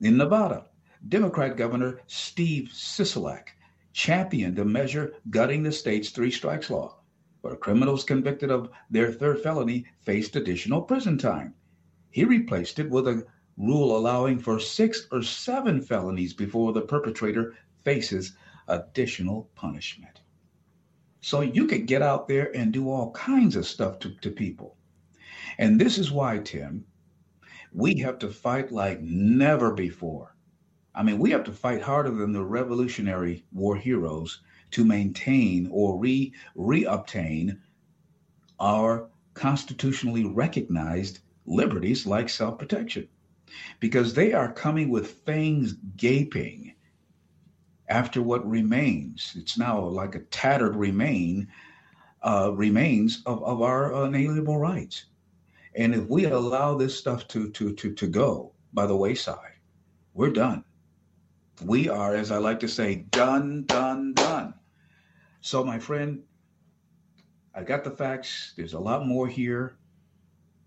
[0.00, 0.66] In Nevada,
[1.08, 3.48] Democrat Governor Steve Sisolak
[3.92, 7.00] championed a measure gutting the state's three strikes law,
[7.40, 11.54] where criminals convicted of their third felony faced additional prison time.
[12.10, 13.26] He replaced it with a
[13.56, 18.36] rule allowing for six or seven felonies before the perpetrator faces
[18.68, 20.20] additional punishment.
[21.20, 24.76] So you could get out there and do all kinds of stuff to, to people.
[25.58, 26.84] And this is why, Tim,
[27.72, 30.34] we have to fight like never before.
[30.94, 34.40] I mean, we have to fight harder than the Revolutionary War heroes
[34.72, 37.58] to maintain or re reobtain
[38.58, 43.08] our constitutionally recognized liberties like self protection
[43.78, 46.74] because they are coming with fangs gaping
[47.90, 49.34] after what remains.
[49.36, 51.48] It's now like a tattered remain
[52.22, 55.06] uh, remains of, of our unalienable rights.
[55.74, 59.58] And if we allow this stuff to, to, to, to go by the wayside,
[60.14, 60.64] we're done.
[61.64, 64.54] We are, as I like to say, done, done, done.
[65.40, 66.22] So, my friend,
[67.54, 68.54] I got the facts.
[68.56, 69.76] There's a lot more here.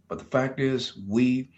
[0.07, 1.49] But the fact is, we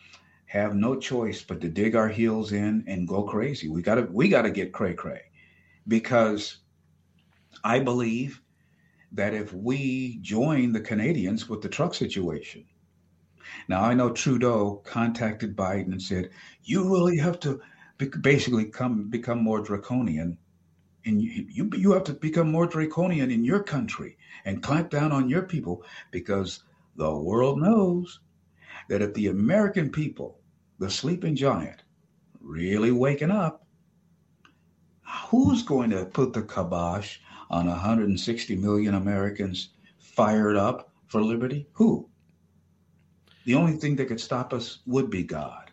[0.46, 3.68] have no choice but to dig our heels in and go crazy.
[3.68, 5.22] We gotta we gotta get cray cray.
[5.88, 6.58] Because
[7.64, 8.42] I believe
[9.12, 12.66] that if we join the Canadians with the truck situation,
[13.68, 16.32] now I know Trudeau contacted Biden and said,
[16.64, 17.62] "You really have to
[18.22, 20.38] basically come become more draconian,
[21.06, 25.12] and you, you you have to become more draconian in your country and clamp down
[25.12, 26.64] on your people because
[26.96, 28.20] the world knows
[28.90, 30.40] that if the American people,
[30.80, 31.84] the sleeping giant,
[32.42, 33.65] really waking up,
[35.06, 37.20] who's going to put the kibosh
[37.50, 41.68] on 160 million Americans fired up for liberty?
[41.74, 42.10] Who?
[43.46, 45.72] The only thing that could stop us would be God.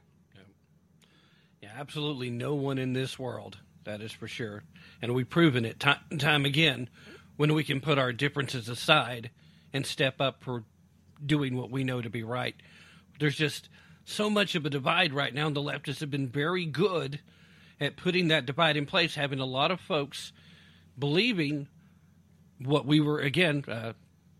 [1.63, 3.59] Yeah, absolutely no one in this world.
[3.85, 4.63] That is for sure.
[5.01, 6.89] And we've proven it time and time again
[7.37, 9.31] when we can put our differences aside
[9.73, 10.65] and step up for
[11.25, 12.55] doing what we know to be right.
[13.19, 13.69] There's just
[14.05, 17.21] so much of a divide right now, and the leftists have been very good
[17.83, 20.33] at putting that divide in place, having a lot of folks
[20.97, 21.67] believing
[22.61, 23.93] what we were, again, uh,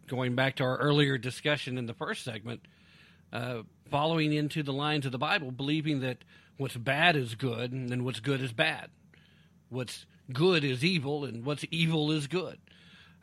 [0.07, 2.61] going back to our earlier discussion in the first segment,
[3.33, 6.19] uh, following into the lines of the Bible, believing that
[6.57, 8.91] what's bad is good and then what's good is bad.
[9.71, 12.59] What's good is evil and what's evil is good.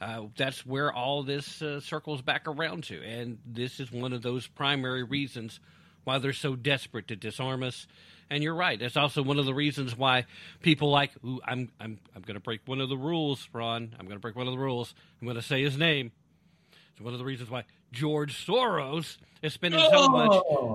[0.01, 3.01] Uh, that's where all this uh, circles back around to.
[3.03, 5.61] And this is one of those primary reasons
[6.03, 7.87] why they're so desperate to disarm us.
[8.29, 8.79] And you're right.
[8.79, 10.25] That's also one of the reasons why
[10.61, 13.95] people like, ooh, I'm, I'm, I'm going to break one of the rules, Ron.
[13.99, 14.93] I'm going to break one of the rules.
[15.19, 16.11] I'm going to say his name.
[16.91, 20.09] It's one of the reasons why George Soros is spending so Oh.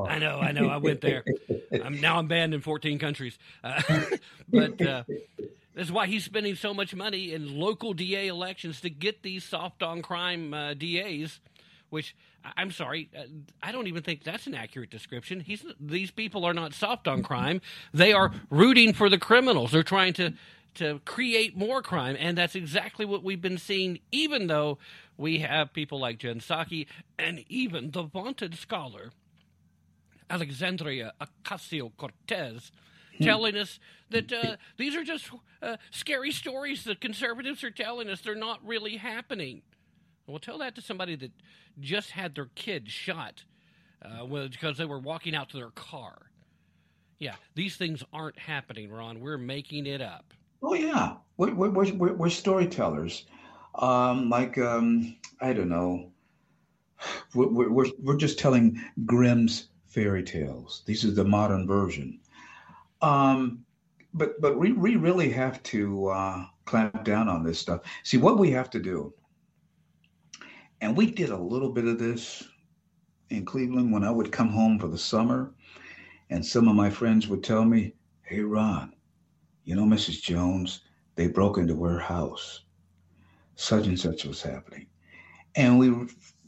[0.04, 0.10] much.
[0.10, 0.68] I know, I know.
[0.68, 1.22] I went there.
[1.72, 3.38] I'm now I'm banned in 14 countries.
[3.62, 3.80] Uh,
[4.48, 5.04] but uh,
[5.76, 9.82] that's why he's spending so much money in local DA elections to get these soft
[9.82, 11.38] on crime uh, DAs,
[11.90, 12.16] which
[12.56, 13.22] I'm sorry, uh,
[13.62, 15.40] I don't even think that's an accurate description.
[15.40, 17.60] He's these people are not soft on crime;
[17.92, 19.72] they are rooting for the criminals.
[19.72, 20.34] They're trying to
[20.74, 24.00] to create more crime, and that's exactly what we've been seeing.
[24.10, 24.78] Even though
[25.16, 26.86] we have people like Jen Psaki
[27.18, 29.12] and even the vaunted scholar
[30.28, 32.72] Alexandria Ocasio Cortez
[33.22, 33.78] telling us
[34.10, 35.30] that uh, these are just
[35.62, 38.20] uh, scary stories that conservatives are telling us.
[38.20, 39.62] They're not really happening.
[40.26, 41.32] Well, tell that to somebody that
[41.80, 43.44] just had their kid shot
[44.02, 46.30] uh, because they were walking out to their car.
[47.18, 49.20] Yeah, these things aren't happening, Ron.
[49.20, 50.32] We're making it up.
[50.62, 53.26] Oh yeah, we're we're we're, we're storytellers.
[53.76, 56.10] Um, like um, I don't know,
[57.34, 60.82] we're, we're we're just telling Grimm's fairy tales.
[60.86, 62.20] This is the modern version.
[63.02, 63.64] Um,
[64.12, 67.82] but but we we really have to uh, clamp down on this stuff.
[68.02, 69.12] See what we have to do,
[70.80, 72.44] and we did a little bit of this
[73.30, 75.54] in Cleveland when I would come home for the summer,
[76.30, 78.94] and some of my friends would tell me, "Hey Ron,
[79.64, 80.22] you know Mrs.
[80.22, 80.82] Jones,
[81.14, 82.64] they broke into her house.
[83.56, 84.86] Such and such was happening,"
[85.54, 85.92] and we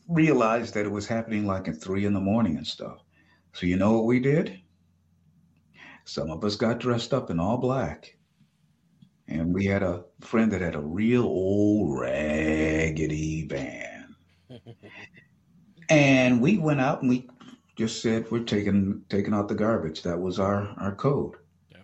[0.09, 3.03] realized that it was happening like at three in the morning and stuff.
[3.53, 4.61] So you know what we did?
[6.05, 8.17] Some of us got dressed up in all black.
[9.29, 13.76] And we had a friend that had a real old raggedy van.
[15.89, 17.29] And we went out and we
[17.77, 20.03] just said we're taking taking out the garbage.
[20.03, 21.37] That was our our code.
[21.71, 21.79] Yeah.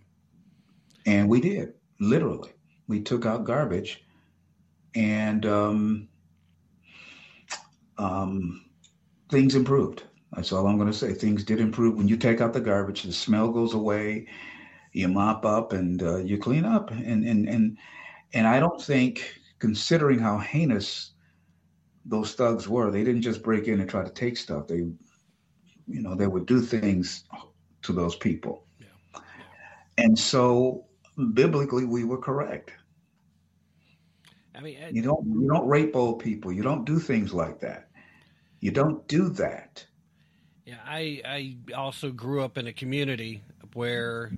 [1.06, 2.50] And we did, literally.
[2.88, 4.04] We took out garbage
[4.94, 6.08] and um,
[7.98, 8.64] um,
[9.30, 10.04] things improved.
[10.32, 11.12] That's all I'm going to say.
[11.12, 13.02] Things did improve when you take out the garbage.
[13.02, 14.26] The smell goes away.
[14.92, 16.90] You mop up and uh, you clean up.
[16.90, 17.78] And and and
[18.34, 21.11] and I don't think, considering how heinous
[22.04, 24.66] those thugs were, they didn't just break in and try to take stuff.
[24.66, 27.24] They, you know, they would do things
[27.82, 28.66] to those people.
[28.80, 29.20] Yeah.
[29.98, 30.86] And so,
[31.34, 32.72] biblically, we were correct.
[34.54, 36.52] I mean, I, you don't you don't rape old people.
[36.52, 37.88] You don't do things like that.
[38.60, 39.84] You don't do that.
[40.64, 43.42] Yeah, I I also grew up in a community
[43.74, 44.32] where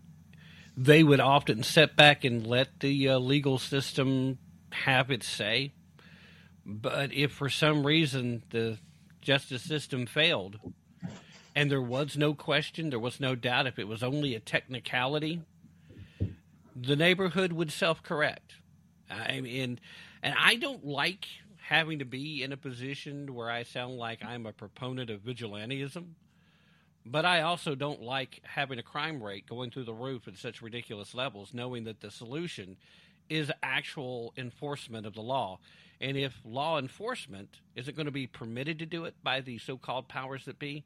[0.76, 4.38] they would often sit back and let the uh, legal system
[4.70, 5.72] have its say.
[6.66, 8.78] But if for some reason the
[9.20, 10.58] justice system failed,
[11.54, 15.42] and there was no question, there was no doubt, if it was only a technicality,
[16.74, 18.54] the neighborhood would self correct.
[19.10, 19.78] I mean,
[20.22, 21.26] and I don't like
[21.68, 26.04] having to be in a position where I sound like I'm a proponent of vigilantism.
[27.06, 30.62] But I also don't like having a crime rate going through the roof at such
[30.62, 32.76] ridiculous levels, knowing that the solution
[33.28, 35.58] is actual enforcement of the law.
[36.00, 39.76] And if law enforcement isn't going to be permitted to do it by the so
[39.76, 40.84] called powers that be,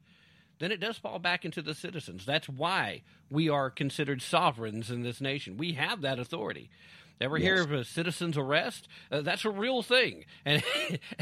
[0.59, 2.25] then it does fall back into the citizens.
[2.25, 5.57] That's why we are considered sovereigns in this nation.
[5.57, 6.69] We have that authority.
[7.21, 7.43] Ever yes.
[7.43, 8.87] hear of a citizen's arrest?
[9.11, 10.63] Uh, that's a real thing, and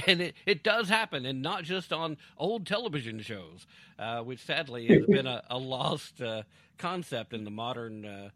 [0.06, 3.66] and it, it does happen, and not just on old television shows,
[3.98, 6.44] uh, which sadly has been a, a lost uh,
[6.78, 8.30] concept in the modern uh,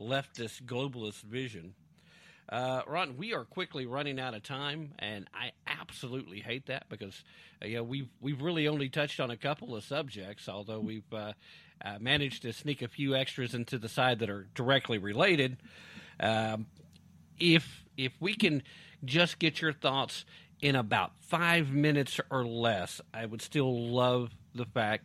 [0.00, 1.74] leftist globalist vision.
[2.48, 7.24] Uh, Ron, we are quickly running out of time, and I absolutely hate that because
[7.62, 11.04] uh, you know, we've we've really only touched on a couple of subjects, although we've
[12.00, 15.56] managed to sneak a few extras into the side that are directly related.
[16.20, 16.66] Um,
[17.38, 18.62] if if we can
[19.04, 20.24] just get your thoughts
[20.60, 25.04] in about five minutes or less, I would still love the fact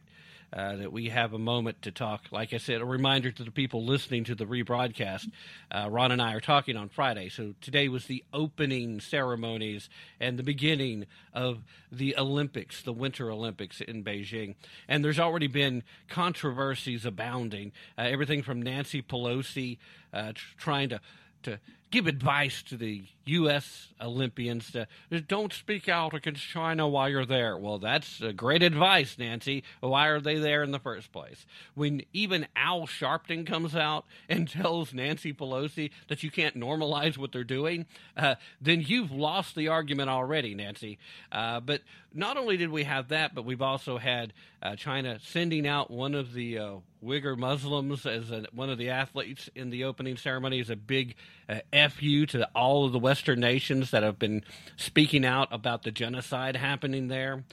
[0.52, 2.26] uh, that we have a moment to talk.
[2.32, 5.32] Like I said, a reminder to the people listening to the rebroadcast.
[5.72, 9.90] Uh, Ron and I are talking on Friday, so today was the opening ceremonies
[10.20, 11.60] and the beginning of
[11.92, 14.56] the Olympics, the Winter Olympics in Beijing.
[14.88, 17.72] And there's already been controversies abounding.
[17.98, 19.78] Uh, everything from Nancy Pelosi
[20.14, 21.00] uh, tr- trying to
[21.44, 21.60] to
[21.92, 23.90] give advice to the U.S.
[24.02, 24.88] Olympians to
[25.28, 27.58] don't speak out against China while you're there.
[27.58, 29.64] Well, that's great advice, Nancy.
[29.80, 31.46] Why are they there in the first place?
[31.76, 37.32] When even Al Sharpton comes out and tells Nancy Pelosi that you can't normalize what
[37.32, 37.86] they're doing,
[38.18, 40.98] uh, then you've lost the argument already, Nancy.
[41.32, 41.82] Uh, but
[42.14, 46.16] not only did we have that, but we've also had uh, China sending out one
[46.16, 50.70] of the uh, Uyghur Muslims as one of the athletes in the opening ceremony is
[50.70, 51.16] a big
[51.48, 54.44] uh, fu to all of the Western nations that have been
[54.76, 57.44] speaking out about the genocide happening there,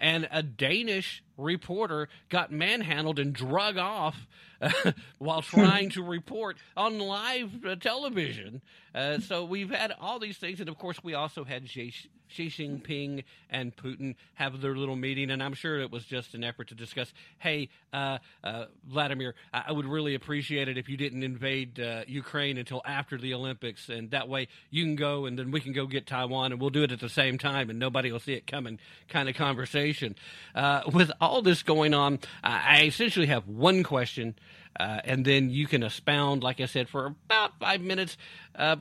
[0.00, 4.26] and a Danish reporter got manhandled and drug off
[4.60, 8.62] uh, while trying to report on live uh, television.
[8.94, 11.92] Uh, so we've had all these things, and of course, we also had Xi,
[12.32, 16.44] Xi Jinping and Putin have their little meeting, and I'm sure it was just an
[16.44, 17.12] effort to discuss.
[17.38, 22.04] Hey, uh, uh, Vladimir, I-, I would really appreciate it if you didn't invade uh,
[22.06, 25.72] Ukraine until after the Olympics, and that way you can go, and then we can
[25.72, 28.34] go get Taiwan, and we'll do it at the same time, and nobody will see
[28.34, 28.78] it coming.
[29.08, 30.14] Kind of conversation.
[30.54, 34.34] Uh, with all this going on, I, I essentially have one question.
[34.78, 38.16] Uh, and then you can expound, like I said, for about five minutes.
[38.54, 38.76] Uh,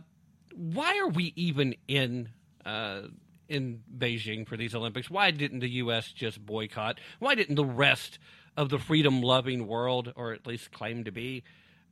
[0.55, 2.29] why are we even in
[2.65, 3.03] uh,
[3.51, 5.09] in Beijing for these Olympics?
[5.09, 6.11] Why didn't the U.S.
[6.11, 6.99] just boycott?
[7.19, 8.19] Why didn't the rest
[8.57, 11.43] of the freedom-loving world, or at least claim to be,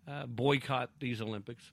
[0.07, 1.71] uh, boycott these Olympics?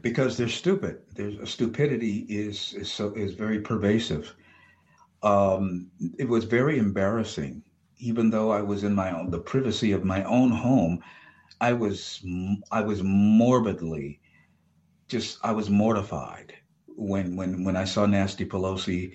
[0.00, 1.02] Because they're stupid.
[1.14, 4.34] There's stupidity is is so is very pervasive.
[5.22, 7.62] Um, it was very embarrassing
[8.02, 11.02] even though I was in my own the privacy of my own home,
[11.60, 12.24] I was
[12.72, 14.20] I was morbidly
[15.08, 16.52] just I was mortified
[17.02, 19.14] when when when I saw Nasty Pelosi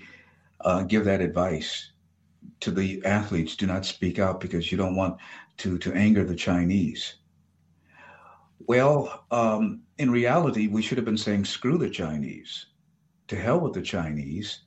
[0.61, 1.91] uh, give that advice
[2.59, 5.17] to the athletes: do not speak out because you don't want
[5.57, 7.15] to to anger the Chinese.
[8.67, 12.65] Well, um, in reality, we should have been saying screw the Chinese,
[13.27, 14.61] to hell with the Chinese,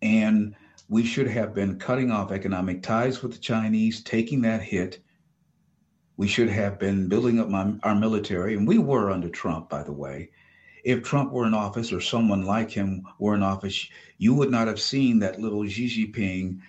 [0.00, 0.54] and
[0.88, 5.00] we should have been cutting off economic ties with the Chinese, taking that hit.
[6.16, 9.82] We should have been building up my, our military, and we were under Trump, by
[9.82, 10.30] the way.
[10.84, 13.88] If Trump were in office or someone like him were in office,
[14.18, 16.60] you would not have seen that little Xi Jinping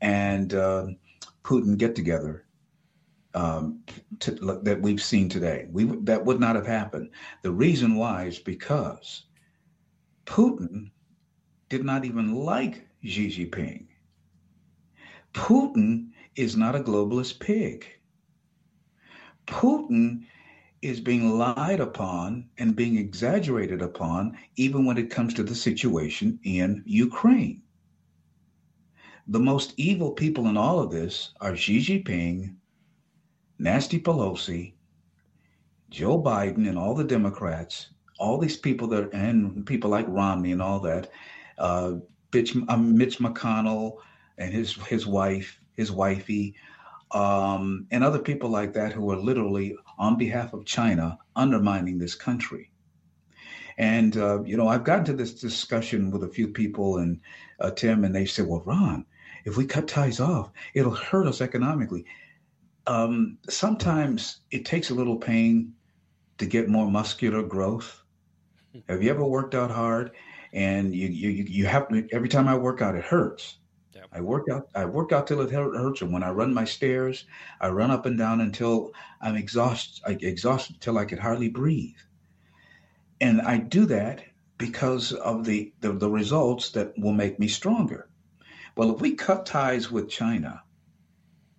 [0.00, 0.86] and uh,
[1.44, 2.44] Putin get together
[3.34, 3.80] um,
[4.20, 4.32] to,
[4.62, 5.68] that we've seen today.
[5.70, 7.10] We that would not have happened.
[7.42, 9.26] The reason why is because
[10.26, 10.90] Putin
[11.68, 13.86] did not even like Xi Jinping.
[15.32, 17.86] Putin is not a globalist pig.
[19.46, 20.26] Putin
[20.82, 26.38] is being lied upon and being exaggerated upon, even when it comes to the situation
[26.44, 27.62] in Ukraine.
[29.28, 32.54] The most evil people in all of this are Xi Jinping,
[33.58, 34.72] Nasty Pelosi,
[35.90, 40.62] Joe Biden, and all the Democrats, all these people that, and people like Romney and
[40.62, 41.10] all that,
[41.58, 41.96] uh,
[42.32, 43.98] Mitch, um, Mitch McConnell
[44.38, 46.54] and his his wife, his wifey,
[47.12, 52.14] um, and other people like that who are literally on behalf of China undermining this
[52.14, 52.70] country.
[53.78, 57.20] And uh, you know, I've gotten to this discussion with a few people, and
[57.60, 59.06] uh, Tim, and they said, "Well, Ron,
[59.44, 62.04] if we cut ties off, it'll hurt us economically."
[62.86, 65.72] Um, sometimes it takes a little pain
[66.38, 68.02] to get more muscular growth.
[68.88, 70.12] Have you ever worked out hard
[70.52, 73.58] and you you you have to every time I work out, it hurts.
[74.12, 74.68] I work out.
[74.74, 77.26] I work out till it hurts, and when I run my stairs,
[77.60, 80.02] I run up and down until I'm exhausted.
[80.06, 81.96] I exhausted till I could hardly breathe.
[83.20, 84.24] And I do that
[84.58, 88.08] because of the, the the results that will make me stronger.
[88.76, 90.62] Well, if we cut ties with China,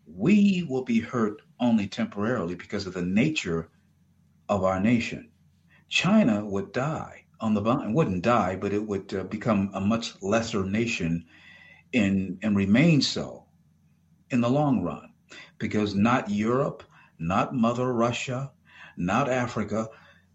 [0.05, 3.69] we will be hurt only temporarily because of the nature
[4.49, 5.29] of our nation.
[5.87, 10.21] China would die on the vine wouldn't die, but it would uh, become a much
[10.21, 11.25] lesser nation
[11.93, 13.45] in, and remain so
[14.29, 15.11] in the long run,
[15.57, 16.83] because not Europe,
[17.19, 18.51] not Mother Russia,
[18.97, 19.87] not Africa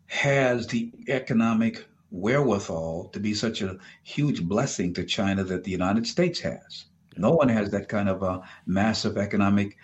[0.06, 6.06] has the economic wherewithal to be such a huge blessing to China that the United
[6.06, 6.86] States has.
[7.16, 9.76] No one has that kind of a massive economic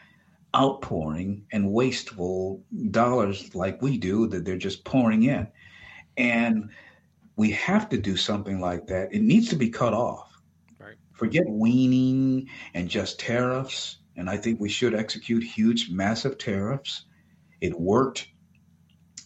[0.54, 5.48] outpouring and wasteful dollars like we do that they're just pouring in.
[6.16, 6.70] And
[7.36, 9.12] we have to do something like that.
[9.12, 10.31] It needs to be cut off.
[11.22, 13.98] Forget weaning and just tariffs.
[14.16, 17.04] And I think we should execute huge, massive tariffs.
[17.60, 18.26] It worked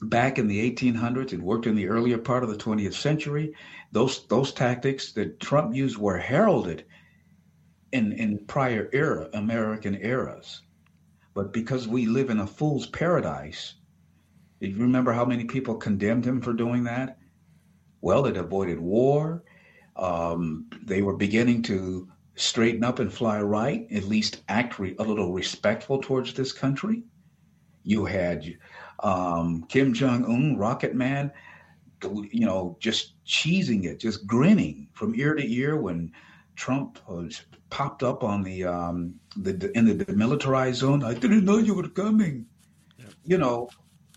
[0.02, 1.32] back in the 1800s.
[1.32, 3.54] It worked in the earlier part of the 20th century.
[3.92, 6.84] Those those tactics that Trump used were heralded
[7.92, 10.60] in in prior era American eras.
[11.32, 13.72] But because we live in a fool's paradise,
[14.60, 17.18] you remember how many people condemned him for doing that?
[18.02, 18.26] well.
[18.26, 19.42] It avoided war.
[19.96, 25.02] Um, they were beginning to straighten up and fly right, at least act re- a
[25.02, 27.02] little respectful towards this country.
[27.82, 28.56] You had
[29.00, 31.32] um, Kim Jong Un, Rocket Man,
[32.30, 36.12] you know, just cheesing it, just grinning from ear to ear when
[36.56, 41.02] Trump was popped up on the um, the in the demilitarized zone.
[41.04, 42.46] I didn't know you were coming.
[43.24, 43.68] You know,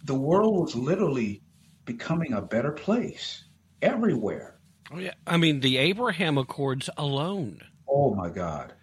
[0.03, 1.41] the world was literally
[1.85, 3.45] becoming a better place
[3.81, 4.58] everywhere.
[4.91, 7.61] Oh yeah, I mean the Abraham Accords alone.
[7.87, 8.73] Oh my God!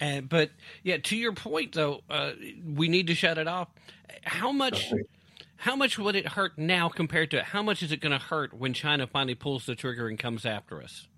[0.00, 0.50] And but
[0.82, 2.32] yeah, to your point though, uh,
[2.66, 3.68] we need to shut it off.
[4.24, 4.92] How much?
[5.60, 8.54] How much would it hurt now compared to how much is it going to hurt
[8.54, 11.08] when China finally pulls the trigger and comes after us?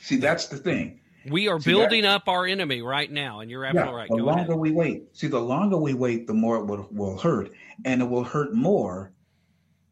[0.00, 1.00] See, that's the thing.
[1.28, 4.08] We are See, building up our enemy right now, and you're Yeah, absolutely right.
[4.08, 4.56] the Go longer ahead.
[4.56, 7.50] we wait, see, the longer we wait, the more it will, will hurt,
[7.84, 9.12] and it will hurt more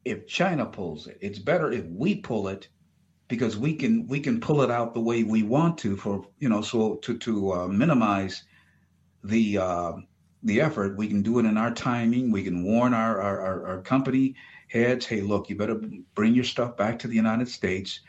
[0.06, 1.18] if China pulls it.
[1.20, 2.68] It's better if we pull it
[3.28, 6.48] because we can we can pull it out the way we want to for you
[6.48, 8.44] know so to to uh, minimize
[9.24, 9.92] the uh,
[10.42, 10.96] the effort.
[10.96, 12.30] We can do it in our timing.
[12.30, 14.36] We can warn our, our our our company
[14.68, 15.80] heads, hey, look, you better
[16.14, 18.00] bring your stuff back to the United States.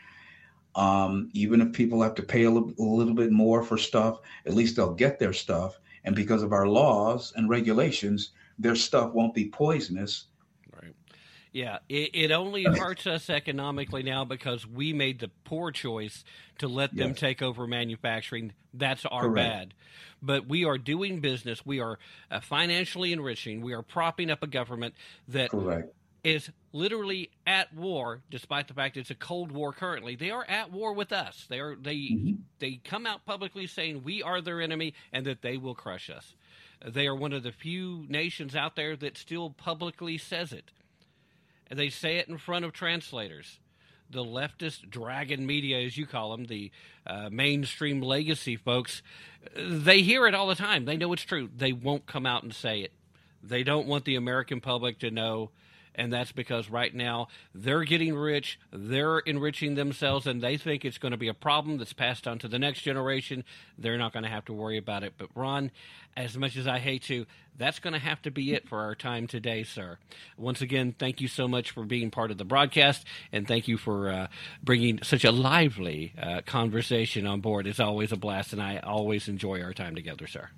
[0.74, 4.20] Um, even if people have to pay a little, a little bit more for stuff,
[4.46, 5.78] at least they'll get their stuff.
[6.04, 10.26] And because of our laws and regulations, their stuff won't be poisonous.
[11.58, 16.22] Yeah, it, it only hurts us economically now because we made the poor choice
[16.58, 17.18] to let them Yes.
[17.18, 18.52] take over manufacturing.
[18.72, 19.34] That's our Correct.
[19.34, 19.74] bad.
[20.22, 21.66] But we are doing business.
[21.66, 21.98] We are
[22.30, 23.60] uh, financially enriching.
[23.60, 24.94] We are propping up a government
[25.26, 25.92] that Correct.
[26.22, 30.14] is literally at war, despite the fact it's a cold war currently.
[30.14, 31.44] They are at war with us.
[31.48, 32.32] They are they Mm-hmm.
[32.60, 36.34] they come out publicly saying we are their enemy and that they will crush us.
[36.86, 40.70] They are one of the few nations out there that still publicly says it.
[41.70, 43.58] And they say it in front of translators.
[44.10, 46.70] The leftist dragon media, as you call them, the
[47.06, 49.02] uh, mainstream legacy folks,
[49.54, 50.86] they hear it all the time.
[50.86, 51.50] They know it's true.
[51.54, 52.92] They won't come out and say it.
[53.42, 55.50] They don't want the American public to know.
[55.98, 60.96] And that's because right now they're getting rich, they're enriching themselves, and they think it's
[60.96, 63.44] going to be a problem that's passed on to the next generation.
[63.76, 65.14] They're not going to have to worry about it.
[65.18, 65.72] But, Ron,
[66.16, 67.26] as much as I hate to,
[67.56, 69.98] that's going to have to be it for our time today, sir.
[70.36, 73.76] Once again, thank you so much for being part of the broadcast, and thank you
[73.76, 74.26] for uh,
[74.62, 77.66] bringing such a lively uh, conversation on board.
[77.66, 80.48] It's always a blast, and I always enjoy our time together, sir.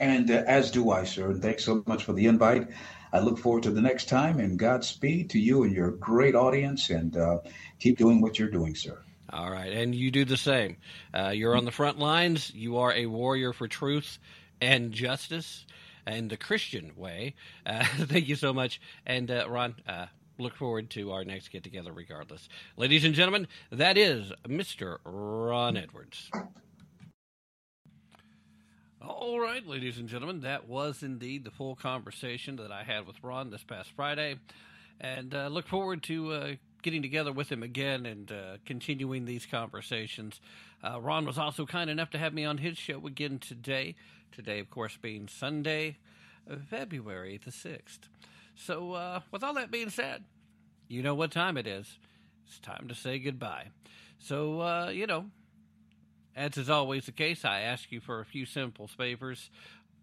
[0.00, 1.30] And uh, as do I, sir.
[1.30, 2.68] And thanks so much for the invite.
[3.14, 6.90] I look forward to the next time and Godspeed to you and your great audience.
[6.90, 7.38] And uh,
[7.78, 8.98] keep doing what you're doing, sir.
[9.30, 10.76] All right, and you do the same.
[11.14, 12.52] Uh, you're on the front lines.
[12.52, 14.18] You are a warrior for truth
[14.60, 15.64] and justice
[16.06, 17.36] and the Christian way.
[17.64, 18.80] Uh, thank you so much.
[19.06, 20.06] And uh, Ron, uh,
[20.38, 22.48] look forward to our next get together regardless.
[22.76, 24.98] Ladies and gentlemen, that is Mr.
[25.04, 26.30] Ron Edwards.
[29.06, 33.22] All right, ladies and gentlemen, that was indeed the full conversation that I had with
[33.22, 34.36] Ron this past Friday.
[34.98, 36.52] And uh, look forward to uh,
[36.82, 40.40] getting together with him again and uh, continuing these conversations.
[40.82, 43.94] Uh, Ron was also kind enough to have me on his show again today.
[44.32, 45.98] Today, of course, being Sunday,
[46.70, 48.08] February the 6th.
[48.56, 50.24] So, uh, with all that being said,
[50.88, 51.98] you know what time it is.
[52.46, 53.66] It's time to say goodbye.
[54.18, 55.26] So, uh, you know,
[56.36, 59.50] as is always the case, I ask you for a few simple favors.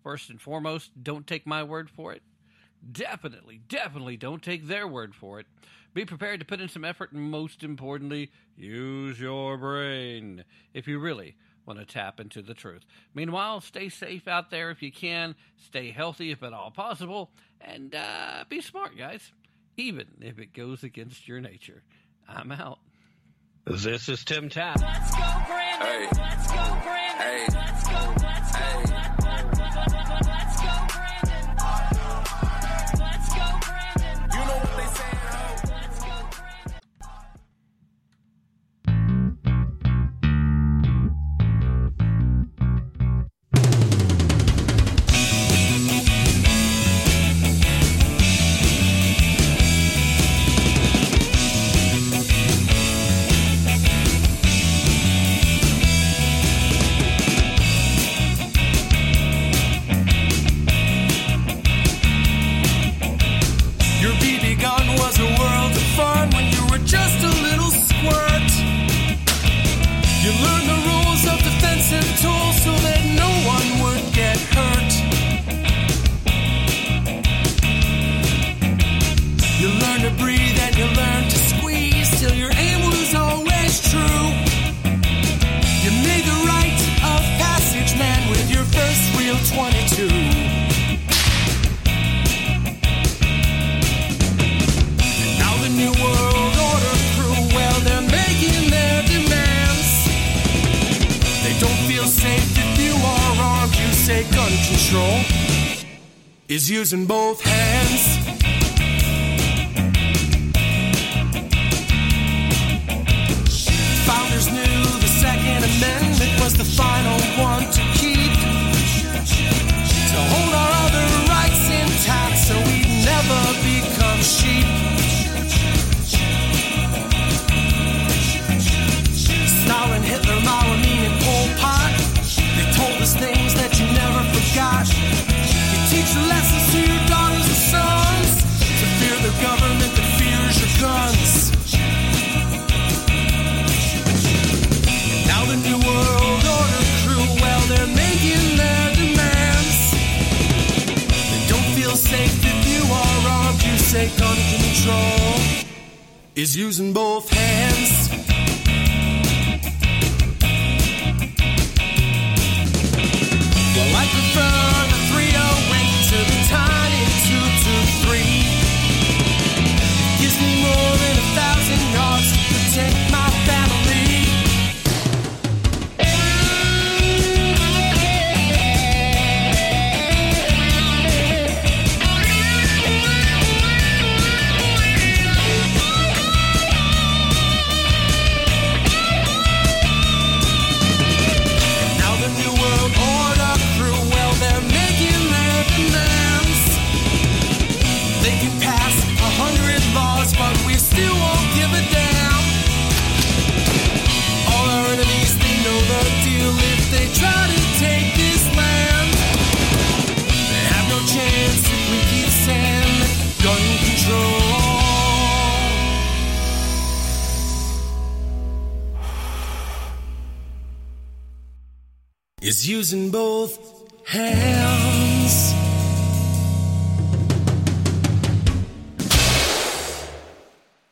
[0.03, 2.23] First and foremost, don't take my word for it.
[2.91, 5.45] Definitely, definitely don't take their word for it.
[5.93, 10.43] Be prepared to put in some effort, and most importantly, use your brain
[10.73, 11.35] if you really
[11.65, 12.83] want to tap into the truth.
[13.13, 17.29] Meanwhile, stay safe out there if you can, stay healthy if at all possible,
[17.59, 19.31] and uh, be smart, guys,
[19.77, 21.83] even if it goes against your nature.
[22.27, 22.79] I'm out.
[23.65, 24.79] This is Tim Tapp.
[25.81, 26.15] Let's go, Brandon.
[26.15, 27.17] Let's go, Brandon.
[27.17, 27.47] Hey.
[27.55, 28.13] Let's go.
[28.21, 28.93] Let's go.
[28.93, 29.20] Let's